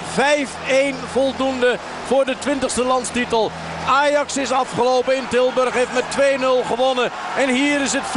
5-1 0.95 0.95
voldoende 1.11 1.77
voor 2.13 2.25
de 2.25 2.35
20ste 2.35 2.85
landstitel. 2.85 3.51
Ajax 3.87 4.37
is 4.37 4.51
afgelopen 4.51 5.15
in 5.15 5.27
Tilburg, 5.27 5.73
heeft 5.73 5.93
met 5.93 6.03
2-0 6.63 6.67
gewonnen. 6.67 7.11
En 7.37 7.49
hier 7.49 7.81
is 7.81 7.93
het 7.93 8.03
5-1. 8.03 8.11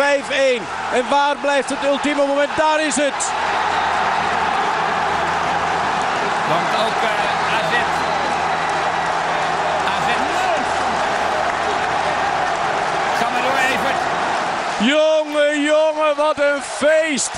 En 0.92 1.08
waar 1.10 1.36
blijft 1.36 1.68
het 1.68 1.84
ultieme 1.84 2.26
moment? 2.26 2.50
Daar 2.56 2.86
is 2.86 2.96
het. 2.96 3.32
Want 6.48 6.68
ook 6.84 6.98
uh, 7.02 7.58
AZ. 7.58 7.74
AZ. 9.94 10.08
Ga 13.18 13.30
maar 13.30 13.42
door, 13.42 13.58
Evert. 13.72 14.00
Jongen, 14.78 15.62
jongen, 15.62 16.16
wat 16.16 16.38
een 16.38 16.62
feest. 16.62 17.30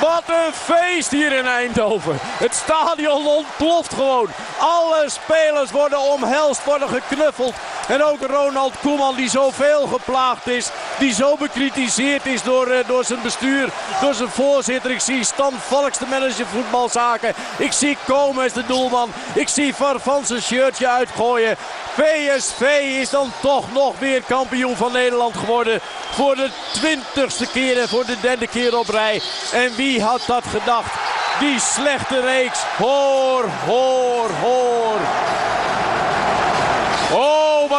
Wat 0.00 0.22
een 0.26 0.52
feest 0.52 1.10
hier 1.10 1.32
in 1.32 1.46
Eindhoven. 1.46 2.16
Het 2.20 2.54
stadion 2.54 3.26
ontploft 3.26 3.94
gewoon. 3.94 4.28
Alle 4.58 5.04
spelers 5.06 5.70
worden 5.70 5.98
omhelst, 6.00 6.64
worden 6.64 6.88
geknuffeld. 6.88 7.54
En 7.90 8.04
ook 8.04 8.20
Ronald 8.26 8.74
Koeman 8.80 9.16
die 9.16 9.30
zoveel 9.30 9.86
geplaagd 9.86 10.46
is. 10.46 10.70
Die 10.98 11.14
zo 11.14 11.36
bekritiseerd 11.36 12.26
is 12.26 12.42
door, 12.42 12.68
uh, 12.68 12.78
door 12.86 13.04
zijn 13.04 13.22
bestuur, 13.22 13.68
door 14.00 14.14
zijn 14.14 14.28
voorzitter. 14.28 14.90
Ik 14.90 15.00
zie 15.00 15.24
Stan 15.24 15.52
Valks, 15.58 15.98
de 15.98 16.06
manager 16.06 16.46
voetbalzaken. 16.46 17.34
Ik 17.58 17.72
zie 17.72 17.96
Komes, 18.06 18.52
de 18.52 18.66
doelman. 18.66 19.10
Ik 19.34 19.48
zie 19.48 19.74
Farfan 19.74 20.26
zijn 20.26 20.42
shirtje 20.42 20.88
uitgooien. 20.88 21.56
PSV 21.94 22.60
is 23.00 23.10
dan 23.10 23.32
toch 23.40 23.72
nog 23.72 23.98
weer 23.98 24.22
kampioen 24.22 24.76
van 24.76 24.92
Nederland 24.92 25.36
geworden. 25.36 25.80
Voor 26.10 26.34
de 26.34 26.50
twintigste 26.72 27.46
keer 27.46 27.80
en 27.80 27.88
voor 27.88 28.06
de 28.06 28.20
derde 28.20 28.46
keer 28.46 28.78
op 28.78 28.88
rij. 28.88 29.22
En 29.52 29.74
wie 29.76 30.02
had 30.02 30.22
dat 30.26 30.44
gedacht? 30.46 30.92
Die 31.40 31.60
slechte 31.60 32.20
reeks. 32.20 32.62
Hoor, 32.78 33.44
hoor, 33.66 34.30
hoor. 34.42 35.00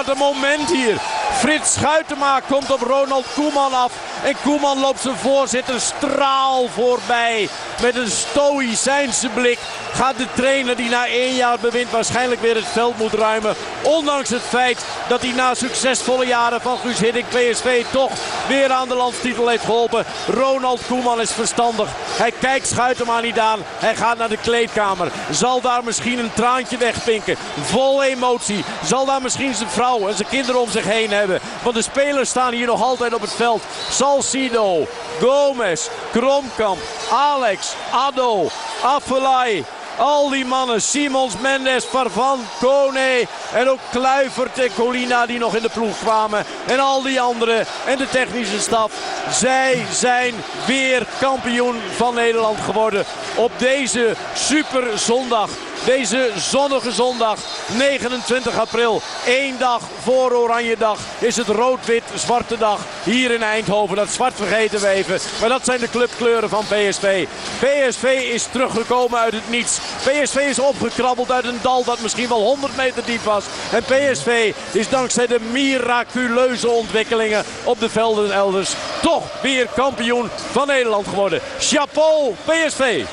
Wat 0.06 0.10
een 0.10 0.18
moment 0.18 0.72
hier. 0.72 0.98
Frits 1.32 1.74
Schuitema 1.74 2.40
komt 2.40 2.72
op 2.72 2.82
Ronald 2.82 3.26
Koeman 3.34 3.74
af. 3.74 4.11
En 4.23 4.36
Koeman 4.43 4.79
loopt 4.79 5.01
zijn 5.01 5.15
voorzitter 5.15 5.81
straal 5.81 6.67
voorbij. 6.67 7.49
Met 7.81 7.95
een 7.95 8.12
stoïcijnse 8.12 9.29
blik 9.29 9.60
gaat 9.93 10.17
de 10.17 10.27
trainer 10.36 10.75
die 10.75 10.89
na 10.89 11.07
één 11.07 11.36
jaar 11.36 11.60
bewind 11.60 11.91
waarschijnlijk 11.91 12.41
weer 12.41 12.55
het 12.55 12.67
veld 12.67 12.97
moet 12.97 13.13
ruimen. 13.13 13.55
Ondanks 13.84 14.29
het 14.29 14.41
feit 14.41 14.86
dat 15.07 15.21
hij 15.21 15.31
na 15.31 15.53
succesvolle 15.53 16.25
jaren 16.25 16.62
van 16.62 16.77
Guus 16.77 16.99
Hiddink 16.99 17.25
PSV 17.29 17.84
toch 17.91 18.12
weer 18.47 18.71
aan 18.71 18.88
de 18.88 18.95
landstitel 18.95 19.47
heeft 19.47 19.65
geholpen. 19.65 20.05
Ronald 20.27 20.81
Koeman 20.88 21.21
is 21.21 21.31
verstandig. 21.31 21.89
Hij 22.17 22.31
kijkt 22.39 22.67
Schuitema 22.67 23.19
niet 23.19 23.39
aan. 23.39 23.60
Hij 23.63 23.95
gaat 23.95 24.17
naar 24.17 24.29
de 24.29 24.38
kleedkamer. 24.38 25.12
Zal 25.31 25.62
daar 25.62 25.84
misschien 25.84 26.19
een 26.19 26.34
traantje 26.34 26.77
wegpinken. 26.77 27.38
Vol 27.62 28.03
emotie. 28.03 28.63
Zal 28.86 29.05
daar 29.05 29.21
misschien 29.21 29.55
zijn 29.55 29.69
vrouw 29.69 30.07
en 30.07 30.15
zijn 30.15 30.29
kinderen 30.29 30.62
om 30.62 30.69
zich 30.69 30.86
heen 30.86 31.12
hebben. 31.12 31.39
Want 31.63 31.75
de 31.75 31.81
spelers 31.81 32.29
staan 32.29 32.53
hier 32.53 32.65
nog 32.65 32.81
altijd 32.81 33.13
op 33.13 33.21
het 33.21 33.34
veld. 33.34 33.63
Salcido, 34.12 34.86
Gomez, 35.21 35.89
Kromkamp, 36.12 36.80
Alex, 37.10 37.76
Addo, 37.91 38.50
Affelay. 38.84 39.63
Al 39.97 40.30
die 40.30 40.45
mannen, 40.45 40.82
Simons, 40.82 41.38
Mendes, 41.39 41.86
Farvan, 41.86 42.39
Kone 42.60 43.28
en 43.54 43.69
ook 43.69 43.80
Kluivert 43.91 44.60
en 44.60 44.74
Colina 44.76 45.26
die 45.26 45.39
nog 45.39 45.56
in 45.56 45.62
de 45.62 45.69
ploeg 45.69 45.97
kwamen. 46.00 46.45
En 46.67 46.80
al 46.80 47.02
die 47.02 47.21
anderen 47.21 47.65
en 47.86 47.97
de 47.97 48.10
technische 48.10 48.60
staf. 48.60 48.91
Zij 49.30 49.86
zijn 49.91 50.34
weer 50.65 51.06
kampioen 51.19 51.76
van 51.95 52.13
Nederland 52.13 52.60
geworden 52.60 53.06
op 53.36 53.52
deze 53.58 54.15
super 54.34 55.00
zondag. 55.00 55.50
Deze 55.86 56.32
zonnige 56.36 56.91
zondag, 56.91 57.39
29 57.78 58.60
april. 58.60 59.02
Eén 59.26 59.56
dag 59.58 59.82
voor 60.04 60.32
Oranje 60.32 60.78
Dag 60.78 61.00
is 61.20 61.36
het 61.36 61.48
rood-wit-zwarte 61.48 62.58
dag 62.58 62.80
hier 63.04 63.32
in 63.32 63.44
Eindhoven. 63.44 63.96
Dat 63.96 64.10
zwart 64.10 64.34
vergeten 64.36 64.80
we 64.80 64.88
even. 64.88 65.20
Maar 65.39 65.50
dat 65.50 65.65
zijn 65.65 65.80
de 65.80 65.89
clubkleuren 65.89 66.50
van 66.50 66.63
PSV. 66.63 67.28
PSV 67.60 68.30
is 68.34 68.48
teruggekomen 68.52 69.20
uit 69.20 69.34
het 69.34 69.50
niets. 69.50 69.80
PSV 69.80 70.36
is 70.36 70.60
opgekrabbeld 70.60 71.32
uit 71.32 71.46
een 71.46 71.60
dal 71.62 71.84
dat 71.84 72.00
misschien 72.02 72.30
wel 72.30 72.41
100 72.41 72.76
meter 72.76 73.06
diep 73.06 73.24
was. 73.24 73.46
En 73.72 73.84
PSV 73.84 74.54
is 74.72 74.89
dankzij 74.89 75.28
de 75.28 75.39
miraculeuze 75.52 76.70
ontwikkelingen 76.70 77.46
op 77.63 77.80
de 77.80 77.89
velden 77.89 78.32
elders 78.32 78.74
toch 79.02 79.24
weer 79.41 79.67
kampioen 79.76 80.30
van 80.52 80.67
Nederland 80.67 81.08
geworden. 81.08 81.41
Chapeau 81.60 82.36
PSV! 82.46 83.04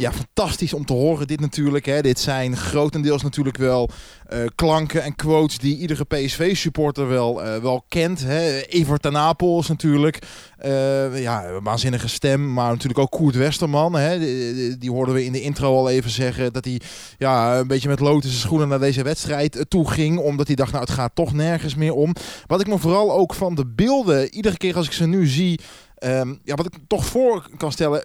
Ja, 0.00 0.12
fantastisch 0.12 0.72
om 0.72 0.84
te 0.84 0.92
horen 0.92 1.26
dit 1.26 1.40
natuurlijk. 1.40 1.86
Hè. 1.86 2.00
Dit 2.00 2.18
zijn 2.18 2.56
grotendeels 2.56 3.22
natuurlijk 3.22 3.56
wel 3.56 3.90
uh, 4.32 4.38
klanken 4.54 5.02
en 5.02 5.16
quotes 5.16 5.58
die 5.58 5.78
iedere 5.78 6.04
PSV-supporter 6.04 7.08
wel, 7.08 7.46
uh, 7.46 7.56
wel 7.56 7.84
kent. 7.88 8.20
Hè. 8.20 8.60
Evert 8.60 9.02
ten 9.02 9.12
natuurlijk. 9.12 10.18
Uh, 10.64 11.22
ja, 11.22 11.60
waanzinnige 11.62 12.08
stem. 12.08 12.52
Maar 12.52 12.70
natuurlijk 12.70 12.98
ook 12.98 13.10
Koert 13.10 13.34
Westerman. 13.34 13.94
Hè. 13.94 14.18
Die, 14.18 14.78
die, 14.78 14.90
hoorden 14.90 15.14
we 15.14 15.24
in 15.24 15.32
de 15.32 15.42
intro 15.42 15.76
al 15.76 15.90
even 15.90 16.10
zeggen. 16.10 16.52
Dat 16.52 16.64
hij 16.64 16.80
ja, 17.18 17.58
een 17.58 17.66
beetje 17.66 17.88
met 17.88 18.00
lotische 18.00 18.38
schoenen 18.38 18.68
naar 18.68 18.78
deze 18.78 19.02
wedstrijd 19.02 19.64
toe 19.68 19.90
ging. 19.90 20.18
Omdat 20.18 20.46
hij 20.46 20.56
dacht, 20.56 20.72
nou 20.72 20.84
het 20.84 20.94
gaat 20.94 21.14
toch 21.14 21.32
nergens 21.32 21.74
meer 21.74 21.94
om. 21.94 22.14
Wat 22.46 22.60
ik 22.60 22.66
me 22.66 22.78
vooral 22.78 23.12
ook 23.12 23.34
van 23.34 23.54
de 23.54 23.66
beelden, 23.66 24.34
iedere 24.34 24.56
keer 24.56 24.76
als 24.76 24.86
ik 24.86 24.92
ze 24.92 25.06
nu 25.06 25.26
zie... 25.26 25.60
Um, 26.04 26.40
ja, 26.44 26.54
wat 26.54 26.66
ik 26.66 26.78
toch 26.86 27.06
voor 27.06 27.48
kan 27.56 27.72
stellen, 27.72 28.02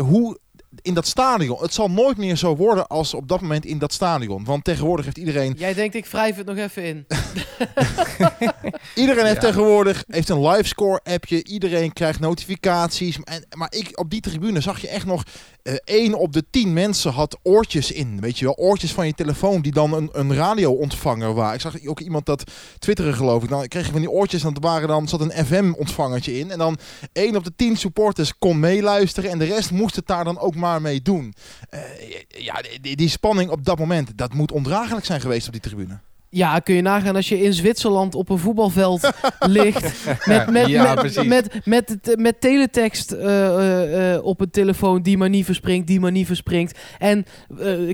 hoe 0.00 0.38
in 0.86 0.94
dat 0.94 1.06
stadion. 1.06 1.58
Het 1.60 1.74
zal 1.74 1.90
nooit 1.90 2.16
meer 2.16 2.36
zo 2.36 2.56
worden 2.56 2.86
als 2.86 3.14
op 3.14 3.28
dat 3.28 3.40
moment 3.40 3.64
in 3.64 3.78
dat 3.78 3.92
stadion. 3.92 4.44
Want 4.44 4.64
tegenwoordig 4.64 5.04
heeft 5.04 5.18
iedereen... 5.18 5.54
Jij 5.58 5.74
denkt, 5.74 5.94
ik 5.94 6.06
wrijf 6.06 6.36
het 6.36 6.46
nog 6.46 6.56
even 6.56 6.84
in. 6.84 7.06
iedereen 8.94 9.24
heeft 9.24 9.42
ja. 9.42 9.48
tegenwoordig 9.48 10.04
heeft 10.08 10.28
een 10.28 10.48
livescore 10.48 11.00
appje. 11.04 11.44
Iedereen 11.44 11.92
krijgt 11.92 12.20
notificaties. 12.20 13.18
En, 13.24 13.46
maar 13.56 13.72
ik, 13.72 13.98
op 13.98 14.10
die 14.10 14.20
tribune 14.20 14.60
zag 14.60 14.80
je 14.80 14.88
echt 14.88 15.06
nog 15.06 15.22
eh, 15.62 15.74
één 15.84 16.14
op 16.14 16.32
de 16.32 16.44
tien 16.50 16.72
mensen 16.72 17.12
had 17.12 17.38
oortjes 17.42 17.92
in. 17.92 18.20
Weet 18.20 18.38
je 18.38 18.44
wel, 18.44 18.54
oortjes 18.54 18.92
van 18.92 19.06
je 19.06 19.14
telefoon 19.14 19.62
die 19.62 19.72
dan 19.72 19.92
een, 19.92 20.08
een 20.12 20.34
radio-ontvanger 20.34 21.34
waren. 21.34 21.54
Ik 21.54 21.60
zag 21.60 21.86
ook 21.86 22.00
iemand 22.00 22.26
dat 22.26 22.50
twitteren 22.78 23.14
geloof 23.14 23.42
ik. 23.42 23.48
Dan 23.48 23.68
kreeg 23.68 23.86
je 23.86 23.92
van 23.92 24.00
die 24.00 24.10
oortjes 24.10 24.44
en 24.44 24.60
waren 24.60 24.88
dan 24.88 25.08
zat 25.08 25.20
een 25.20 25.46
FM-ontvangertje 25.46 26.38
in. 26.38 26.50
En 26.50 26.58
dan 26.58 26.78
één 27.12 27.36
op 27.36 27.44
de 27.44 27.52
tien 27.56 27.76
supporters 27.76 28.38
kon 28.38 28.60
meeluisteren 28.60 29.30
en 29.30 29.38
de 29.38 29.44
rest 29.44 29.70
moest 29.70 29.96
het 29.96 30.06
daar 30.06 30.24
dan 30.24 30.38
ook 30.38 30.54
maar 30.54 30.80
mee 30.80 31.02
doen. 31.02 31.34
Eh, 31.68 31.80
ja, 32.28 32.62
die, 32.80 32.96
die 32.96 33.08
spanning 33.08 33.50
op 33.50 33.64
dat 33.64 33.78
moment, 33.78 34.18
dat 34.18 34.34
moet 34.34 34.52
ondraaglijk 34.52 35.04
zijn 35.06 35.20
geweest 35.20 35.46
op 35.46 35.52
die 35.52 35.62
tribune. 35.62 35.98
Ja, 36.36 36.58
kun 36.58 36.74
je 36.74 36.82
nagaan 36.82 37.16
als 37.16 37.28
je 37.28 37.42
in 37.42 37.52
Zwitserland 37.52 38.14
op 38.14 38.28
een 38.28 38.38
voetbalveld 38.38 39.10
ligt. 39.58 40.06
Met, 40.26 40.50
met, 40.50 40.66
Ja, 40.66 40.82
met, 40.82 40.94
precies. 40.94 41.24
met, 41.24 41.54
met, 41.64 41.98
met, 42.04 42.18
met 42.18 42.40
teletext 42.40 43.12
eh, 43.12 43.46
eh, 43.46 44.14
eh, 44.14 44.24
op 44.24 44.40
een 44.40 44.50
telefoon 44.50 45.02
die 45.02 45.18
maar 45.18 45.28
niet 45.28 45.44
verspringt, 45.44 45.86
die 45.86 46.00
maar 46.00 46.10
niet 46.10 46.26
verspringt. 46.26 46.78
En 46.98 47.26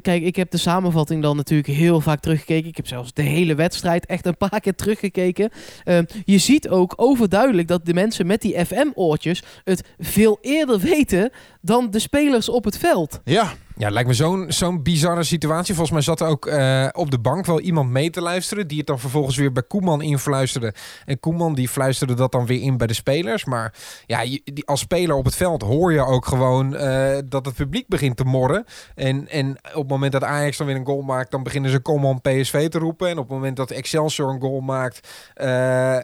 kijk, 0.01 0.22
ik 0.22 0.36
heb 0.36 0.51
de 0.51 0.57
samenvatting 0.57 1.22
dan 1.22 1.36
natuurlijk 1.36 1.68
heel 1.68 2.01
vaak 2.01 2.20
teruggekeken. 2.20 2.68
Ik 2.68 2.76
heb 2.76 2.86
zelfs 2.86 3.12
de 3.12 3.22
hele 3.22 3.55
wedstrijd 3.55 4.07
echt 4.07 4.26
een 4.26 4.36
paar 4.36 4.61
keer 4.61 4.74
teruggekeken. 4.74 5.51
Ehm, 5.84 6.05
je 6.24 6.38
ziet 6.38 6.68
ook 6.68 6.95
overduidelijk 6.97 7.68
dat 7.68 7.86
de 7.86 7.95
mensen 7.95 8.26
met 8.26 8.40
die 8.40 8.64
FM-oortjes 8.64 9.43
het 9.64 9.82
veel 9.99 10.38
eerder 10.40 10.78
weten 10.78 11.30
dan 11.61 11.90
de 11.90 11.99
spelers 11.99 12.49
op 12.49 12.64
het 12.64 12.78
veld. 12.78 13.20
Ja, 13.24 13.53
Ja, 13.77 13.91
lijkt 13.91 14.09
me 14.09 14.14
zo'n 14.14 14.45
zo'n 14.49 14.83
bizarre 14.83 15.23
situatie. 15.23 15.75
Volgens 15.75 15.91
mij 15.91 16.01
zat 16.01 16.20
er 16.20 16.27
ook 16.27 16.47
eh, 16.47 16.89
op 16.93 17.11
de 17.11 17.18
bank 17.18 17.47
wel 17.47 17.61
iemand 17.61 17.91
mee 17.91 18.11
te 18.11 18.20
luisteren... 18.20 18.68
die 18.68 18.79
het 18.79 18.87
dan 18.87 18.99
vervolgens 18.99 19.37
weer 19.37 19.53
bij 19.53 19.62
Koeman 19.62 20.03
influisterde. 20.03 20.75
En 21.05 21.20
Koeman 21.20 21.55
die 21.55 21.68
fluisterde 21.68 22.14
dat 22.14 22.33
dan 22.33 22.47
weer 22.47 22.61
in 22.61 22.77
bij 22.77 22.87
de 22.87 22.95
spelers. 22.95 23.45
Maar 23.45 23.75
ja, 24.07 24.20
die, 24.25 24.66
als 24.66 24.81
speler 24.81 25.16
op 25.16 25.25
het 25.25 25.37
veld 25.37 25.62
hoor 25.62 25.93
je 25.93 26.05
ook 26.05 26.27
gewoon 26.27 26.77
eh, 26.77 27.18
dat 27.25 27.47
het 27.47 27.55
publiek 27.55 27.89
begint 27.89 28.16
te 28.16 28.25
morren. 28.25 28.64
En, 28.95 29.29
en 29.29 29.51
op 29.51 29.83
het 29.83 29.89
moment 29.89 30.12
dat 30.12 30.25
Ajax 30.25 30.57
dan 30.57 30.66
weer 30.66 30.77
een 30.77 30.87
goal 30.87 31.03
maakt... 31.03 31.31
dan 31.31 31.43
beginnen 31.43 31.70
ze 31.70 31.79
Koeman 31.79 32.20
PSV 32.20 32.68
te 32.68 32.79
roepen. 32.79 33.09
En 33.09 33.18
op 33.18 33.29
het 33.29 33.37
moment 33.37 33.57
dat 33.57 33.70
Excelsior 33.70 34.31
een 34.31 34.41
goal 34.41 34.61
maakt... 34.61 35.09
eh, 35.35 35.97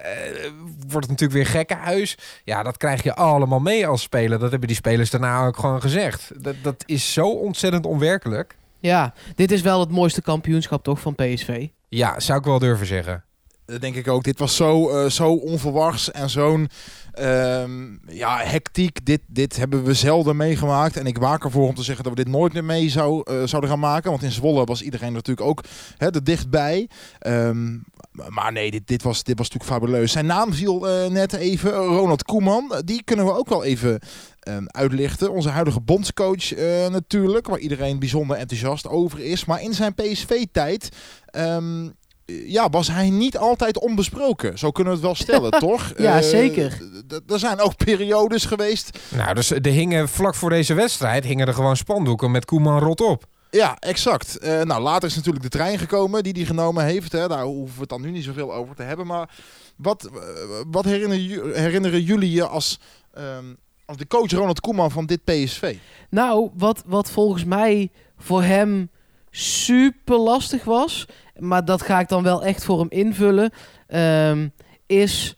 wordt 0.88 1.08
het 1.08 1.20
natuurlijk 1.20 1.32
weer 1.32 1.46
gekkenhuis. 1.46 2.18
Ja, 2.44 2.62
dat 2.62 2.76
krijg 2.76 3.02
je 3.02 3.14
allemaal 3.14 3.60
mee 3.60 3.86
als 3.86 4.02
speler. 4.02 4.38
Dat 4.38 4.50
hebben 4.50 4.68
die 4.68 4.76
spelers 4.76 5.10
daarna 5.10 5.46
ook 5.46 5.58
gewoon 5.58 5.80
gezegd. 5.80 6.30
Dat, 6.36 6.54
dat 6.62 6.82
is 6.86 7.12
zo 7.12 7.22
ontzettend 7.22 7.56
onwerkelijk. 7.86 8.56
Ja, 8.80 9.14
dit 9.34 9.52
is 9.52 9.62
wel 9.62 9.80
het 9.80 9.90
mooiste 9.90 10.22
kampioenschap 10.22 10.82
toch 10.84 11.00
van 11.00 11.14
PSV. 11.14 11.68
Ja, 11.88 12.20
zou 12.20 12.38
ik 12.38 12.44
wel 12.44 12.58
durven 12.58 12.86
zeggen. 12.86 13.24
Dat 13.64 13.80
denk 13.80 13.94
ik 13.94 14.08
ook. 14.08 14.24
Dit 14.24 14.38
was 14.38 14.56
zo, 14.56 14.88
eh, 14.88 15.10
zo 15.10 15.32
onverwachts 15.32 16.10
en 16.10 16.30
zo'n 16.30 16.68
ehm, 17.12 17.96
ja, 18.06 18.38
hectiek. 18.38 19.06
Dit, 19.06 19.20
dit 19.26 19.56
hebben 19.56 19.84
we 19.84 19.94
zelden 19.94 20.36
meegemaakt. 20.36 20.96
En 20.96 21.06
ik 21.06 21.18
waak 21.18 21.44
ervoor 21.44 21.68
om 21.68 21.74
te 21.74 21.82
zeggen 21.82 22.04
dat 22.04 22.12
we 22.12 22.24
dit 22.24 22.32
nooit 22.32 22.52
meer 22.52 22.64
mee 22.64 22.88
zou, 22.88 23.22
eh, 23.24 23.42
zouden 23.44 23.70
gaan 23.70 23.78
maken. 23.78 24.10
Want 24.10 24.22
in 24.22 24.32
Zwolle 24.32 24.64
was 24.64 24.82
iedereen 24.82 25.12
natuurlijk 25.12 25.46
ook 25.46 25.64
hè, 25.96 26.10
er 26.10 26.24
dichtbij. 26.24 26.88
Ehm, 27.18 27.76
maar 28.28 28.52
nee, 28.52 28.70
dit, 28.70 28.86
dit, 28.86 29.02
was, 29.02 29.22
dit 29.22 29.38
was 29.38 29.50
natuurlijk 29.50 29.80
fabuleus. 29.80 30.12
Zijn 30.12 30.26
naam 30.26 30.52
viel 30.52 30.88
eh, 30.88 31.10
net 31.10 31.32
even, 31.32 31.72
Ronald 31.72 32.22
Koeman. 32.24 32.72
Eh, 32.72 32.78
Die 32.84 33.02
kunnen 33.04 33.24
we 33.24 33.32
ook 33.32 33.48
wel 33.48 33.64
even 33.64 34.00
ehm, 34.40 34.64
uitlichten. 34.66 35.32
Onze 35.32 35.48
huidige 35.48 35.80
bondscoach 35.80 36.54
eh, 36.54 36.88
natuurlijk. 36.88 37.46
Waar 37.46 37.58
iedereen 37.58 37.98
bijzonder 37.98 38.36
enthousiast 38.36 38.88
over 38.88 39.20
is. 39.20 39.44
Maar 39.44 39.62
in 39.62 39.74
zijn 39.74 39.94
PSV-tijd... 39.94 40.88
ehm, 41.26 41.88
ja, 42.46 42.68
was 42.70 42.88
hij 42.88 43.10
niet 43.10 43.38
altijd 43.38 43.78
onbesproken. 43.78 44.58
Zo 44.58 44.70
kunnen 44.70 44.92
we 44.92 44.98
het 44.98 45.08
wel 45.08 45.16
stellen, 45.16 45.50
toch? 45.68 45.92
Ja, 45.96 46.22
zeker. 46.22 46.78
Er 47.26 47.38
zijn 47.38 47.60
ook 47.60 47.76
periodes 47.76 48.44
geweest. 48.44 48.98
Nou, 49.08 49.34
dus 49.34 49.50
er 49.50 49.66
hingen 49.66 50.08
vlak 50.08 50.34
voor 50.34 50.50
deze 50.50 50.74
wedstrijd 50.74 51.24
hingen 51.24 51.46
er 51.46 51.54
gewoon 51.54 51.76
spandoeken 51.76 52.30
met 52.30 52.44
Koeman 52.44 52.78
rot 52.78 53.00
op. 53.00 53.24
Ja, 53.50 53.76
exact. 53.78 54.38
Eh, 54.38 54.62
nou, 54.62 54.82
later 54.82 55.08
is 55.08 55.16
natuurlijk 55.16 55.44
de 55.44 55.50
trein 55.50 55.78
gekomen 55.78 56.22
die 56.22 56.32
hij 56.32 56.44
genomen 56.44 56.84
heeft. 56.84 57.12
Hè. 57.12 57.28
Daar 57.28 57.44
hoeven 57.44 57.74
we 57.74 57.80
het 57.80 57.88
dan 57.88 58.00
nu 58.00 58.10
niet 58.10 58.24
zoveel 58.24 58.54
over 58.54 58.74
te 58.74 58.82
hebben. 58.82 59.06
Maar 59.06 59.30
wat, 59.76 60.04
eh, 60.04 60.12
wat 60.70 60.84
herinneren, 60.84 61.54
herinneren 61.60 62.02
jullie 62.02 62.30
je 62.30 62.46
als, 62.46 62.80
ehm, 63.12 63.54
als 63.84 63.96
de 63.96 64.06
coach 64.06 64.30
Ronald 64.30 64.60
Koeman 64.60 64.90
van 64.90 65.06
dit 65.06 65.24
PSV? 65.24 65.76
Nou, 66.10 66.50
wat, 66.54 66.82
wat 66.86 67.10
volgens 67.10 67.44
mij 67.44 67.90
voor 68.16 68.42
hem 68.42 68.90
super 69.30 70.18
lastig 70.18 70.64
was, 70.64 71.06
maar 71.38 71.64
dat 71.64 71.82
ga 71.82 72.00
ik 72.00 72.08
dan 72.08 72.22
wel 72.22 72.44
echt 72.44 72.64
voor 72.64 72.78
hem 72.78 72.90
invullen, 72.90 73.50
ehm, 73.86 74.48
is 74.86 75.36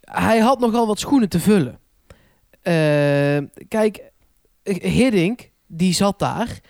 hij 0.00 0.38
had 0.38 0.60
nogal 0.60 0.86
wat 0.86 0.98
schoenen 0.98 1.28
te 1.28 1.40
vullen. 1.40 1.78
Ehm, 2.62 3.46
kijk, 3.68 4.02
Hiddink, 4.62 5.50
die 5.66 5.94
zat 5.94 6.18
daar 6.18 6.60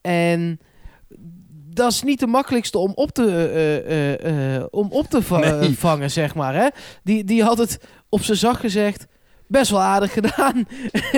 en 0.00 0.60
dat 1.74 1.90
is 1.92 2.02
niet 2.02 2.20
de 2.20 2.26
makkelijkste 2.26 2.78
om 2.78 2.92
op 2.94 3.10
te, 3.10 3.26
eh, 3.26 3.76
eh, 4.14 4.56
eh, 4.56 4.64
om 4.70 4.88
op 4.90 5.06
te 5.06 5.22
va- 5.22 5.38
Nee. 5.58 5.78
vangen, 5.78 6.10
zeg 6.10 6.34
maar. 6.34 6.54
Hè? 6.54 6.66
Die, 7.04 7.24
die 7.24 7.42
had 7.42 7.58
het 7.58 7.78
op 8.08 8.22
zijn 8.22 8.36
zacht 8.38 8.60
gezegd 8.60 9.06
best 9.46 9.70
wel 9.70 9.80
aardig 9.80 10.12
gedaan 10.12 10.66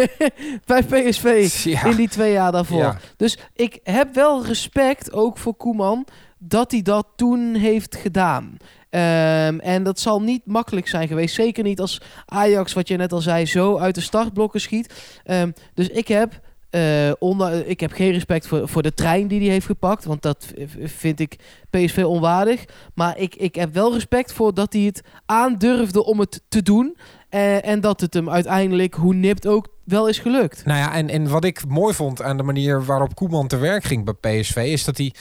bij 0.66 0.83
PSV 0.83 1.51
Ja. 1.64 1.85
in 1.85 1.97
die 1.97 2.09
twee 2.09 2.33
jaar 2.33 2.53
daarvoor. 2.53 2.78
Ja. 2.78 2.99
Dus 3.16 3.39
ik 3.55 3.78
heb 3.83 4.14
wel 4.14 4.45
respect 4.47 5.12
ook 5.12 5.39
voor 5.39 5.55
Koeman 5.55 6.07
dat 6.39 6.70
hij 6.70 6.83
dat 6.83 7.07
toen 7.16 7.55
heeft 7.55 7.97
gedaan. 7.97 8.57
Ehm, 8.91 9.59
en 9.59 9.83
dat 9.83 10.01
zal 10.01 10.22
niet 10.22 10.47
makkelijk 10.47 10.89
zijn 10.89 11.09
geweest. 11.09 11.35
Zeker 11.35 11.64
niet 11.64 11.80
als 11.80 12.01
Ajax, 12.26 12.72
wat 12.72 12.89
je 12.89 12.97
net 12.97 13.12
al 13.12 13.20
zei, 13.20 13.47
zo 13.47 13.78
uit 13.78 13.95
de 13.95 14.01
startblokken 14.01 14.61
schiet. 14.61 14.95
Ehm, 15.24 15.51
dus 15.74 15.89
ik 15.89 16.09
heb, 16.09 16.41
eh, 16.73 17.12
onder, 17.18 17.66
ik 17.66 17.81
heb 17.81 17.93
geen 17.93 18.12
respect 18.12 18.47
voor, 18.47 18.68
voor 18.68 18.83
de 18.83 18.95
trein 18.95 19.29
die 19.29 19.41
hij 19.41 19.49
heeft 19.49 19.66
gepakt. 19.66 20.05
Want 20.05 20.23
dat 20.23 20.47
vind 20.79 21.20
ik 21.20 21.37
PSV 21.70 22.05
onwaardig. 22.07 22.64
Maar 22.95 23.18
ik, 23.18 23.35
ik 23.35 23.55
heb 23.55 23.75
wel 23.75 23.93
respect 23.93 24.33
voor 24.33 24.55
dat 24.55 24.73
hij 24.73 24.83
het 24.83 25.03
aandurfde 25.27 26.05
om 26.05 26.20
het 26.20 26.43
te 26.49 26.62
doen. 26.62 26.97
Eh, 27.29 27.66
en 27.66 27.81
dat 27.81 28.01
het 28.01 28.14
hem 28.14 28.31
uiteindelijk, 28.31 28.95
hoe 28.95 29.14
nipt 29.14 29.47
ook, 29.47 29.68
wel 29.85 30.09
is 30.09 30.18
gelukt. 30.18 30.64
Nou 30.64 30.79
ja, 30.79 30.95
en, 30.95 31.09
en 31.09 31.29
wat 31.29 31.45
ik 31.45 31.66
mooi 31.68 31.95
vond 31.95 32.23
aan 32.23 32.37
de 32.37 32.43
manier 32.43 32.85
waarop 32.85 33.14
Koeman 33.14 33.49
te 33.49 33.57
werk 33.57 33.85
ging 33.85 34.05
bij 34.05 34.41
PSV, 34.41 34.57
is 34.57 34.85
dat 34.85 34.97
hij 34.97 35.14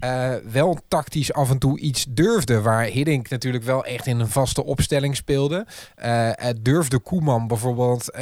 eh, 0.00 0.30
wel 0.52 0.78
tactisch 0.88 1.32
af 1.32 1.50
en 1.50 1.58
toe 1.58 1.78
iets 1.78 2.06
durfde. 2.08 2.60
Waar 2.60 2.84
Hiddink 2.84 3.28
natuurlijk 3.28 3.64
wel 3.64 3.84
echt 3.84 4.06
in 4.06 4.20
een 4.20 4.28
vaste 4.28 4.64
opstelling 4.64 5.16
speelde. 5.16 5.66
Eh, 5.94 6.28
eh, 6.28 6.56
durfde 6.60 6.98
Koeman 6.98 7.46
bijvoorbeeld 7.46 8.16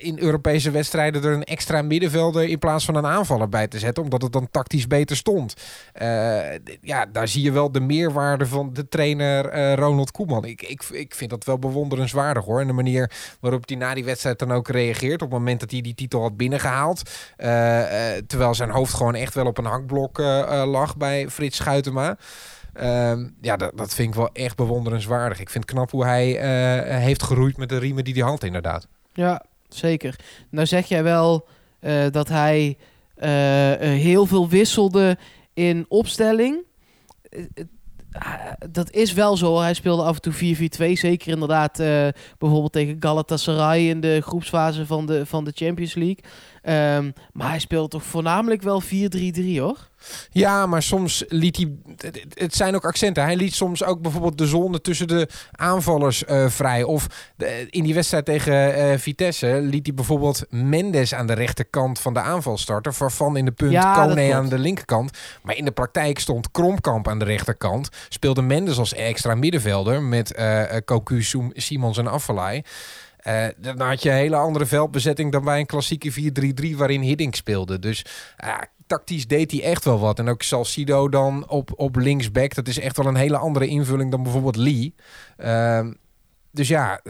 in 0.00 0.18
Europese 0.18 0.70
wedstrijden 0.70 1.24
er 1.24 1.32
een 1.32 1.44
extra 1.44 1.82
middenvelder 1.82 2.48
in 2.48 2.58
plaats 2.58 2.84
van 2.84 2.94
een 2.94 3.06
aanvaller 3.06 3.48
bij 3.48 3.68
te 3.68 3.78
zetten, 3.78 4.02
omdat 4.02 4.22
het 4.22 4.32
dan 4.32 4.48
tactisch 4.50 4.86
beter 4.86 5.16
stond. 5.16 5.54
Ja, 6.80 7.06
daar 7.12 7.28
zie 7.28 7.42
je 7.42 7.52
wel 7.52 7.72
de 7.72 7.80
meerwaarde 7.80 8.46
van 8.46 8.72
de 8.72 8.88
trainer 8.88 9.74
Ronald 9.74 10.10
Koeman. 10.10 10.44
Ik, 10.44 10.62
ik, 10.62 10.82
ik 10.82 11.14
vind 11.14 11.30
dat 11.30 11.44
wel 11.44 11.58
bewonderenswaardig 11.58 12.44
hoor. 12.44 12.60
En 12.60 12.66
de 12.66 12.72
manier 12.72 13.10
waarop 13.40 13.68
hij 13.68 13.76
na 13.76 13.94
die 13.94 14.04
wedstrijd 14.04 14.38
dan 14.38 14.52
ook 14.52 14.68
reageert. 14.68 15.22
Op 15.22 15.30
het 15.30 15.38
moment 15.38 15.60
dat 15.60 15.70
hij 15.70 15.80
die 15.80 15.94
titel 15.94 16.22
had 16.22 16.36
binnengehaald. 16.36 17.10
Eh, 17.36 18.16
eh, 18.16 18.22
terwijl 18.26 18.54
zijn 18.54 18.70
hoofd 18.70 18.94
gewoon 18.94 19.14
echt 19.14 19.34
wel 19.34 19.46
op 19.46 19.58
een 19.58 19.64
hakblok 19.64 20.18
lag 20.66 20.96
bij 20.96 21.28
Frits 21.30 21.56
Schuitema. 21.56 22.16
Ehm, 22.76 23.28
ja, 23.40 23.56
dat, 23.56 23.76
dat 23.76 23.94
vind 23.94 24.08
ik 24.08 24.14
wel 24.14 24.30
echt 24.32 24.56
bewonderenswaardig. 24.56 25.40
Ik 25.40 25.50
vind 25.50 25.64
knap 25.64 25.90
hoe 25.90 26.04
hij 26.04 26.38
eh, 26.38 26.96
heeft 26.96 27.22
geroeid 27.22 27.56
met 27.56 27.68
de 27.68 27.78
riemen 27.78 28.04
die 28.04 28.14
hij 28.14 28.30
had 28.30 28.42
inderdaad. 28.42 28.88
Ja, 29.12 29.44
zeker. 29.68 30.18
Nou 30.50 30.66
zeg 30.66 30.86
jij 30.86 31.02
wel 31.02 31.46
eh, 31.80 32.04
dat 32.10 32.28
hij 32.28 32.78
eh, 33.14 33.30
heel 33.78 34.26
veel 34.26 34.48
wisselde 34.48 35.18
in 35.54 35.84
opstelling. 35.88 36.64
Dat 38.70 38.90
is 38.90 39.12
wel 39.12 39.36
zo. 39.36 39.60
Hij 39.60 39.74
speelde 39.74 40.02
af 40.02 40.14
en 40.14 40.20
toe 40.20 40.90
4-4-2. 40.90 40.92
Zeker 40.92 41.32
inderdaad 41.32 41.76
bijvoorbeeld 42.38 42.72
tegen 42.72 42.96
Galatasaray 43.00 43.88
in 43.88 44.00
de 44.00 44.20
groepsfase 44.20 44.86
van 44.86 45.06
de, 45.06 45.26
van 45.26 45.44
de 45.44 45.52
Champions 45.54 45.94
League. 45.94 46.24
Ehm, 46.66 47.10
maar 47.32 47.48
hij 47.48 47.58
speelde 47.58 47.88
toch 47.88 48.02
voornamelijk 48.04 48.62
wel 48.62 48.80
4-3-3 48.80 49.60
hoor. 49.60 49.88
Ja, 50.30 50.66
maar 50.66 50.82
soms 50.82 51.24
liet 51.28 51.56
hij. 51.56 51.72
het- 52.34 52.54
zijn 52.54 52.74
ook 52.74 52.84
accenten. 52.84 53.22
Hij 53.22 53.36
liet 53.36 53.54
soms 53.54 53.84
ook 53.84 54.00
bijvoorbeeld 54.02 54.38
de 54.38 54.46
zone 54.46 54.80
tussen 54.80 55.08
de 55.08 55.28
aanvallers 55.52 56.24
eh, 56.24 56.48
vrij. 56.48 56.82
Of 56.82 57.06
de- 57.36 57.66
in 57.70 57.82
die 57.84 57.94
wedstrijd 57.94 58.24
tegen 58.24 58.74
eh, 58.74 58.98
Vitesse 58.98 59.58
liet 59.62 59.86
hij 59.86 59.94
bijvoorbeeld 59.94 60.44
Mendes 60.50 61.14
aan 61.14 61.26
de 61.26 61.32
rechterkant 61.32 61.98
van 62.00 62.14
de 62.14 62.20
aanval 62.20 62.58
starten. 62.58 62.92
Waarvan 62.98 63.36
in 63.36 63.44
de 63.44 63.52
punt 63.52 63.72
Ja, 63.72 63.94
Kone 64.06 64.34
aan 64.34 64.48
de 64.48 64.58
linkerkant. 64.58 65.10
Maar 65.42 65.56
in 65.56 65.64
de 65.64 65.70
praktijk 65.72 66.18
stond 66.18 66.50
Kromkamp 66.50 67.08
aan 67.08 67.18
de 67.18 67.24
rechterkant. 67.24 67.88
Speelde 68.08 68.42
Mendes 68.42 68.78
als 68.78 68.94
extra 68.94 69.34
middenvelder 69.34 70.02
met 70.02 70.34
Cocu, 70.84 71.22
Soem- 71.22 71.52
Simons 71.54 71.98
en 71.98 72.06
Affelay. 72.06 72.64
Eh, 73.26 73.46
dan 73.56 73.80
had 73.80 74.02
je 74.02 74.10
een 74.10 74.16
hele 74.16 74.36
andere 74.36 74.66
veldbezetting 74.66 75.32
dan 75.32 75.44
bij 75.44 75.58
een 75.58 75.66
klassieke 75.66 76.12
4-3-3 76.72 76.76
waarin 76.76 77.00
Hiddink 77.00 77.34
speelde. 77.34 77.78
Dus 77.78 78.04
tactisch 78.86 79.26
deed 79.26 79.50
hij 79.50 79.62
echt 79.62 79.84
wel 79.84 79.98
wat. 79.98 80.18
En 80.18 80.28
ook 80.28 80.42
Salcido 80.42 81.08
dan 81.08 81.48
op, 81.48 81.72
op 81.76 81.96
linksback. 81.96 82.54
Dat 82.54 82.68
is 82.68 82.78
echt 82.78 82.96
wel 82.96 83.06
een 83.06 83.16
hele 83.16 83.36
andere 83.36 83.66
invulling 83.66 84.10
dan 84.10 84.22
bijvoorbeeld 84.22 84.56
Lee. 84.56 84.94
Ehm, 85.36 85.92
dus 86.50 86.68
ja, 86.68 87.00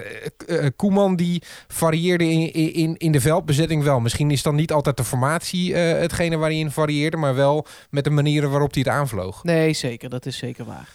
uh, 0.46 0.66
Koeman 0.76 1.16
die 1.16 1.42
varieerde 1.68 2.24
in, 2.24 2.52
in, 2.72 2.96
in 2.96 3.12
de 3.12 3.20
veldbezetting 3.20 3.82
wel. 3.82 4.00
Misschien 4.00 4.30
is 4.30 4.42
dan 4.42 4.54
niet 4.54 4.72
altijd 4.72 4.96
de 4.96 5.04
formatie 5.04 5.70
uh, 5.70 5.76
hetgene 5.76 6.36
waar 6.36 6.50
hij 6.50 6.58
in 6.58 6.70
varieerde, 6.70 7.16
maar 7.16 7.34
wel 7.34 7.66
met 7.90 8.04
de 8.04 8.10
manieren 8.10 8.50
waarop 8.50 8.72
hij 8.72 8.82
het 8.86 8.92
aanvloog. 8.92 9.44
Nee, 9.44 9.72
zeker. 9.72 10.10
Dat 10.10 10.26
is 10.26 10.36
zeker 10.36 10.64
waar. 10.64 10.88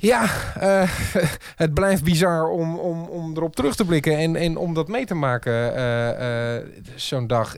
Ja, 0.00 0.22
uh, 0.62 0.90
het 1.62 1.74
blijft 1.74 2.04
bizar 2.04 2.48
om, 2.48 2.78
om, 2.78 3.02
om 3.02 3.36
erop 3.36 3.56
terug 3.56 3.76
te 3.76 3.84
blikken 3.84 4.16
en, 4.16 4.36
en 4.36 4.56
om 4.56 4.74
dat 4.74 4.88
mee 4.88 5.06
te 5.06 5.14
maken 5.14 5.52
uh, 5.76 6.54
uh, 6.54 6.64
zo'n 6.94 7.26
dag. 7.26 7.56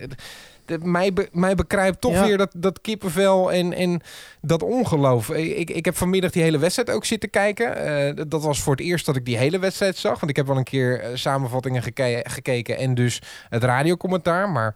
De, 0.65 0.79
mij, 0.79 1.13
be, 1.13 1.29
mij 1.33 1.55
bekruipt 1.55 2.01
toch 2.01 2.13
ja. 2.13 2.27
weer 2.27 2.37
dat, 2.37 2.53
dat 2.57 2.81
kippenvel 2.81 3.53
en, 3.53 3.73
en 3.73 4.01
dat 4.41 4.63
ongeloof. 4.63 5.31
Ik, 5.31 5.71
ik 5.71 5.85
heb 5.85 5.97
vanmiddag 5.97 6.31
die 6.31 6.43
hele 6.43 6.59
wedstrijd 6.59 6.91
ook 6.91 7.05
zitten 7.05 7.31
kijken. 7.31 8.29
dat 8.29 8.43
was 8.43 8.61
voor 8.61 8.77
het 8.77 8.85
eerst 8.85 9.07
dat 9.07 9.17
ik 9.17 9.25
die 9.25 9.37
hele 9.37 9.59
wedstrijd 9.59 9.97
zag. 9.97 10.21
Want 10.21 10.31
ik 10.31 10.37
heb 10.37 10.47
wel 10.47 10.57
een 10.57 10.65
keer 10.65 11.11
samenvattingen 11.15 11.83
geke 11.83 12.25
gekeken 12.29 12.77
en 12.77 12.95
dus 12.95 13.23
het 13.49 13.65
radiocommentaar. 13.65 14.51
Maar 14.51 14.75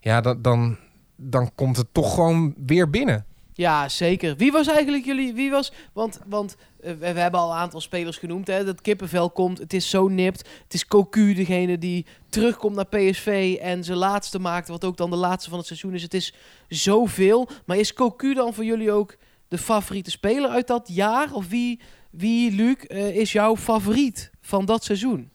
ja, 0.00 0.20
dan, 0.20 0.42
dan, 0.42 0.76
dan 1.16 1.50
komt 1.54 1.76
het 1.76 1.88
toch 1.92 2.14
gewoon 2.14 2.54
weer 2.66 2.90
binnen. 2.90 3.26
Ja, 3.54 3.88
zeker. 3.88 4.36
Wie 4.36 4.52
was 4.52 4.66
eigenlijk 4.66 5.04
jullie... 5.04 5.32
Wie 5.34 5.50
was... 5.50 5.72
Want, 5.92 6.20
want 6.26 6.56
we, 6.82 6.96
we, 6.96 7.06
hebben 7.06 7.40
al 7.40 7.50
een 7.50 7.56
aantal 7.56 7.80
spelers 7.80 8.16
genoemd. 8.16 8.46
Hè, 8.46 8.64
dat 8.64 8.80
kippenvel 8.80 9.30
komt. 9.30 9.58
Het 9.58 9.72
is 9.72 9.90
zo 9.90 10.08
nipt. 10.08 10.48
Het 10.62 10.74
is 10.74 10.86
Cocu 10.86 11.34
degene 11.34 11.78
die 11.78 12.06
terugkomt 12.28 12.76
naar 12.76 12.86
PSV 12.86 13.58
en 13.60 13.84
zijn 13.84 13.98
laatste 13.98 14.38
maakt. 14.38 14.68
Wat 14.68 14.84
ook 14.84 14.96
dan 14.96 15.10
de 15.10 15.16
laatste 15.16 15.48
van 15.50 15.58
het 15.58 15.66
seizoen 15.66 15.94
is. 15.94 16.02
Het 16.02 16.14
is 16.14 16.34
zoveel. 16.68 17.48
Maar 17.64 17.76
is 17.76 17.92
Cocu 17.92 18.34
dan 18.34 18.54
voor 18.54 18.64
jullie 18.64 18.92
ook 18.92 19.16
de 19.48 19.58
favoriete 19.58 20.10
speler 20.10 20.50
uit 20.50 20.66
dat 20.66 20.88
jaar? 20.92 21.32
Of 21.32 21.48
wie, 21.48 21.80
wie 22.10 22.52
Luc, 22.52 22.76
uh, 22.88 23.16
is 23.16 23.32
jouw 23.32 23.56
favoriet 23.56 24.30
van 24.40 24.64
dat 24.64 24.84
seizoen? 24.84 25.31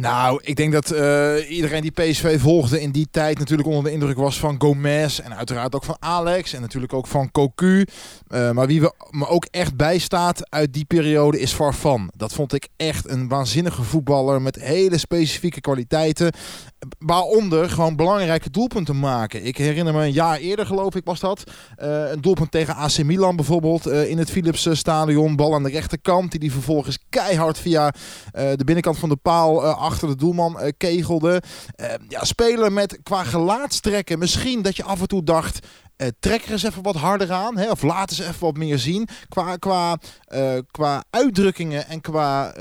Nou, 0.00 0.40
ik 0.42 0.56
denk 0.56 0.72
dat 0.72 0.92
uh, 0.92 1.50
iedereen 1.50 1.82
die 1.82 1.90
PSV 1.90 2.40
volgde 2.40 2.80
in 2.80 2.90
die 2.90 3.08
tijd 3.10 3.38
natuurlijk 3.38 3.68
onder 3.68 3.84
de 3.84 3.92
indruk 3.92 4.16
was 4.16 4.38
van 4.38 4.60
Gomez. 4.60 5.18
En 5.18 5.36
uiteraard 5.36 5.74
ook 5.74 5.84
van 5.84 5.96
Alex. 5.98 6.52
En 6.52 6.60
natuurlijk 6.60 6.92
ook 6.92 7.06
van 7.06 7.30
Cocu. 7.30 7.86
Uh, 8.28 8.50
maar 8.50 8.66
wie 8.66 8.80
me 9.10 9.26
ook 9.26 9.46
echt 9.50 9.76
bijstaat 9.76 10.50
uit 10.50 10.72
die 10.72 10.84
periode 10.84 11.40
is 11.40 11.52
Farfan. 11.52 12.10
Dat 12.16 12.32
vond 12.32 12.52
ik 12.52 12.68
echt 12.76 13.08
een 13.08 13.28
waanzinnige 13.28 13.82
voetballer 13.82 14.42
met 14.42 14.56
hele 14.56 14.98
specifieke 14.98 15.60
kwaliteiten. 15.60 16.32
Waaronder 16.98 17.70
gewoon 17.70 17.96
belangrijke 17.96 18.50
doelpunten 18.50 18.98
maken. 18.98 19.44
Ik 19.44 19.56
herinner 19.56 19.94
me 19.94 20.02
een 20.04 20.12
jaar 20.12 20.38
eerder 20.38 20.66
geloof 20.66 20.94
ik 20.94 21.04
was 21.04 21.20
dat. 21.20 21.44
Uh, 21.82 22.10
een 22.10 22.20
doelpunt 22.20 22.50
tegen 22.50 22.74
AC 22.74 23.02
Milan 23.02 23.36
bijvoorbeeld. 23.36 23.86
in 23.86 24.18
het 24.18 24.30
Philips 24.30 24.68
Stadion. 24.72 25.36
Bal 25.36 25.54
aan 25.54 25.62
de 25.62 25.70
rechterkant. 25.70 26.30
Die 26.30 26.40
die 26.40 26.52
vervolgens 26.52 26.98
keihard 27.08 27.58
via 27.58 27.94
de 28.32 28.64
binnenkant 28.64 28.98
van 28.98 29.08
de 29.08 29.16
paal 29.16 29.64
achter 29.64 30.08
de 30.08 30.16
doelman 30.16 30.72
kegelde. 30.76 31.42
Ja, 32.08 32.24
spelen 32.24 32.72
met 32.72 32.98
qua 33.02 33.24
gelaatstrekken. 33.24 34.18
Misschien 34.18 34.62
dat 34.62 34.76
je 34.76 34.84
af 34.84 35.00
en 35.00 35.08
toe 35.08 35.24
dacht. 35.24 35.66
Uh, 36.00 36.08
trek 36.20 36.44
er 36.44 36.52
eens 36.52 36.62
even 36.62 36.82
wat 36.82 36.96
harder 36.96 37.32
aan. 37.32 37.56
Hè, 37.56 37.70
of 37.70 37.82
laat 37.82 38.10
eens 38.10 38.20
even 38.20 38.40
wat 38.40 38.56
meer 38.56 38.78
zien. 38.78 39.08
Qua, 39.28 39.56
qua, 39.56 39.98
qua 40.70 41.04
uitdrukkingen 41.10 41.86
en 41.86 42.00
qua 42.00 42.54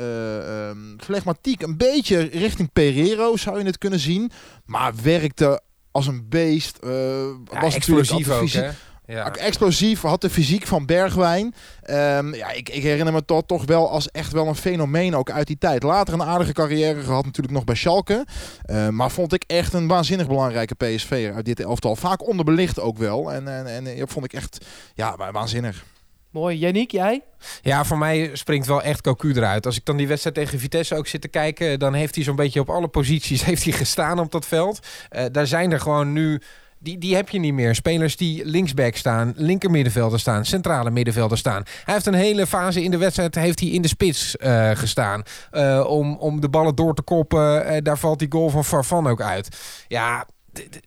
um, 0.69 0.95
flegmatiek. 1.03 1.61
Een 1.61 1.77
beetje 1.77 2.19
richting 2.19 2.71
Pereiro 2.73 3.37
zou 3.37 3.59
je 3.59 3.65
het 3.65 3.77
kunnen 3.77 3.99
zien. 3.99 4.31
Maar 4.65 4.93
werkte 5.03 5.61
als 5.91 6.07
een 6.07 6.29
beest. 6.29 6.77
Ja, 6.81 7.61
was 7.61 7.75
explosief 7.75 8.29
ook, 8.29 8.49
hè? 8.49 8.69
Ja. 9.09 9.35
Explosief, 9.35 10.01
had 10.01 10.21
de 10.21 10.29
fysiek 10.29 10.67
van 10.67 10.85
Bergwijn. 10.85 11.53
Um, 11.89 12.35
ja, 12.35 12.51
ik, 12.51 12.69
ik, 12.69 12.83
herinner 12.83 13.13
me 13.13 13.25
toch, 13.25 13.45
toch 13.45 13.65
wel 13.65 13.89
als 13.89 14.11
echt 14.11 14.31
wel 14.31 14.47
een 14.47 14.55
fenomeen 14.55 15.15
ook 15.15 15.31
uit 15.31 15.47
die 15.47 15.57
tijd. 15.57 15.83
Later 15.83 16.13
een 16.13 16.23
aardige 16.23 16.53
carrière 16.53 17.01
gehad 17.01 17.25
natuurlijk 17.25 17.55
nog 17.55 17.63
bij 17.63 17.75
Schalke. 17.75 18.25
Uh, 18.65 18.87
maar 18.89 19.11
vond 19.11 19.33
ik 19.33 19.43
echt 19.47 19.73
een 19.73 19.87
waanzinnig 19.87 20.27
belangrijke 20.27 20.75
PSV 20.75 21.31
uit 21.35 21.45
dit 21.45 21.59
elftal. 21.59 21.95
Vaak 21.95 22.27
onderbelicht 22.27 22.79
ook 22.79 22.97
wel. 22.97 23.31
En, 23.31 23.47
en, 23.47 23.87
en 23.87 23.97
dat 23.97 24.11
vond 24.11 24.25
ik 24.25 24.33
echt 24.33 24.65
ja, 24.93 25.31
waanzinnig. 25.31 25.85
Mooi. 26.31 26.57
Yannick, 26.57 26.91
jij? 26.91 27.21
Ja, 27.61 27.85
voor 27.85 27.97
mij 27.97 28.29
springt 28.33 28.67
wel 28.67 28.81
echt 28.81 29.01
Cocu 29.01 29.33
eruit. 29.33 29.65
Als 29.65 29.77
ik 29.77 29.85
dan 29.85 29.97
die 29.97 30.07
wedstrijd 30.07 30.35
tegen 30.35 30.59
Vitesse 30.59 30.95
ook 30.95 31.07
zit 31.07 31.21
te 31.21 31.27
kijken... 31.27 31.79
dan 31.79 31.93
heeft 31.93 32.15
hij 32.15 32.23
zo'n 32.23 32.35
beetje 32.35 32.59
op 32.59 32.69
alle 32.69 32.87
posities 32.87 33.43
heeft 33.49 33.63
hij 33.63 33.73
gestaan 33.73 34.19
op 34.19 34.31
dat 34.31 34.45
veld. 34.45 34.87
Uh, 35.11 35.25
daar 35.31 35.47
zijn 35.47 35.71
er 35.71 35.79
gewoon 35.79 36.13
nu 36.13 36.41
die, 36.79 36.97
die 36.97 37.15
heb 37.15 37.29
je 37.29 37.39
niet 37.39 37.53
meer. 37.53 37.75
Spelers 37.75 38.17
die 38.17 38.45
linksback 38.45 38.95
staan, 38.95 39.33
linker 39.35 39.71
middenvelder 39.71 40.19
staan, 40.19 40.45
centrale 40.45 40.91
middenvelder 40.91 41.37
staan. 41.37 41.63
Hij 41.83 41.93
heeft 41.93 42.05
een 42.05 42.13
hele 42.13 42.47
fase 42.47 42.83
in 42.83 42.91
de 42.91 42.97
wedstrijd 42.97 43.35
heeft 43.35 43.59
hij 43.59 43.69
in 43.69 43.81
de 43.81 43.87
spits 43.87 44.35
uh, 44.39 44.69
gestaan. 44.73 45.23
Uh, 45.51 45.85
om, 45.87 46.15
om 46.15 46.41
de 46.41 46.49
ballen 46.49 46.75
door 46.75 46.95
te 46.95 47.01
koppen. 47.01 47.71
Uh, 47.71 47.77
daar 47.83 47.97
valt 47.97 48.19
die 48.19 48.31
goal 48.31 48.49
van 48.49 48.65
Farfan 48.65 49.07
ook 49.07 49.21
uit. 49.21 49.57
Ja, 49.87 50.25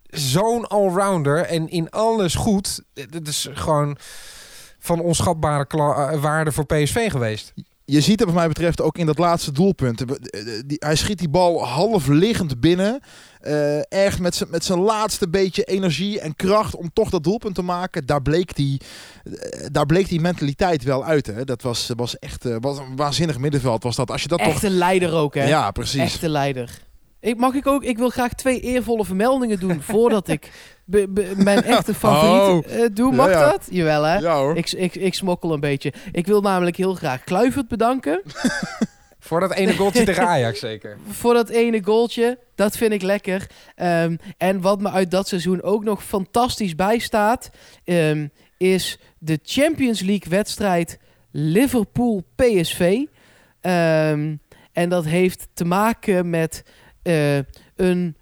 zo'n 0.07 0.67
allrounder 0.67 1.45
en 1.45 1.69
in 1.69 1.91
alles 1.91 2.35
goed. 2.35 2.83
Dat 3.11 3.29
is 3.29 3.49
gewoon 3.53 3.97
van 4.79 5.01
onschatbare 5.01 5.67
waarde 6.21 6.53
voor 6.53 6.67
PSV 6.67 7.11
geweest 7.11 7.53
je 7.93 8.01
ziet 8.01 8.19
het 8.19 8.29
wat 8.29 8.39
mij 8.39 8.49
betreft 8.49 8.81
ook 8.81 8.99
in 8.99 9.07
dat 9.07 9.19
laatste 9.19 9.53
doelpunt. 9.53 10.05
hij 10.69 10.97
schiet 10.97 11.19
die 11.19 11.29
bal 11.29 11.67
half 11.67 12.07
liggend 12.07 12.61
binnen. 12.61 13.01
Uh, 13.43 13.93
echt 13.93 14.19
met, 14.19 14.45
met 14.49 14.65
zijn 14.65 14.79
laatste 14.79 15.29
beetje 15.29 15.65
energie 15.65 16.21
en 16.21 16.37
kracht 16.37 16.75
om 16.75 16.91
toch 16.93 17.11
dat 17.11 17.25
doelpunt 17.25 17.55
te 17.55 17.63
maken. 17.63 18.07
Daar 18.07 18.23
bleek 18.23 18.55
die, 18.57 18.81
uh, 19.25 19.35
daar 19.73 19.87
bleek 19.87 20.09
die 20.09 20.21
mentaliteit 20.21 20.83
wel 20.83 21.05
uit. 21.05 21.27
Hè. 21.27 21.45
Dat 21.45 21.63
was, 21.63 21.91
was 21.97 22.19
echt 22.19 22.45
uh, 22.47 22.57
was 22.61 22.79
een 22.79 22.97
waanzinnig 22.97 23.39
middenveld. 23.39 23.83
Was 23.83 23.97
dat. 23.97 24.11
Als 24.11 24.23
je 24.23 24.29
dat 24.29 24.41
Echte 24.41 24.67
toch... 24.67 24.77
leider 24.77 25.13
ook, 25.13 25.35
hè? 25.35 25.45
Ja, 25.45 25.71
precies. 25.71 26.01
Echte 26.01 26.29
leider. 26.29 26.81
Ik, 27.23 27.37
mag 27.37 27.55
ik 27.55 27.67
ook? 27.67 27.85
Ik 27.85 27.99
wil 27.99 28.09
graag 28.09 28.33
twee 28.33 28.61
eervolle 28.61 29.05
vermeldingen 29.05 29.61
doen 29.61 29.83
voordat 29.83 30.29
ik 30.29 30.51
be, 30.85 31.09
be, 31.09 31.33
mijn 31.37 31.63
echte 31.63 31.95
favoriet 31.95 32.67
oh. 32.67 32.79
uh, 32.79 32.87
doe. 32.93 33.13
Mag 33.13 33.31
ja, 33.31 33.41
ja. 33.41 33.51
dat? 33.51 33.67
Jawel, 33.71 34.03
hè? 34.03 34.19
Ja, 34.19 34.37
hoor. 34.37 34.57
Ik, 34.57 34.73
ik, 34.73 34.95
ik 34.95 35.15
smokkel 35.15 35.53
een 35.53 35.61
beetje. 35.61 35.93
Ik 36.13 36.27
wil 36.27 36.41
namelijk 36.41 36.77
heel 36.77 36.95
graag 36.95 37.25
Kluivert 37.25 37.69
bedanken. 37.69 38.23
Voor 39.19 39.41
dat 39.41 39.53
ene 39.53 39.73
goaltje 39.73 40.05
tegen 40.05 40.27
Ajax 40.27 40.59
zeker. 40.59 40.99
Voor 41.21 41.35
dat 41.35 41.49
ene 41.49 41.85
goaltje. 41.85 42.39
Dat 42.55 42.77
vind 42.77 42.93
ik 42.93 43.03
lekker. 43.03 43.47
Um, 43.77 44.19
en 44.37 44.61
wat 44.61 44.81
me 44.81 44.91
uit 44.91 45.11
dat 45.11 45.29
seizoen 45.29 45.63
ook 45.63 45.85
nog 45.85 46.05
fantastisch 46.05 46.75
bijstaat... 46.75 47.51
Um, 47.85 48.31
is 48.57 48.99
de 49.19 49.39
Champions 49.43 50.01
League 50.01 50.31
wedstrijd 50.31 50.99
Liverpool-PSV. 51.31 52.81
Um, 53.61 54.41
en 54.73 54.89
dat 54.89 55.05
heeft 55.05 55.49
te 55.55 55.65
maken 55.65 56.31
met 56.31 56.65
uh, 57.03 57.37
een 57.77 58.17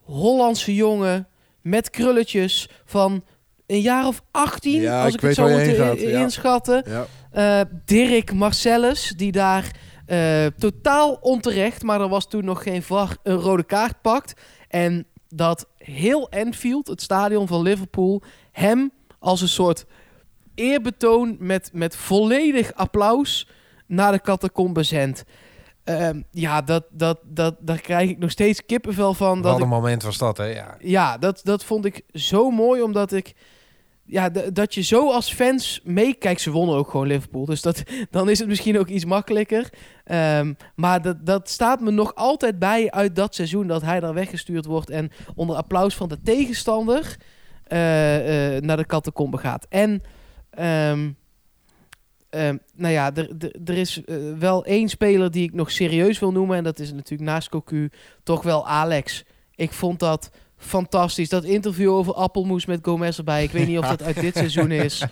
Hollandse 0.00 0.74
jongen 0.74 1.28
met 1.60 1.90
krulletjes 1.90 2.68
van 2.84 3.24
een 3.66 3.80
jaar 3.80 4.06
of 4.06 4.22
18, 4.30 4.80
ja, 4.80 5.04
als 5.04 5.14
ik, 5.14 5.20
ik 5.20 5.26
het 5.26 5.34
zo 5.34 5.48
moet 5.48 5.98
inschatten. 5.98 6.84
Ja. 6.86 7.06
Uh, 7.36 7.70
Dirk 7.84 8.32
Marcellus, 8.32 9.14
die 9.16 9.32
daar 9.32 9.70
uh, 10.06 10.46
totaal 10.46 11.18
onterecht, 11.20 11.82
maar 11.82 12.00
er 12.00 12.08
was 12.08 12.28
toen 12.28 12.44
nog 12.44 12.62
geen 12.62 12.82
VAR, 12.82 13.16
een 13.22 13.36
rode 13.36 13.64
kaart 13.64 14.00
pakt. 14.00 14.40
En 14.68 15.06
dat 15.28 15.68
heel 15.76 16.28
Enfield, 16.28 16.86
het 16.86 17.02
stadion 17.02 17.46
van 17.46 17.62
Liverpool, 17.62 18.22
hem 18.52 18.90
als 19.18 19.40
een 19.40 19.48
soort 19.48 19.86
eerbetoon 20.54 21.36
met, 21.38 21.70
met 21.72 21.96
volledig 21.96 22.74
applaus 22.74 23.48
naar 23.86 24.12
de 24.12 24.20
catacombe 24.20 24.82
zendt. 24.82 25.24
Um, 25.88 26.24
ja, 26.30 26.62
dat, 26.62 26.84
dat, 26.90 27.18
dat, 27.24 27.54
daar 27.60 27.80
krijg 27.80 28.10
ik 28.10 28.18
nog 28.18 28.30
steeds 28.30 28.66
kippenvel 28.66 29.14
van. 29.14 29.42
Wat 29.42 29.52
dat 29.52 29.60
een 29.60 29.68
moment 29.68 30.02
was 30.02 30.18
dat, 30.18 30.36
hè? 30.36 30.44
Ja, 30.44 30.76
ja 30.80 31.18
dat, 31.18 31.40
dat 31.44 31.64
vond 31.64 31.84
ik 31.84 32.02
zo 32.12 32.50
mooi, 32.50 32.82
omdat 32.82 33.12
ik... 33.12 33.34
Ja, 34.04 34.28
dat 34.28 34.74
je 34.74 34.82
zo 34.82 35.10
als 35.10 35.32
fans 35.32 35.80
meekijkt. 35.84 36.40
Ze 36.40 36.50
wonnen 36.50 36.76
ook 36.76 36.90
gewoon 36.90 37.06
Liverpool, 37.06 37.44
dus 37.44 37.62
dat, 37.62 37.82
dan 38.10 38.28
is 38.28 38.38
het 38.38 38.48
misschien 38.48 38.78
ook 38.78 38.88
iets 38.88 39.04
makkelijker. 39.04 39.72
Um, 40.04 40.56
maar 40.74 41.02
dat, 41.02 41.26
dat 41.26 41.50
staat 41.50 41.80
me 41.80 41.90
nog 41.90 42.14
altijd 42.14 42.58
bij 42.58 42.90
uit 42.90 43.16
dat 43.16 43.34
seizoen 43.34 43.66
dat 43.66 43.82
hij 43.82 44.00
daar 44.00 44.14
weggestuurd 44.14 44.64
wordt... 44.64 44.90
en 44.90 45.10
onder 45.34 45.56
applaus 45.56 45.94
van 45.94 46.08
de 46.08 46.22
tegenstander 46.22 47.16
uh, 47.68 48.54
uh, 48.54 48.60
naar 48.60 48.76
de 48.76 48.86
catacombe 48.86 49.38
gaat. 49.38 49.66
En... 49.68 50.02
Um, 50.90 51.16
Uh, 52.36 52.48
nou 52.74 52.92
ja, 52.92 53.12
er 53.64 53.76
is 53.76 54.02
uh, 54.06 54.38
wel 54.38 54.64
één 54.64 54.88
speler 54.88 55.30
die 55.30 55.42
ik 55.42 55.52
nog 55.52 55.70
serieus 55.70 56.18
wil 56.18 56.32
noemen. 56.32 56.56
En 56.56 56.64
dat 56.64 56.78
is 56.78 56.92
natuurlijk 56.92 57.30
naast 57.30 57.48
Cocu 57.48 57.90
toch 58.22 58.42
wel 58.42 58.68
Alex. 58.68 59.24
Ik 59.54 59.72
vond 59.72 59.98
dat 59.98 60.30
fantastisch. 60.56 61.28
Dat 61.28 61.44
interview 61.44 61.90
over 61.90 62.14
appelmoes 62.14 62.66
met 62.66 62.78
Gomez 62.82 63.18
erbij. 63.18 63.42
Ik 63.42 63.50
weet 63.50 63.66
niet 63.66 63.78
of 63.78 63.86
dat 63.86 64.02
uit 64.02 64.20
dit 64.20 64.36
seizoen 64.36 64.70
is. 64.70 65.04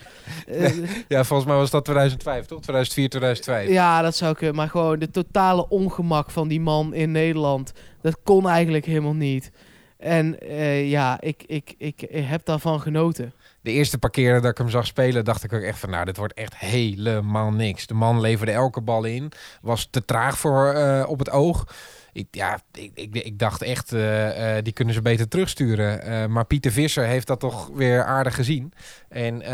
Uh, 0.49 0.89
ja, 1.09 1.25
volgens 1.25 1.49
mij 1.49 1.59
was 1.59 1.71
dat 1.71 1.85
2005, 1.85 2.47
toch? 2.47 2.61
2004, 2.61 3.09
2005. 3.09 3.69
Ja, 3.69 4.03
dat 4.03 4.17
zou 4.17 4.35
kunnen. 4.35 4.57
Maar 4.57 4.69
gewoon 4.69 4.99
de 4.99 5.11
totale 5.11 5.69
ongemak 5.69 6.31
van 6.31 6.49
die 6.49 6.61
man 6.61 6.95
in 6.95 7.13
Nederland. 7.13 7.73
Dat 8.03 8.17
kon 8.23 8.49
eigenlijk 8.49 8.85
helemaal 8.85 9.15
niet. 9.15 9.51
En 9.97 10.41
eh, 10.41 10.91
ja, 10.91 11.21
ik, 11.21 11.45
ik, 11.47 11.75
ik, 11.79 12.07
heb 12.11 12.45
daarvan 12.45 12.81
genoten. 12.81 13.33
De 13.65 13.71
eerste 13.71 13.99
paar 13.99 14.11
dat 14.41 14.51
ik 14.51 14.59
hem 14.59 14.71
zag 14.71 14.87
spelen, 14.87 15.25
dacht 15.25 15.45
ik 15.45 15.53
ook 15.53 15.63
echt 15.63 15.79
van, 15.79 15.91
nou, 15.91 16.05
dit 16.05 16.17
wordt 16.17 16.35
echt 16.35 16.57
helemaal 16.57 17.51
niks. 17.51 17.87
De 17.87 17.95
man 17.95 18.21
leverde 18.21 18.53
elke 18.53 18.81
bal 18.81 19.05
in, 19.05 19.33
was 19.63 19.89
te 19.91 20.05
traag 20.05 20.39
voor 20.39 20.69
eh, 20.69 21.05
op 21.09 21.19
het 21.19 21.31
oog. 21.31 21.75
Ik, 22.13 22.27
ja, 22.31 22.61
ik, 22.73 23.15
ik, 23.15 23.39
dacht 23.39 23.63
echt, 23.63 23.93
uh, 23.93 24.31
die 24.63 24.73
kunnen 24.73 24.95
ze 24.95 25.03
beter 25.03 25.29
terugsturen. 25.29 26.31
maar 26.33 26.45
Pieter 26.45 26.73
Visser 26.73 27.05
heeft 27.05 27.27
dat 27.27 27.41
toch 27.41 27.71
weer 27.75 28.05
aardig 28.05 28.35
gezien. 28.35 28.73
En 29.09 29.45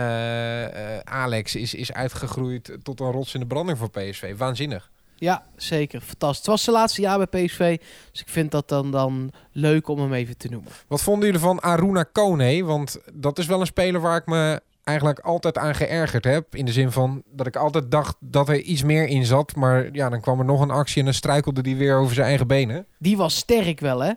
Alex 1.04 1.54
is, 1.54 1.74
is 1.74 1.92
uitgegroeid 1.92 2.78
tot 2.82 3.00
een 3.00 3.10
rots 3.10 3.34
in 3.34 3.40
de 3.40 3.46
branding 3.46 3.78
voor 3.78 3.90
PSV. 3.90 4.36
Waanzinnig. 4.36 4.90
Ja, 5.20 5.42
zeker. 5.56 6.00
Fantastisch. 6.00 6.38
Het 6.38 6.46
was 6.46 6.64
zijn 6.64 6.76
laatste 6.76 7.00
jaar 7.00 7.28
bij 7.28 7.44
PSV. 7.44 7.78
Dus 8.10 8.20
ik 8.20 8.28
vind 8.28 8.50
dat 8.50 8.68
dan, 8.68 8.90
dan 8.90 9.32
leuk 9.52 9.88
om 9.88 9.98
hem 9.98 10.12
even 10.12 10.36
te 10.36 10.48
noemen. 10.48 10.70
Wat 10.88 11.02
vonden 11.02 11.24
jullie 11.24 11.40
van 11.40 11.60
Aruna 11.60 12.02
Kone? 12.02 12.64
Want 12.64 13.00
dat 13.12 13.38
is 13.38 13.46
wel 13.46 13.60
een 13.60 13.66
speler 13.66 14.00
waar 14.00 14.16
ik 14.16 14.26
me 14.26 14.60
eigenlijk 14.84 15.18
altijd 15.18 15.58
aan 15.58 15.74
geërgerd 15.74 16.24
heb. 16.24 16.54
In 16.54 16.64
de 16.64 16.72
zin 16.72 16.90
van 16.90 17.22
dat 17.26 17.46
ik 17.46 17.56
altijd 17.56 17.90
dacht 17.90 18.16
dat 18.20 18.48
er 18.48 18.60
iets 18.60 18.82
meer 18.82 19.06
in 19.06 19.24
zat. 19.24 19.56
Maar 19.56 19.88
ja, 19.92 20.08
dan 20.08 20.20
kwam 20.20 20.38
er 20.38 20.44
nog 20.44 20.60
een 20.60 20.70
actie 20.70 20.98
en 20.98 21.04
dan 21.04 21.14
struikelde 21.14 21.62
die 21.62 21.76
weer 21.76 21.96
over 21.96 22.14
zijn 22.14 22.26
eigen 22.26 22.46
benen. 22.46 22.86
Die 22.98 23.16
was 23.16 23.36
sterk 23.36 23.80
wel, 23.80 24.00
hè? 24.00 24.12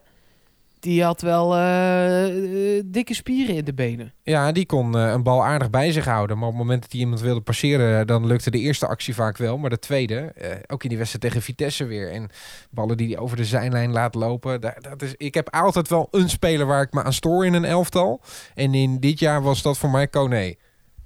Die 0.84 1.04
had 1.04 1.22
wel 1.22 1.58
uh, 1.58 2.82
dikke 2.86 3.14
spieren 3.14 3.56
in 3.56 3.66
de 3.66 3.74
benen. 3.74 4.14
Ja, 4.24 4.52
die 4.52 4.66
kon 4.66 4.96
uh, 4.96 5.12
een 5.12 5.24
bal 5.24 5.44
aardig 5.44 5.70
bij 5.70 5.92
zich 5.92 6.06
houden. 6.06 6.38
Maar 6.38 6.48
op 6.48 6.54
het 6.54 6.64
moment 6.64 6.82
dat 6.82 6.92
hij 6.92 7.00
iemand 7.00 7.22
wilde 7.22 7.42
passeren, 7.42 8.08
dan 8.08 8.26
lukte 8.26 8.52
de 8.52 8.60
eerste 8.60 8.88
actie 8.88 9.16
vaak 9.16 9.38
wel. 9.38 9.58
Maar 9.58 9.70
de 9.70 9.80
tweede, 9.80 10.34
ook 10.68 10.84
in 10.84 10.90
die 10.90 10.98
wedstrijd 10.98 11.26
tegen 11.26 11.42
Vitesse 11.42 11.86
weer. 11.86 12.12
En 12.12 12.30
ballen 12.70 12.98
die 12.98 13.08
hij 13.08 13.18
over 13.18 13.38
de 13.38 13.46
zijlijn 13.46 13.92
laat 13.92 14.16
lopen. 14.16 14.62
dat 14.62 15.02
is, 15.02 15.14
ik 15.18 15.34
heb 15.34 15.50
altijd 15.50 15.88
wel 15.88 16.08
een 16.12 16.30
speler 16.30 16.66
waar 16.66 16.82
ik 16.82 16.94
me 16.94 17.04
aan 17.04 17.14
stoor 17.14 17.46
in 17.46 17.54
een 17.54 17.66
elftal. 17.66 18.22
En 18.56 18.74
in 18.74 19.00
dit 19.00 19.20
jaar 19.20 19.42
was 19.42 19.62
dat 19.62 19.78
voor 19.78 19.90
mij 19.90 20.08
Kone. 20.08 20.58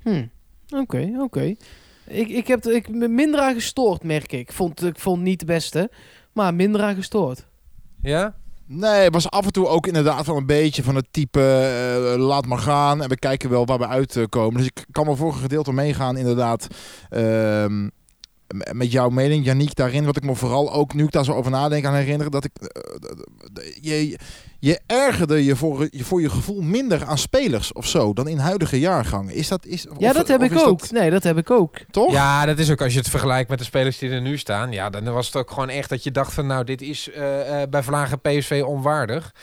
Hm. 0.01 0.25
Oké, 0.75 1.11
oké. 1.19 1.55
Ik, 2.07 2.29
ik 2.29 2.47
heb 2.47 2.65
ik, 2.65 2.89
minder 2.89 3.39
aan 3.39 3.53
gestoord, 3.53 4.03
merk 4.03 4.31
ik. 4.31 4.51
Vond, 4.51 4.83
ik 4.83 4.99
vond 4.99 5.21
niet 5.21 5.39
de 5.39 5.45
beste, 5.45 5.91
maar 6.33 6.53
minder 6.53 6.81
aan 6.81 6.95
gestoord. 6.95 7.45
Ja? 8.01 8.35
Nee, 8.69 9.03
het 9.03 9.13
was 9.13 9.29
af 9.29 9.45
en 9.45 9.51
toe 9.51 9.67
ook 9.67 9.87
inderdaad 9.87 10.25
wel 10.25 10.37
een 10.37 10.45
beetje 10.45 10.83
van 10.83 10.95
het 10.95 11.07
type 11.11 11.39
uh, 11.39 12.25
laat 12.25 12.45
maar 12.45 12.57
gaan 12.57 13.01
en 13.01 13.09
we 13.09 13.17
kijken 13.19 13.49
wel 13.49 13.65
waar 13.65 13.77
we 13.77 13.87
uitkomen. 13.87 14.57
Dus 14.57 14.65
ik 14.65 14.85
kan 14.91 15.17
voor 15.17 15.27
een 15.27 15.39
gedeelte 15.39 15.73
meegaan 15.73 16.17
inderdaad. 16.17 16.67
Uh, 17.09 17.65
met 18.71 18.91
jouw 18.91 19.09
mening, 19.09 19.45
Janiek, 19.45 19.75
daarin. 19.75 20.05
Wat 20.05 20.17
ik 20.17 20.23
me 20.23 20.35
vooral 20.35 20.73
ook, 20.73 20.93
nu 20.93 21.03
ik 21.03 21.11
daar 21.11 21.23
zo 21.23 21.33
over 21.33 21.51
nadenk, 21.51 21.85
aan 21.85 21.93
herinneren. 21.93 22.31
Dat 22.31 22.43
ik. 22.43 22.51
Uh, 23.81 24.13
je 24.59 24.79
ergerde 24.85 25.45
je 25.45 25.55
voor, 25.55 25.87
je 25.91 26.03
voor 26.03 26.21
je 26.21 26.29
gevoel 26.29 26.61
minder 26.61 27.05
aan 27.05 27.17
spelers 27.17 27.73
of 27.73 27.87
zo 27.87 28.13
dan 28.13 28.27
in 28.27 28.37
huidige 28.37 28.79
jaargangen. 28.79 29.33
Is 29.33 29.47
dat. 29.47 29.65
Is, 29.65 29.87
ja, 29.97 30.13
dat 30.13 30.27
heb 30.27 30.43
ik 30.43 30.57
ook. 30.57 30.91
Nee, 30.91 31.09
dat 31.09 31.23
heb 31.23 31.37
ik 31.37 31.51
ook. 31.51 31.77
Toch? 31.91 32.11
Ja, 32.11 32.45
dat 32.45 32.59
is 32.59 32.71
ook 32.71 32.81
als 32.81 32.93
je 32.93 32.99
het 32.99 33.09
vergelijkt 33.09 33.49
met 33.49 33.59
de 33.59 33.65
spelers 33.65 33.97
die 33.97 34.09
er 34.09 34.21
nu 34.21 34.37
staan. 34.37 34.71
Ja, 34.71 34.89
dan 34.89 35.03
was 35.03 35.25
het 35.25 35.35
ook 35.35 35.51
gewoon 35.51 35.69
echt 35.69 35.89
dat 35.89 36.03
je 36.03 36.11
dacht 36.11 36.33
van. 36.33 36.47
Nou, 36.47 36.63
dit 36.63 36.81
is 36.81 37.07
uh, 37.07 37.15
bij 37.69 37.83
Vlagen 37.83 38.21
PSV 38.21 38.63
onwaardig. 38.65 39.33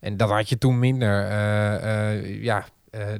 En 0.00 0.16
dat 0.16 0.30
had 0.30 0.48
je 0.48 0.58
toen 0.58 0.78
minder. 0.78 1.32
ja, 2.42 2.58
uh, 2.58 2.64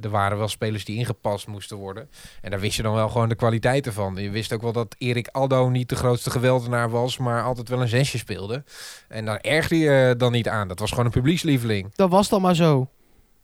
er 0.01 0.11
waren 0.11 0.39
wel 0.39 0.49
spelers 0.49 0.85
die 0.85 0.97
ingepast 0.97 1.47
moesten 1.47 1.77
worden. 1.77 2.11
En 2.41 2.51
daar 2.51 2.61
wist 2.61 2.77
je 2.77 2.83
dan 2.83 2.95
wel 2.95 3.09
gewoon 3.09 3.29
de 3.29 3.35
kwaliteiten 3.35 3.93
van. 3.93 4.15
Je 4.17 4.31
wist 4.31 4.53
ook 4.53 4.63
wel 4.63 4.73
dat 4.73 4.95
Erik 4.99 5.29
Aldo 5.29 5.69
niet 5.69 5.89
de 5.89 5.97
grootste 5.97 6.31
geweldenaar 6.31 6.91
was, 6.91 7.19
maar 7.19 7.43
altijd 7.43 7.69
wel 7.69 7.81
een 7.81 7.89
zesje 7.89 8.19
speelde. 8.19 8.65
En 9.09 9.25
daar 9.25 9.41
ergde 9.41 9.79
je 9.79 10.15
dan 10.17 10.33
niet 10.33 10.49
aan. 10.49 10.69
Dat 10.69 10.79
was 10.79 10.91
gewoon 10.91 11.05
een 11.05 11.11
publiekslieveling. 11.11 11.93
Dat 11.95 12.11
was 12.11 12.29
dan 12.29 12.41
maar 12.41 12.55
zo. 12.55 12.89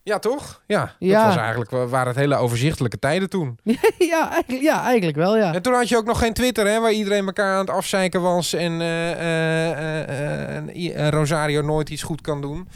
Ja, 0.02 0.18
toch? 0.18 0.62
Ja, 0.66 0.94
ja. 0.98 1.16
dat 1.18 1.34
was 1.34 1.42
eigenlijk, 1.42 1.70
waren 1.70 2.06
het 2.06 2.16
hele 2.16 2.36
overzichtelijke 2.36 2.98
tijden 2.98 3.30
toen. 3.30 3.58
ja, 4.12 4.30
eigenlijk, 4.30 4.62
ja, 4.62 4.84
eigenlijk 4.84 5.16
wel, 5.16 5.36
ja. 5.36 5.54
En 5.54 5.62
toen 5.62 5.74
had 5.74 5.88
je 5.88 5.96
ook 5.96 6.04
nog 6.04 6.18
geen 6.18 6.32
Twitter, 6.32 6.66
hè, 6.66 6.80
waar 6.80 6.92
iedereen 6.92 7.26
elkaar 7.26 7.52
aan 7.52 7.60
het 7.60 7.70
afzeiken 7.70 8.22
was 8.22 8.52
en 8.52 8.80
uh, 10.76 11.08
Rosario 11.08 11.62
nooit 11.62 11.90
iets 11.90 12.02
goed 12.02 12.20
kan 12.20 12.40
doen. 12.40 12.68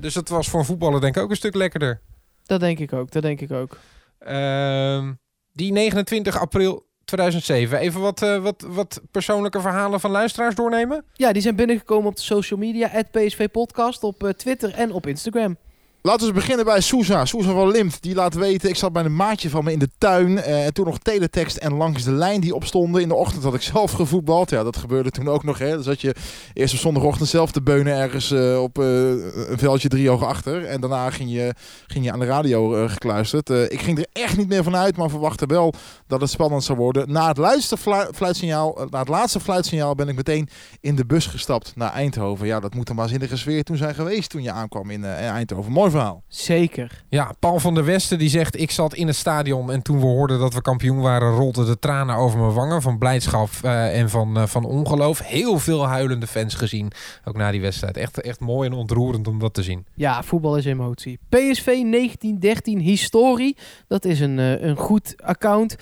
dus 0.00 0.14
dat 0.14 0.28
was 0.28 0.48
voor 0.48 0.60
een 0.60 0.66
voetballer 0.66 1.00
denk 1.00 1.16
ik 1.16 1.22
ook 1.22 1.30
een 1.30 1.36
stuk 1.36 1.54
lekkerder. 1.54 2.00
Dat 2.48 2.60
denk 2.60 2.78
ik 2.78 2.92
ook, 2.92 3.10
dat 3.10 3.22
denk 3.22 3.40
ik 3.40 3.52
ook. 3.52 3.78
Ehm, 4.18 5.12
die 5.52 5.72
29 5.72 6.38
april 6.38 6.86
2007. 7.04 7.78
Even 7.78 8.00
wat, 8.00 8.22
uh, 8.22 8.42
wat, 8.42 8.64
wat 8.68 9.00
persoonlijke 9.10 9.60
verhalen 9.60 10.00
van 10.00 10.10
luisteraars 10.10 10.54
doornemen? 10.54 11.04
Ja, 11.12 11.32
die 11.32 11.42
zijn 11.42 11.56
binnengekomen 11.56 12.08
op 12.08 12.16
de 12.16 12.22
social 12.22 12.58
media. 12.58 13.02
PSV 13.10 13.48
Podcast 13.48 14.02
op 14.02 14.22
uh, 14.22 14.30
Twitter 14.30 14.74
en 14.74 14.92
op 14.92 15.06
Instagram. 15.06 15.56
Laten 16.08 16.26
we 16.26 16.32
beginnen 16.32 16.64
bij 16.64 16.80
Sousa. 16.80 17.24
Sousa 17.24 17.52
van 17.52 17.70
Limt. 17.70 18.02
Die 18.02 18.14
laat 18.14 18.34
weten, 18.34 18.68
ik 18.68 18.76
zat 18.76 18.92
bij 18.92 19.04
een 19.04 19.16
maatje 19.16 19.50
van 19.50 19.64
me 19.64 19.72
in 19.72 19.78
de 19.78 19.88
tuin. 19.98 20.38
Eh, 20.38 20.64
en 20.64 20.72
toen 20.72 20.84
nog 20.84 20.98
teletext 20.98 21.56
en 21.56 21.74
langs 21.74 22.04
de 22.04 22.12
lijn 22.12 22.40
die 22.40 22.54
opstonden. 22.54 23.02
In 23.02 23.08
de 23.08 23.14
ochtend 23.14 23.42
had 23.42 23.54
ik 23.54 23.62
zelf 23.62 23.92
gevoetbald. 23.92 24.50
Ja, 24.50 24.62
dat 24.62 24.76
gebeurde 24.76 25.10
toen 25.10 25.28
ook 25.28 25.44
nog. 25.44 25.58
Hè. 25.58 25.76
Dus 25.76 25.84
dat 25.84 26.00
je 26.00 26.14
eerst 26.54 26.74
op 26.74 26.80
zondagochtend 26.80 27.28
zelf 27.28 27.50
te 27.50 27.62
beunen 27.62 27.94
ergens 27.94 28.32
uh, 28.32 28.62
op 28.62 28.78
uh, 28.78 28.86
een 29.48 29.58
veldje 29.58 29.88
drie 29.88 30.10
ogen 30.10 30.26
achter. 30.26 30.64
En 30.64 30.80
daarna 30.80 31.10
ging 31.10 31.30
je, 31.30 31.54
ging 31.86 32.04
je 32.04 32.12
aan 32.12 32.18
de 32.18 32.26
radio 32.26 32.88
gekluisterd. 32.88 33.50
ik 33.50 33.80
ging 33.80 33.98
er 33.98 34.06
echt 34.12 34.36
niet 34.36 34.48
meer 34.48 34.62
van 34.62 34.76
uit, 34.76 34.96
maar 34.96 35.10
verwachtte 35.10 35.46
wel 35.46 35.72
dat 36.06 36.20
het 36.20 36.30
spannend 36.30 36.64
zou 36.64 36.78
worden. 36.78 37.12
Na 37.12 37.28
het, 37.28 37.36
laatste 37.36 37.76
fluitsignaal, 38.14 38.86
na 38.90 38.98
het 38.98 39.08
laatste 39.08 39.40
fluitsignaal 39.40 39.94
ben 39.94 40.08
ik 40.08 40.16
meteen 40.16 40.48
in 40.80 40.96
de 40.96 41.06
bus 41.06 41.26
gestapt 41.26 41.72
naar 41.74 41.92
Eindhoven. 41.92 42.46
Ja, 42.46 42.60
dat 42.60 42.74
moet 42.74 42.88
een 42.88 42.96
waanzinnige 42.96 43.36
sfeer 43.36 43.64
toen 43.64 43.76
zijn 43.76 43.94
geweest 43.94 44.30
toen 44.30 44.42
je 44.42 44.52
aankwam 44.52 44.90
in 44.90 45.04
Eindhoven. 45.04 45.72
Mooi 45.72 45.90
verhaal. 45.98 46.22
Zeker. 46.28 47.04
Ja, 47.08 47.32
Paul 47.38 47.58
van 47.58 47.74
der 47.74 47.84
Westen 47.84 48.18
die 48.18 48.28
zegt... 48.28 48.60
ik 48.60 48.70
zat 48.70 48.94
in 48.94 49.06
het 49.06 49.16
stadion 49.16 49.72
en 49.72 49.82
toen 49.82 49.98
we 49.98 50.06
hoorden 50.06 50.38
dat 50.38 50.54
we 50.54 50.60
kampioen 50.60 51.00
waren... 51.00 51.34
rolden 51.34 51.66
de 51.66 51.78
tranen 51.78 52.16
over 52.16 52.38
mijn 52.38 52.52
wangen 52.52 52.82
van 52.82 52.98
blijdschap 52.98 53.48
uh, 53.64 53.98
en 53.98 54.10
van, 54.10 54.38
uh, 54.38 54.46
van 54.46 54.64
ongeloof. 54.64 55.18
Heel 55.18 55.58
veel 55.58 55.86
huilende 55.86 56.26
fans 56.26 56.54
gezien, 56.54 56.90
ook 57.24 57.36
na 57.36 57.50
die 57.50 57.60
wedstrijd. 57.60 57.96
Echt, 57.96 58.20
echt 58.20 58.40
mooi 58.40 58.68
en 58.68 58.74
ontroerend 58.74 59.28
om 59.28 59.38
dat 59.38 59.54
te 59.54 59.62
zien. 59.62 59.86
Ja, 59.94 60.22
voetbal 60.22 60.56
is 60.56 60.64
emotie. 60.64 61.18
PSV 61.28 61.64
1913 61.64 62.78
Historie, 62.78 63.56
dat 63.86 64.04
is 64.04 64.20
een, 64.20 64.38
uh, 64.38 64.62
een 64.62 64.76
goed 64.76 65.14
account. 65.16 65.76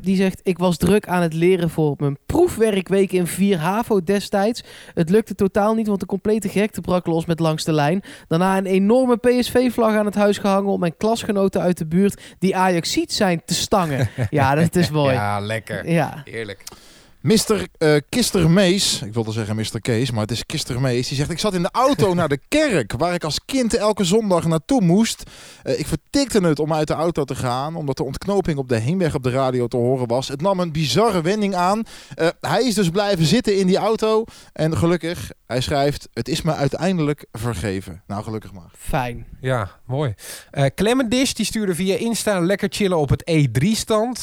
die 0.00 0.16
zegt, 0.16 0.40
ik 0.42 0.58
was 0.58 0.76
druk 0.76 1.08
aan 1.08 1.22
het 1.22 1.34
leren 1.34 1.70
voor 1.70 1.94
mijn 1.98 2.18
proefwerkweek 2.26 3.12
in 3.12 3.26
4 3.26 3.58
HAVO 3.58 4.02
destijds. 4.02 4.64
Het 4.94 5.10
lukte 5.10 5.34
totaal 5.34 5.74
niet, 5.74 5.86
want 5.86 6.00
de 6.00 6.06
complete 6.06 6.48
gekte 6.48 6.80
brak 6.80 7.06
los 7.06 7.26
met 7.26 7.40
langs 7.40 7.64
de 7.64 7.72
lijn. 7.72 8.02
Daarna 8.28 8.56
een 8.56 8.66
enorme 8.66 9.16
PSV-vlag 9.52 9.96
aan 9.96 10.06
het 10.06 10.14
huis 10.14 10.38
gehangen 10.38 10.70
om 10.70 10.80
mijn 10.80 10.96
klasgenoten 10.96 11.60
uit 11.60 11.78
de 11.78 11.86
buurt 11.86 12.20
die 12.38 12.56
Ajax 12.56 12.92
ziet 12.92 13.12
zijn 13.12 13.42
te 13.44 13.54
stangen. 13.54 14.08
ja, 14.30 14.54
dat 14.54 14.76
is 14.76 14.90
mooi. 14.90 15.14
Ja, 15.14 15.40
lekker. 15.40 15.90
Ja. 15.90 16.22
Heerlijk. 16.24 16.62
Mr. 17.22 17.66
Uh, 17.78 17.96
Kister 18.08 18.50
Mees, 18.50 19.02
ik 19.02 19.14
wilde 19.14 19.32
zeggen 19.32 19.56
Mr. 19.56 19.80
Kees, 19.80 20.10
maar 20.10 20.20
het 20.20 20.30
is 20.30 20.46
Kister 20.46 20.80
Mees. 20.80 21.08
Die 21.08 21.16
zegt: 21.16 21.30
Ik 21.30 21.38
zat 21.38 21.54
in 21.54 21.62
de 21.62 21.68
auto 21.72 22.14
naar 22.14 22.28
de 22.28 22.40
kerk, 22.48 22.92
waar 22.92 23.14
ik 23.14 23.24
als 23.24 23.44
kind 23.44 23.74
elke 23.76 24.04
zondag 24.04 24.46
naartoe 24.46 24.80
moest. 24.80 25.22
Uh, 25.64 25.78
ik 25.78 25.86
vertikte 25.86 26.46
het 26.46 26.58
om 26.58 26.72
uit 26.72 26.86
de 26.86 26.94
auto 26.94 27.24
te 27.24 27.34
gaan, 27.34 27.76
omdat 27.76 27.96
de 27.96 28.04
ontknoping 28.04 28.58
op 28.58 28.68
de 28.68 28.78
heenweg 28.78 29.14
op 29.14 29.22
de 29.22 29.30
radio 29.30 29.66
te 29.66 29.76
horen 29.76 30.08
was. 30.08 30.28
Het 30.28 30.40
nam 30.40 30.60
een 30.60 30.72
bizarre 30.72 31.22
wending 31.22 31.54
aan. 31.54 31.82
Uh, 32.16 32.28
hij 32.40 32.62
is 32.62 32.74
dus 32.74 32.88
blijven 32.88 33.24
zitten 33.24 33.58
in 33.58 33.66
die 33.66 33.76
auto. 33.76 34.24
En 34.52 34.76
gelukkig, 34.76 35.30
hij 35.46 35.60
schrijft: 35.60 36.08
Het 36.12 36.28
is 36.28 36.42
me 36.42 36.54
uiteindelijk 36.54 37.26
vergeven. 37.32 38.02
Nou, 38.06 38.22
gelukkig 38.22 38.52
maar. 38.52 38.70
Fijn. 38.78 39.26
Ja, 39.40 39.70
mooi. 39.86 40.14
Uh, 40.52 40.64
Clemendish 40.74 41.32
die 41.32 41.46
stuurde 41.46 41.74
via 41.74 41.96
Insta 41.96 42.40
lekker 42.40 42.68
chillen 42.72 42.98
op 42.98 43.08
het 43.08 43.30
E3-stand. 43.30 44.20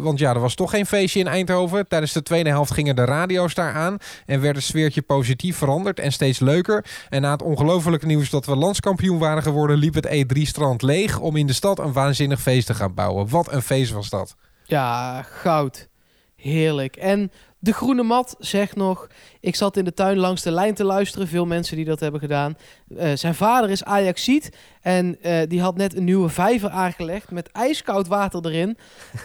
want 0.00 0.18
ja, 0.18 0.34
er 0.34 0.40
was 0.40 0.54
toch 0.54 0.70
geen 0.70 0.86
feestje 0.86 1.20
in 1.20 1.26
Eindhoven 1.26 1.88
tijdens 1.88 2.12
de 2.12 2.22
tweede 2.22 2.36
tweede 2.38 2.56
helft 2.56 2.72
gingen 2.72 2.96
de 2.96 3.04
radio's 3.04 3.54
daar 3.54 3.74
aan 3.74 3.96
en 4.26 4.40
werd 4.40 4.56
het 4.56 4.64
sfeertje 4.64 5.02
positief 5.02 5.56
veranderd 5.56 6.00
en 6.00 6.12
steeds 6.12 6.38
leuker. 6.38 6.84
En 7.08 7.22
na 7.22 7.30
het 7.30 7.42
ongelofelijke 7.42 8.06
nieuws 8.06 8.30
dat 8.30 8.46
we 8.46 8.56
landskampioen 8.56 9.18
waren 9.18 9.42
geworden, 9.42 9.76
liep 9.76 9.94
het 9.94 10.06
E3-strand 10.06 10.82
leeg 10.82 11.18
om 11.18 11.36
in 11.36 11.46
de 11.46 11.52
stad 11.52 11.78
een 11.78 11.92
waanzinnig 11.92 12.40
feest 12.40 12.66
te 12.66 12.74
gaan 12.74 12.94
bouwen. 12.94 13.28
Wat 13.28 13.52
een 13.52 13.62
feest 13.62 13.92
was 13.92 14.08
dat. 14.08 14.36
Ja, 14.64 15.22
goud. 15.22 15.88
Heerlijk. 16.36 16.96
En 16.96 17.32
de 17.60 17.72
groene 17.72 18.02
mat 18.02 18.36
zegt 18.38 18.76
nog: 18.76 19.06
Ik 19.40 19.56
zat 19.56 19.76
in 19.76 19.84
de 19.84 19.94
tuin 19.94 20.18
langs 20.18 20.42
de 20.42 20.50
lijn 20.50 20.74
te 20.74 20.84
luisteren. 20.84 21.28
Veel 21.28 21.46
mensen 21.46 21.76
die 21.76 21.84
dat 21.84 22.00
hebben 22.00 22.20
gedaan. 22.20 22.56
Uh, 22.88 23.10
zijn 23.14 23.34
vader 23.34 23.70
is 23.70 23.84
Ajaxiet. 23.84 24.56
En 24.80 25.18
uh, 25.22 25.40
die 25.48 25.60
had 25.60 25.76
net 25.76 25.96
een 25.96 26.04
nieuwe 26.04 26.28
vijver 26.28 26.70
aangelegd 26.70 27.30
met 27.30 27.50
ijskoud 27.52 28.06
water 28.06 28.46
erin. 28.46 28.78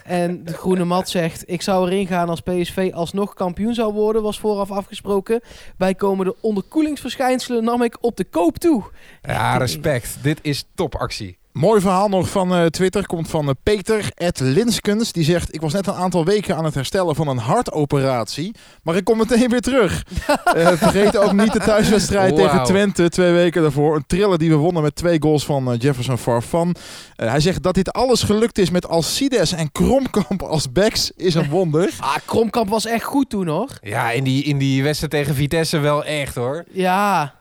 en 0.03 0.43
de 0.43 0.53
groene 0.53 0.86
mat 0.86 1.09
zegt: 1.09 1.43
Ik 1.45 1.61
zou 1.61 1.88
erin 1.88 2.07
gaan 2.07 2.29
als 2.29 2.41
PSV 2.41 2.91
alsnog 2.93 3.34
kampioen 3.34 3.73
zou 3.73 3.93
worden. 3.93 4.21
Was 4.21 4.39
vooraf 4.39 4.71
afgesproken. 4.71 5.41
Bijkomende 5.77 6.36
onderkoelingsverschijnselen 6.41 7.63
nam 7.63 7.81
ik 7.81 7.97
op 8.01 8.17
de 8.17 8.25
koop 8.25 8.57
toe. 8.57 8.84
Ja, 9.21 9.57
respect. 9.57 10.17
Dit 10.21 10.39
is 10.41 10.65
topactie. 10.75 11.41
Mooi 11.54 11.82
verhaal 11.82 12.10
nog 12.10 12.30
van 12.30 12.54
eh, 12.56 12.66
Twitter. 12.66 13.06
Komt 13.06 13.30
van 13.30 13.47
eh, 13.47 13.54
Peter 13.64 14.12
Linskens. 14.39 15.12
Die 15.12 15.24
zegt: 15.24 15.54
Ik 15.54 15.62
was 15.62 15.74
net 15.74 15.88
een 15.88 15.93
aantal 15.93 16.26
weken 16.26 16.56
aan 16.56 16.66
het 16.66 16.74
herstellen 16.74 17.16
van 17.16 17.28
een 17.28 17.38
hartoperatie. 17.38 18.56
Maar 18.84 18.95
ik 18.95 19.04
kom 19.04 19.18
meteen 19.18 19.49
weer 19.49 19.62
terug. 19.62 20.04
Eh, 20.54 20.68
vergeet 20.68 21.18
ook 21.18 21.32
niet 21.32 21.54
de 21.54 21.60
thuiswedstrijd 21.60 22.36
tegen 22.36 22.64
Twente. 22.64 23.10
Twee 23.10 23.32
weken 23.32 23.62
daarvoor. 23.62 23.95
Een 23.95 24.06
triller 24.08 24.38
die 24.38 24.49
we 24.49 24.56
wonnen 24.56 24.84
met 24.84 24.95
twee 24.95 25.22
goals 25.22 25.45
van 25.45 25.76
Jefferson 25.76 26.18
Farfan. 26.18 26.76
Eh, 27.16 27.30
hij 27.30 27.39
zegt 27.39 27.64
dat 27.64 27.74
dit 27.74 27.93
alles 27.93 28.24
gelukt 28.24 28.58
is 28.58 28.70
met 28.70 28.88
Alcides 28.88 29.51
en 29.51 29.72
Kromkamp 29.72 30.41
als 30.41 30.72
backs. 30.72 31.12
Is 31.16 31.36
een 31.36 31.49
wonder. 31.49 31.91
Ah, 31.99 32.16
Kromkamp 32.26 32.70
was 32.70 32.86
echt 32.86 33.04
goed 33.04 33.30
toen 33.30 33.47
hoor. 33.47 33.70
Ja, 33.82 34.12
in 34.12 34.24
die, 34.24 34.43
in 34.43 34.58
die 34.58 34.84
wedstrijd 34.84 35.12
tegen 35.12 35.36
Vitesse 35.36 35.78
wel 35.78 36.06
echt 36.06 36.36
hoor. 36.36 36.64
Ja, 36.72 37.34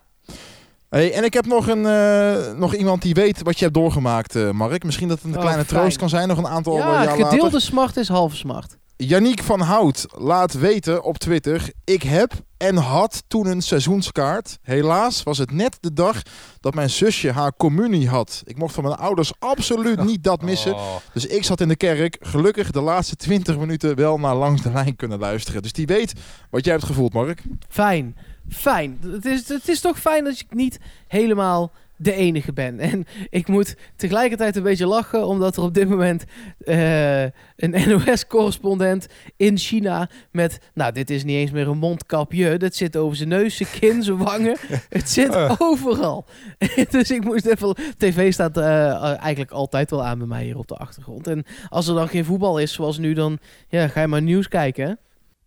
Hey, 0.92 1.12
en 1.12 1.24
ik 1.24 1.32
heb 1.34 1.46
nog, 1.46 1.66
een, 1.68 1.86
eh, 1.86 2.52
nog 2.58 2.74
iemand 2.74 3.02
die 3.02 3.14
weet 3.14 3.42
wat 3.42 3.58
je 3.58 3.64
hebt 3.64 3.76
doorgemaakt, 3.76 4.36
eh, 4.36 4.50
Mark. 4.50 4.84
Misschien 4.84 5.08
dat 5.08 5.16
het 5.16 5.26
een 5.26 5.34
Oh, 5.34 5.40
kleine 5.40 5.64
fijn. 5.64 5.80
troost 5.80 5.96
kan 5.98 6.08
zijn. 6.08 6.28
Nog 6.28 6.38
een 6.38 6.46
aantal 6.48 6.76
ja 6.76 6.78
jaar 6.92 7.06
later. 7.16 7.26
gedeelde 7.26 7.60
smart 7.60 7.96
is 7.96 8.08
halve 8.08 8.36
smart. 8.36 8.76
Yannick 8.96 9.42
van 9.42 9.60
Hout 9.60 10.06
laat 10.16 10.52
weten 10.52 11.02
op 11.02 11.18
Twitter: 11.18 11.70
Ik 11.84 12.02
heb 12.02 12.32
en 12.56 12.76
had 12.76 13.22
toen 13.28 13.46
een 13.46 13.62
seizoenskaart. 13.62 14.58
Helaas 14.62 15.22
was 15.22 15.38
het 15.38 15.50
net 15.50 15.76
de 15.80 15.92
dag 15.92 16.22
dat 16.60 16.74
mijn 16.74 16.90
zusje 16.90 17.30
haar 17.32 17.52
communie 17.56 18.08
had. 18.08 18.42
Ik 18.44 18.58
mocht 18.58 18.74
van 18.74 18.84
mijn 18.84 18.96
ouders 18.96 19.32
absoluut 19.38 20.04
niet 20.10 20.24
dat 20.24 20.42
missen. 20.42 20.74
Oh. 20.74 20.96
Dus 21.12 21.26
ik 21.26 21.44
zat 21.44 21.60
in 21.60 21.68
de 21.68 21.76
kerk. 21.76 22.16
Gelukkig 22.20 22.70
de 22.70 22.80
laatste 22.80 23.16
20 23.16 23.58
minuten 23.58 23.96
wel 23.96 24.18
naar 24.18 24.34
langs 24.36 24.62
de 24.62 24.72
lijn 24.72 24.96
kunnen 24.96 25.18
luisteren. 25.18 25.62
Dus 25.62 25.72
die 25.72 25.86
weet 25.86 26.12
wat 26.50 26.64
jij 26.64 26.74
hebt 26.74 26.86
gevoeld, 26.86 27.12
Mark. 27.12 27.42
Fijn, 27.68 28.16
fijn. 28.48 28.98
Het 29.10 29.24
is, 29.24 29.48
het 29.48 29.68
is 29.68 29.80
toch 29.80 30.00
fijn 30.00 30.24
dat 30.24 30.32
ik 30.38 30.46
niet 30.54 30.78
helemaal 31.08 31.72
de 31.96 32.12
enige 32.12 32.52
ben. 32.52 32.78
En 32.78 33.06
ik 33.30 33.48
moet 33.48 33.74
tegelijkertijd 33.96 34.56
een 34.56 34.62
beetje 34.62 34.86
lachen, 34.86 35.26
omdat 35.26 35.56
er 35.56 35.62
op 35.62 35.74
dit 35.74 35.88
moment 35.88 36.24
eh, 36.58 37.22
een 37.22 37.74
NOS-correspondent 37.88 39.06
in 39.36 39.58
China 39.58 40.08
met, 40.30 40.58
nou, 40.74 40.92
dit 40.92 41.10
is 41.10 41.24
niet 41.24 41.36
eens 41.36 41.50
meer 41.50 41.68
een 41.68 41.78
mondkapje, 41.78 42.56
dat 42.56 42.74
zit 42.74 42.96
over 42.96 43.16
zijn 43.16 43.28
neus, 43.28 43.56
zijn 43.56 43.68
kin, 43.80 44.02
zijn 44.02 44.16
wangen. 44.16 44.56
Het 44.88 45.10
zit 45.10 45.34
Eh. 45.34 45.54
overal. 45.58 46.24
dus 46.90 47.10
ik 47.10 47.24
moest 47.24 47.46
even. 47.46 47.74
TV 47.96 48.32
staat 48.32 48.56
eh, 48.56 49.02
eigenlijk 49.20 49.50
altijd 49.50 49.90
wel 49.90 50.04
aan 50.04 50.18
bij 50.18 50.26
mij 50.26 50.44
hier 50.44 50.58
op 50.58 50.68
de 50.68 50.76
achtergrond. 50.76 51.26
En 51.26 51.44
als 51.68 51.88
er 51.88 51.94
dan 51.94 52.08
geen 52.08 52.24
voetbal 52.24 52.58
is, 52.58 52.72
zoals 52.72 52.98
nu, 52.98 53.12
dan 53.12 53.38
ja, 53.68 53.88
ga 53.88 54.00
je 54.00 54.06
maar 54.06 54.22
nieuws 54.22 54.48
kijken. 54.48 54.86
hè? 54.86 54.92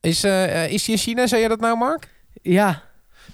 Is, 0.10 0.24
eh, 0.24 0.72
is 0.72 0.84
die 0.84 0.96
in 0.96 1.02
China, 1.02 1.28
zei 1.28 1.42
je 1.42 1.48
dat 1.48 1.60
nou 1.60 1.78
Mark? 1.78 2.14
Ja, 2.42 2.84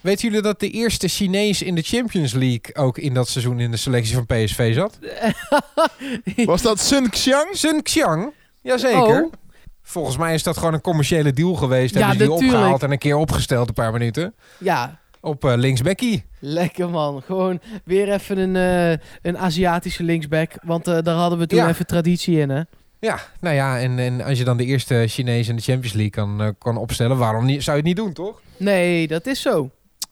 Weten 0.02 0.28
jullie 0.28 0.42
dat 0.44 0.60
de 0.60 0.70
eerste 0.70 1.08
Chinees 1.08 1.62
in 1.62 1.76
de 1.76 1.82
Champions 1.82 2.34
League 2.34 2.76
ook 2.76 2.98
in 2.98 3.14
dat 3.14 3.28
seizoen 3.30 3.60
in 3.60 3.72
de 3.72 3.78
selectie 3.78 4.16
van 4.16 4.26
PSV 4.26 4.74
zat? 4.74 5.00
Was 6.46 6.62
dat 6.62 6.80
Sun 6.80 7.10
Xiang? 7.10 7.48
Sun 7.52 7.84
Xiang, 7.84 8.34
jazeker. 8.62 9.24
Oh. 9.24 9.32
Volgens 9.82 10.18
mij 10.18 10.34
is 10.34 10.44
dat 10.44 10.58
gewoon 10.58 10.74
een 10.74 10.82
commerciële 10.82 11.34
deal 11.34 11.54
geweest. 11.54 11.94
Ja, 11.94 12.00
Hebben 12.00 12.18
ze 12.18 12.24
die 12.24 12.30
natuurlijk. 12.32 12.58
opgehaald 12.58 12.84
en 12.84 12.92
een 12.92 12.98
keer 12.98 13.16
opgesteld 13.16 13.68
een 13.68 13.74
paar 13.74 13.92
minuten. 13.92 14.34
ja, 14.58 15.00
Op 15.22 15.46
eh 15.46 15.54
linksbackie. 15.56 16.24
Lekker 16.40 16.90
man. 16.90 17.22
Gewoon 17.22 17.60
weer 17.84 18.12
even 18.14 18.38
een, 18.38 18.56
eh, 18.56 19.06
een 19.22 19.38
Aziatische 19.38 20.04
linksback. 20.04 20.52
Want 20.64 20.88
eh, 20.88 20.98
daar 21.04 21.16
hadden 21.16 21.40
we 21.40 21.48
toen 21.48 21.60
Ja. 21.60 21.68
even 21.70 21.86
traditie 21.86 22.40
in, 22.40 22.50
hè? 22.50 22.62
Ja, 23.02 23.20
nou 23.40 23.56
ja, 23.56 23.80
en, 23.80 24.00
en 24.00 24.22
als 24.22 24.38
je 24.38 24.44
dan 24.44 24.58
de 24.58 24.66
eerste 24.66 25.06
Chinees 25.08 25.48
in 25.48 25.56
de 25.56 25.62
Champions 25.62 25.94
League 25.94 26.12
kan, 26.12 26.42
eh, 26.42 26.50
kan 26.58 26.78
opstellen, 26.78 27.18
waarom 27.18 27.46
niet, 27.46 27.64
zou 27.64 27.78
je 27.78 27.82
het 27.84 27.92
niet 27.92 28.06
doen, 28.06 28.14
toch? 28.14 28.42
Nee, 28.58 29.08
dat 29.08 29.26
is 29.26 29.42
zo. 29.42 29.70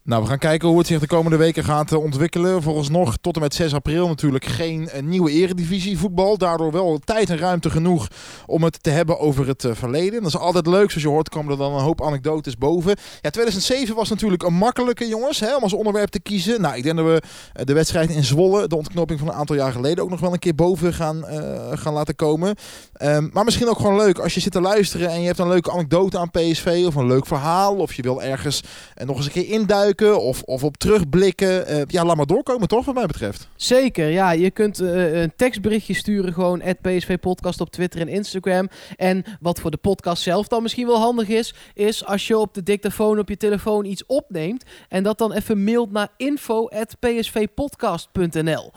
Nou, 0.10 0.22
we 0.22 0.28
gaan 0.28 0.38
kijken 0.38 0.68
hoe 0.68 0.78
het 0.78 0.88
zich 0.88 1.00
de 1.00 1.08
komende 1.08 1.38
weken 1.38 1.64
gaat 1.64 1.92
eh, 1.92 2.04
ontwikkelen. 2.04 2.62
Volgens 2.62 2.90
nog 2.90 3.18
tot 3.22 3.36
en 3.36 3.42
met 3.42 3.54
6 3.54 3.74
april 3.74 4.08
natuurlijk 4.08 4.46
geen 4.46 4.90
eh, 4.90 5.02
nieuwe 5.02 5.32
eredivisie 5.32 5.98
voetbal. 5.98 6.38
Daardoor 6.38 6.72
wel 6.72 7.00
tijd 7.04 7.30
en 7.30 7.38
ruimte 7.38 7.70
genoeg 7.70 8.08
om 8.46 8.64
het 8.64 8.84
te 8.84 8.90
hebben 8.90 9.20
over 9.20 9.48
het 9.48 9.64
eh, 9.64 9.72
verleden. 9.74 10.22
Dat 10.22 10.30
is 10.30 10.38
altijd 10.38 10.68
leuk. 10.68 10.90
Zoals 10.90 11.04
je 11.04 11.08
hoort 11.08 11.30
komen 11.30 11.52
er 11.52 11.58
dan 11.58 11.74
een 11.74 11.84
hoop 11.84 12.04
anekdotes 12.04 12.58
boven. 12.58 12.96
Ja, 13.22 13.30
2007 13.30 13.96
was 13.96 14.10
natuurlijk 14.10 14.44
een 14.44 14.54
makkelijke, 14.54 15.08
jongens, 15.08 15.40
hè, 15.40 15.56
om 15.56 15.64
als 15.64 15.74
onderwerp 15.74 16.10
te 16.10 16.22
kiezen. 16.22 16.62
Nou, 16.62 16.76
ik 16.76 16.84
denk 16.84 16.98
dat 16.98 17.06
we 17.06 17.22
de 17.64 17.74
wedstrijd 17.74 18.10
in 18.10 18.24
Zwolle, 18.24 18.68
de 18.68 18.76
ontknoping 18.76 19.20
van 19.20 19.28
een 19.28 19.34
aantal 19.34 19.56
jaar 19.56 19.72
geleden, 19.72 20.04
ook 20.04 20.10
nog 20.10 20.20
wel 20.20 20.34
een 20.34 20.40
keer 20.40 20.56
boven 20.56 20.94
gaan, 20.94 21.26
gaan 21.74 21.94
laten 21.94 22.16
komen. 22.16 22.56
Ehm, 22.94 23.28
maar 23.34 23.44
misschien 23.44 23.70
ook 23.70 23.78
gewoon 23.78 23.96
leuk 23.98 24.20
als 24.20 24.34
je 24.34 24.40
zit 24.40 24.52
te 24.52 24.62
luisteren 24.62 25.10
en 25.10 25.20
je 25.20 25.26
hebt 25.26 25.40
een 25.40 25.48
leuke 25.48 25.72
anekdote 25.72 26.18
aan 26.18 26.32
PSV 26.32 26.84
of 26.88 26.96
een 26.96 27.08
leuk 27.08 27.26
verhaal. 27.26 27.76
Of 27.76 27.94
je 27.94 28.02
wil 28.02 28.22
ergens 28.22 28.64
nog 29.06 29.18
eens 29.18 29.26
een 29.26 29.32
keer 29.32 29.50
induiken 29.50 29.99
of, 30.08 30.42
of 30.42 30.64
op 30.64 30.78
terugblikken. 30.78 31.68
Eh, 31.68 31.82
ja, 31.88 32.06
laat 32.06 32.16
maar 32.16 32.26
doorkomen 32.26 32.68
toch 32.68 32.86
wat 32.86 32.96
mij 32.96 33.06
betreft. 33.06 33.50
Zeker, 33.56 34.10
ja. 34.10 34.32
Je 34.32 34.52
kunt 34.52 34.80
eh, 34.80 35.22
een 35.22 35.34
tekstberichtje 35.36 35.94
sturen 35.94 36.34
gewoon 36.34 36.62
at 36.62 36.82
PSV 36.82 37.18
Podcast 37.18 37.62
op 37.62 37.70
Twitter 37.70 38.02
en 38.02 38.08
Instagram. 38.08 38.70
En 38.96 39.24
wat 39.40 39.60
voor 39.60 39.72
de 39.72 39.78
podcast 39.78 40.24
zelf 40.24 40.48
dan 40.48 40.62
misschien 40.62 40.88
wel 40.88 41.00
handig 41.00 41.28
is, 41.28 41.54
is 41.74 42.06
als 42.06 42.28
je 42.28 42.38
op 42.38 42.54
de 42.54 42.64
dictafoon 42.64 43.20
op 43.20 43.30
je 43.30 43.38
telefoon 43.38 43.86
iets 43.86 44.06
opneemt 44.06 44.64
en 44.88 45.04
dat 45.04 45.18
dan 45.18 45.32
even 45.32 45.64
mailt 45.64 45.92
naar 45.92 46.10
info 46.18 46.68
at 46.68 46.96
psvpodcast.nl. 47.00 48.72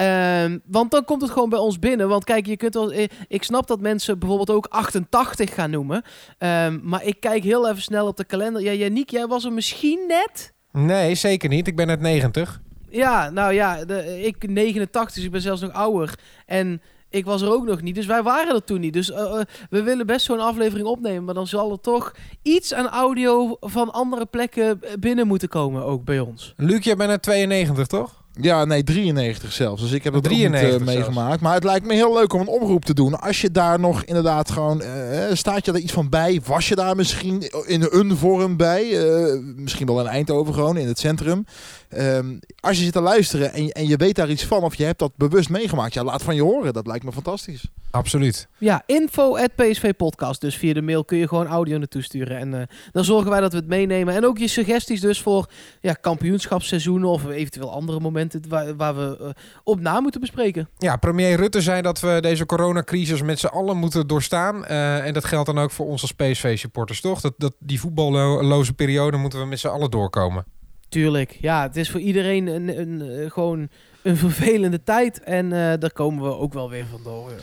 Ehm, 0.00 0.58
want 0.66 0.90
dan 0.90 1.04
komt 1.04 1.22
het 1.22 1.30
gewoon 1.30 1.48
bij 1.48 1.58
ons 1.58 1.78
binnen. 1.78 2.08
Want 2.08 2.24
kijk, 2.24 2.46
je 2.46 2.56
kunt 2.56 2.74
wel, 2.74 2.92
eh, 2.92 3.08
ik 3.28 3.42
snap 3.42 3.66
dat 3.66 3.80
mensen 3.80 4.18
bijvoorbeeld 4.18 4.50
ook 4.50 4.66
88 4.66 5.54
gaan 5.54 5.70
noemen. 5.70 6.02
Ehm, 6.38 6.78
maar 6.82 7.04
ik 7.04 7.20
kijk 7.20 7.42
heel 7.42 7.68
even 7.68 7.82
snel 7.82 8.06
op 8.06 8.16
de 8.16 8.24
kalender. 8.24 8.62
Ja, 8.62 8.72
Yannick, 8.72 9.10
jij 9.10 9.26
was 9.26 9.44
er 9.44 9.52
misschien 9.52 10.04
net. 10.08 10.52
Nee, 10.72 11.14
zeker 11.14 11.48
niet. 11.48 11.66
Ik 11.66 11.76
ben 11.76 11.86
net 11.86 12.00
90. 12.00 12.60
Ja, 12.90 13.30
nou 13.30 13.52
ja, 13.52 13.84
de, 13.84 14.22
ik 14.22 14.48
89, 14.48 15.14
dus 15.14 15.24
ik 15.24 15.30
ben 15.30 15.40
zelfs 15.40 15.60
nog 15.60 15.72
ouder. 15.72 16.18
En 16.46 16.82
ik 17.08 17.24
was 17.24 17.42
er 17.42 17.52
ook 17.52 17.66
nog 17.66 17.82
niet, 17.82 17.94
dus 17.94 18.06
wij 18.06 18.22
waren 18.22 18.54
er 18.54 18.64
toen 18.64 18.80
niet. 18.80 18.92
Dus 18.92 19.10
eh, 19.10 19.40
eh, 19.40 19.40
we 19.70 19.82
willen 19.82 20.06
best 20.06 20.26
zo'n 20.26 20.40
aflevering 20.40 20.86
opnemen, 20.86 21.24
maar 21.24 21.34
dan 21.34 21.46
zal 21.46 21.72
er 21.72 21.80
toch 21.80 22.14
iets 22.42 22.74
aan 22.74 22.88
audio 22.88 23.56
van 23.60 23.92
andere 23.92 24.26
plekken 24.26 24.80
binnen 24.98 25.26
moeten 25.26 25.48
komen, 25.48 25.84
ook 25.84 26.04
bij 26.04 26.20
ons. 26.20 26.54
Luc, 26.56 26.84
jij 26.84 26.96
bent 26.96 27.10
net 27.10 27.22
92, 27.22 27.86
toch? 27.86 28.19
Ja, 28.32 28.64
nee, 28.64 28.82
93 28.84 29.52
zelfs. 29.52 29.82
Dus 29.82 29.92
ik 29.92 30.04
heb 30.04 30.14
het 30.14 30.24
ook 30.24 30.30
niet 30.30 30.40
93 30.40 30.70
eh, 30.80 30.86
zelfs. 30.86 30.96
meegemaakt. 31.08 31.40
Maar 31.40 31.54
het 31.54 31.64
lijkt 31.64 31.86
me 31.86 31.94
heel 31.94 32.14
leuk 32.14 32.32
om 32.32 32.40
een 32.40 32.48
oproep 32.48 32.84
te 32.84 32.94
doen. 32.94 33.20
Als 33.20 33.40
je 33.40 33.50
daar 33.50 33.80
nog 33.80 34.02
inderdaad 34.04 34.50
gewoon... 34.50 34.82
eh, 34.82 35.24
staat 35.32 35.64
je 35.64 35.72
er 35.72 35.78
iets 35.78 35.92
van 35.92 36.08
bij? 36.08 36.40
Was 36.44 36.68
je 36.68 36.74
daar 36.74 36.96
misschien 36.96 37.42
in 37.66 37.86
een 37.90 38.16
vorm 38.16 38.56
bij? 38.56 39.08
Eh, 39.08 39.38
misschien 39.56 39.86
wel 39.86 40.00
in 40.00 40.06
Eindhoven 40.06 40.54
gewoon, 40.54 40.76
in 40.76 40.86
het 40.88 40.98
centrum. 40.98 41.44
Ehm, 41.90 42.38
als 42.60 42.76
je 42.78 42.84
zit 42.84 42.92
te 42.92 43.00
luisteren 43.00 43.52
en, 43.52 43.64
je- 43.64 43.72
en 43.72 43.88
je 43.88 43.96
weet 43.96 44.14
daar 44.14 44.30
iets 44.30 44.44
van... 44.44 44.62
of 44.62 44.74
je 44.74 44.84
hebt 44.84 44.98
dat 44.98 45.12
bewust 45.16 45.48
meegemaakt... 45.48 45.94
ja, 45.94 46.04
laat 46.04 46.22
van 46.22 46.34
je 46.34 46.42
horen. 46.42 46.72
Dat 46.72 46.86
lijkt 46.86 47.04
me 47.04 47.12
fantastisch. 47.12 47.64
Absoluut. 47.90 48.48
Ja, 48.58 48.82
info 48.86 49.36
at 49.36 49.54
PSV 49.54 49.92
Podcast. 49.96 50.40
Dus 50.40 50.56
via 50.56 50.72
de 50.74 50.82
mail 50.82 51.04
kun 51.04 51.18
je 51.18 51.28
gewoon 51.28 51.46
audio 51.46 51.78
naartoe 51.78 52.02
sturen. 52.02 52.38
En 52.38 52.54
eh, 52.60 52.66
dan 52.92 53.04
zorgen 53.04 53.30
wij 53.30 53.40
dat 53.40 53.52
we 53.52 53.58
het 53.58 53.66
meenemen. 53.66 54.14
En 54.14 54.26
ook 54.26 54.38
je 54.38 54.48
suggesties 54.48 55.00
dus 55.00 55.20
voor 55.22 55.50
ja, 55.80 55.92
kampioenschapsseizoenen 55.92 57.08
of 57.08 57.26
eventueel 57.28 57.72
andere 57.72 58.00
momenten 58.00 58.42
waar, 58.48 58.76
waar 58.76 58.96
we 58.96 59.16
eh, 59.20 59.28
op 59.64 59.80
na 59.80 60.00
moeten 60.00 60.20
bespreken. 60.20 60.68
Ja, 60.78 60.96
premier 60.96 61.36
Rutte 61.36 61.60
zei 61.60 61.82
dat 61.82 62.00
we 62.00 62.18
deze 62.20 62.46
coronacrisis 62.46 63.22
met 63.22 63.38
z'n 63.38 63.46
allen 63.46 63.76
moeten 63.76 64.06
doorstaan. 64.06 64.64
Eh, 64.64 65.06
en 65.06 65.12
dat 65.14 65.24
geldt 65.24 65.46
dan 65.46 65.58
ook 65.58 65.70
voor 65.70 65.86
ons 65.86 66.02
als 66.02 66.12
PSV-supporters, 66.12 67.00
toch? 67.00 67.20
Dat, 67.20 67.34
dat 67.36 67.54
die 67.58 67.80
voetballoze 67.80 68.72
periode 68.72 69.16
moeten 69.16 69.38
we 69.40 69.46
met 69.46 69.60
z'n 69.60 69.66
allen 69.68 69.90
doorkomen. 69.90 70.44
Tuurlijk, 70.90 71.36
ja, 71.40 71.62
het 71.62 71.76
is 71.76 71.90
voor 71.90 72.00
iedereen 72.00 72.46
een, 72.46 72.78
een, 72.80 73.02
eh, 73.02 73.30
gewoon 73.30 73.68
een 74.02 74.16
vervelende 74.16 74.82
tijd. 74.82 75.20
En 75.20 75.52
eh, 75.52 75.78
daar 75.78 75.92
komen 75.92 76.24
we 76.24 76.36
ook 76.36 76.52
wel 76.52 76.70
weer 76.70 76.86
vandoor. 76.86 77.30
joh. 77.30 77.38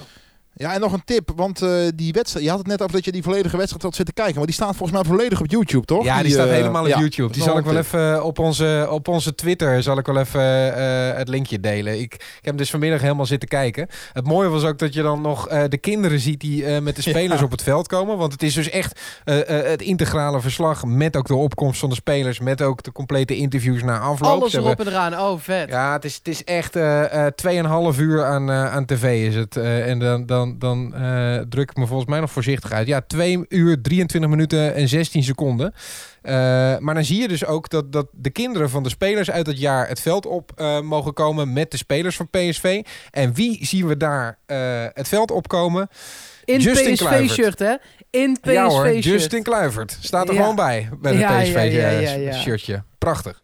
Ja, 0.60 0.74
en 0.74 0.80
nog 0.80 0.94
een 0.94 1.04
tip. 1.06 1.32
Want 1.36 1.62
eh, 1.62 1.70
die 1.96 2.14
wedstrijd... 2.14 2.46
Je 2.46 2.50
had 2.52 2.60
het 2.60 2.68
net 2.68 2.82
over 2.82 2.94
dat 2.94 3.06
je 3.06 3.12
die 3.12 3.24
volledige 3.24 3.58
wedstrijd 3.58 3.84
had 3.84 3.96
zitten 3.96 4.14
kijken. 4.14 4.36
Maar 4.36 4.46
die 4.46 4.54
staat 4.56 4.76
volgens 4.76 4.92
mij 5.00 5.08
volledig 5.08 5.40
op 5.40 5.48
YouTube, 5.50 5.86
toch? 5.86 6.04
Ja, 6.04 6.22
die, 6.24 6.32
staat 6.32 6.48
eh, 6.48 6.54
helemaal 6.54 6.82
op 6.84 6.88
ja, 6.88 7.00
YouTube. 7.00 7.34
Die 7.34 7.44
zal 7.44 7.58
ik 7.58 7.64
wel 7.66 7.74
tip. 7.74 7.84
even 7.84 8.24
op 8.24 8.40
onze, 8.40 8.88
op 8.90 9.08
onze 9.08 9.36
Twitter 9.36 9.84
zal 9.84 9.98
ik 9.98 10.06
wel 10.06 10.18
even 10.18 10.76
eh, 10.76 11.18
het 11.18 11.28
linkje 11.28 11.60
delen. 11.60 11.94
Ik, 12.00 12.14
ik 12.14 12.22
heb 12.22 12.44
hem 12.44 12.56
dus 12.58 12.70
vanmiddag 12.70 13.02
helemaal 13.02 13.26
zitten 13.26 13.50
kijken. 13.50 13.88
Het 14.14 14.26
mooie 14.28 14.50
was 14.50 14.64
ook 14.64 14.80
dat 14.80 14.94
je 14.94 15.02
dan 15.02 15.22
nog 15.22 15.48
eh, 15.48 15.64
de 15.70 15.78
kinderen 15.78 16.20
ziet 16.20 16.40
die 16.40 16.66
eh, 16.66 16.82
met 16.82 16.96
de 16.96 17.02
spelers 17.10 17.40
Ja. 17.40 17.46
op 17.46 17.52
het 17.52 17.64
veld 17.64 17.88
komen. 17.88 18.18
Want 18.18 18.32
het 18.32 18.44
is 18.44 18.54
dus 18.54 18.70
echt 18.70 19.00
eh, 19.24 19.60
eh, 19.60 19.70
het 19.70 19.82
integrale 19.82 20.42
verslag 20.42 20.86
met 20.86 21.16
ook 21.16 21.28
de 21.28 21.36
opkomst 21.36 21.80
van 21.80 21.90
de 21.90 21.96
spelers. 21.96 22.40
Met 22.40 22.62
ook 22.62 22.84
de 22.84 22.92
complete 22.92 23.36
interviews 23.36 23.84
na 23.84 24.00
afloop. 24.00 24.32
Alles 24.32 24.54
erop 24.54 24.80
en 24.80 24.88
eraan. 24.88 25.14
Oh, 25.20 25.40
vet. 25.40 25.70
Ja, 25.70 25.94
het 25.94 26.06
is, 26.06 26.16
het 26.16 26.28
is 26.28 26.44
echt 26.44 26.76
eh 26.76 27.26
eh 27.28 27.92
2,5 27.94 28.00
uur 28.00 28.26
aan, 28.26 28.50
eh, 28.50 28.72
aan 28.74 28.86
tv 28.86 29.28
is 29.28 29.36
het. 29.36 29.56
Eh, 29.58 29.90
en 29.90 30.00
dan, 30.00 30.26
dan, 30.26 30.47
dan 30.60 30.94
eh, 30.96 31.38
druk 31.50 31.70
ik 31.70 31.78
me 31.78 31.88
volgens 31.88 32.10
mij 32.10 32.20
nog 32.20 32.32
voorzichtig 32.32 32.72
uit. 32.72 32.88
Ja, 32.88 33.02
2 33.02 33.46
uur, 33.50 33.82
23 33.82 34.30
minuten 34.30 34.76
en 34.76 34.88
16 34.88 35.24
seconden. 35.24 35.74
Eh, 36.22 36.34
maar 36.78 36.94
dan 36.94 37.04
zie 37.06 37.22
je 37.22 37.28
dus 37.28 37.46
ook 37.46 37.70
dat, 37.70 37.92
dat 37.92 38.08
de 38.12 38.30
kinderen 38.30 38.70
van 38.70 38.84
de 38.84 38.90
spelers 38.90 39.32
uit 39.32 39.48
het 39.48 39.60
jaar 39.60 39.88
het 39.88 40.00
veld 40.00 40.26
op 40.26 40.52
eh, 40.56 40.82
mogen 40.82 41.14
komen 41.14 41.54
met 41.54 41.72
de 41.72 41.78
spelers 41.78 42.16
van 42.16 42.30
PSV. 42.30 42.82
En 43.12 43.34
wie 43.34 43.66
zien 43.66 43.88
we 43.88 43.98
daar 43.98 44.40
het 44.94 45.08
veld 45.08 45.32
opkomen? 45.32 45.88
In 46.46 46.60
Justin 46.60 46.96
Kluivert. 46.96 47.26
PSV-shirt, 47.26 47.60
hè? 47.60 47.76
In 48.10 48.38
ja 48.42 48.68
hoor, 48.68 48.84
PSV-shirt. 48.84 49.04
Justin 49.04 49.44
Kluivert. 49.44 49.98
Staat 50.02 50.28
er 50.28 50.34
Ja. 50.34 50.40
gewoon 50.40 50.56
bij, 50.56 50.90
bij 51.02 51.12
het 51.12 51.22
Ja, 51.22 51.40
ja. 51.40 52.00
PSV-shirtje. 52.02 52.84
Prachtig. 52.98 53.42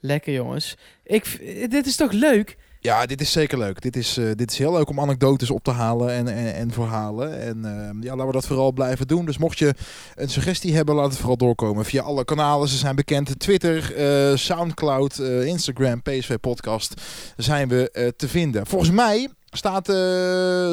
Lekker, 0.00 0.32
jongens. 0.32 0.76
Ik, 1.04 1.38
dit 1.70 1.86
is 1.86 1.96
toch 1.96 2.12
leuk? 2.12 2.56
Ja, 2.82 3.06
dit 3.06 3.20
is 3.20 3.32
zeker 3.32 3.58
leuk. 3.58 3.80
Dit 3.80 3.96
is, 3.96 4.16
eh, 4.16 4.24
dit 4.34 4.50
is 4.50 4.58
heel 4.58 4.72
leuk 4.72 4.88
om 4.88 5.00
anekdotes 5.00 5.50
op 5.50 5.64
te 5.64 5.70
halen 5.70 6.10
en, 6.10 6.28
en, 6.28 6.54
en 6.54 6.70
verhalen. 6.70 7.40
En 7.40 7.64
eh, 7.64 8.02
ja, 8.02 8.10
laten 8.10 8.26
we 8.26 8.32
dat 8.32 8.46
vooral 8.46 8.72
blijven 8.72 9.06
doen. 9.06 9.24
Dus 9.24 9.38
mocht 9.38 9.58
je 9.58 9.74
een 10.14 10.28
suggestie 10.28 10.74
hebben, 10.74 10.94
laat 10.94 11.10
het 11.10 11.18
vooral 11.18 11.36
doorkomen. 11.36 11.84
Via 11.84 12.02
alle 12.02 12.24
kanalen, 12.24 12.68
ze 12.68 12.76
zijn 12.76 12.96
bekend. 12.96 13.38
Twitter, 13.38 13.96
eh, 13.96 14.36
Soundcloud, 14.36 15.18
eh, 15.18 15.46
Instagram, 15.46 16.02
PSV 16.02 16.36
Podcast 16.40 17.00
zijn 17.36 17.68
we 17.68 18.12
te 18.16 18.28
vinden. 18.28 18.66
Volgens 18.66 18.90
mij 18.90 19.28
staat 19.50 19.86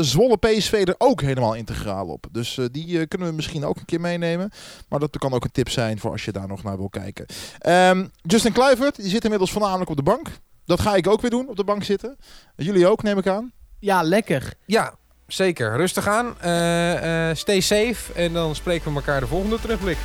Zwolle 0.05 0.37
PSV 0.39 0.83
er 0.87 0.95
ook 0.97 1.21
helemaal 1.21 1.53
integraal 1.53 2.07
op. 2.07 2.25
Dus 2.31 2.59
die 2.71 3.07
kunnen 3.07 3.27
we 3.27 3.33
misschien 3.33 3.65
ook 3.65 3.77
een 3.77 3.85
keer 3.85 4.01
meenemen. 4.01 4.51
Maar 4.87 4.99
dat 4.99 5.17
kan 5.17 5.33
ook 5.33 5.43
een 5.43 5.51
tip 5.51 5.69
zijn 5.69 5.99
voor 5.99 6.11
als 6.11 6.25
je 6.25 6.31
daar 6.31 6.47
nog 6.47 6.63
naar 6.63 6.77
wil 6.77 6.89
kijken. 6.89 7.25
Ehm, 7.59 8.05
Justin 8.21 8.53
Kluivert, 8.53 8.95
die 8.95 9.09
zit 9.09 9.23
inmiddels 9.23 9.51
voornamelijk 9.51 9.89
op 9.89 9.95
de 9.95 10.03
bank. 10.03 10.27
Dat 10.69 10.79
ga 10.79 10.95
ik 10.95 11.07
ook 11.07 11.21
weer 11.21 11.29
doen, 11.29 11.47
op 11.47 11.55
de 11.55 11.63
bank 11.63 11.83
zitten. 11.83 12.17
Jullie 12.55 12.87
ook, 12.87 13.03
neem 13.03 13.17
ik 13.17 13.27
aan. 13.27 13.51
Ja, 13.79 14.01
lekker. 14.01 14.53
Ja, 14.65 14.93
zeker. 15.27 15.75
Rustig 15.75 16.07
aan. 16.07 16.35
Eh, 16.39 17.29
eh, 17.29 17.35
stay 17.35 17.59
safe. 17.59 18.13
En 18.15 18.33
dan 18.33 18.55
spreken 18.55 18.89
we 18.91 18.95
elkaar 18.97 19.19
de 19.19 19.27
volgende 19.27 19.59
terugblik. 19.59 19.97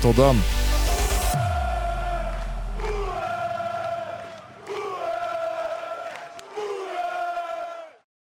Tot 0.00 0.16
dan. 0.16 0.36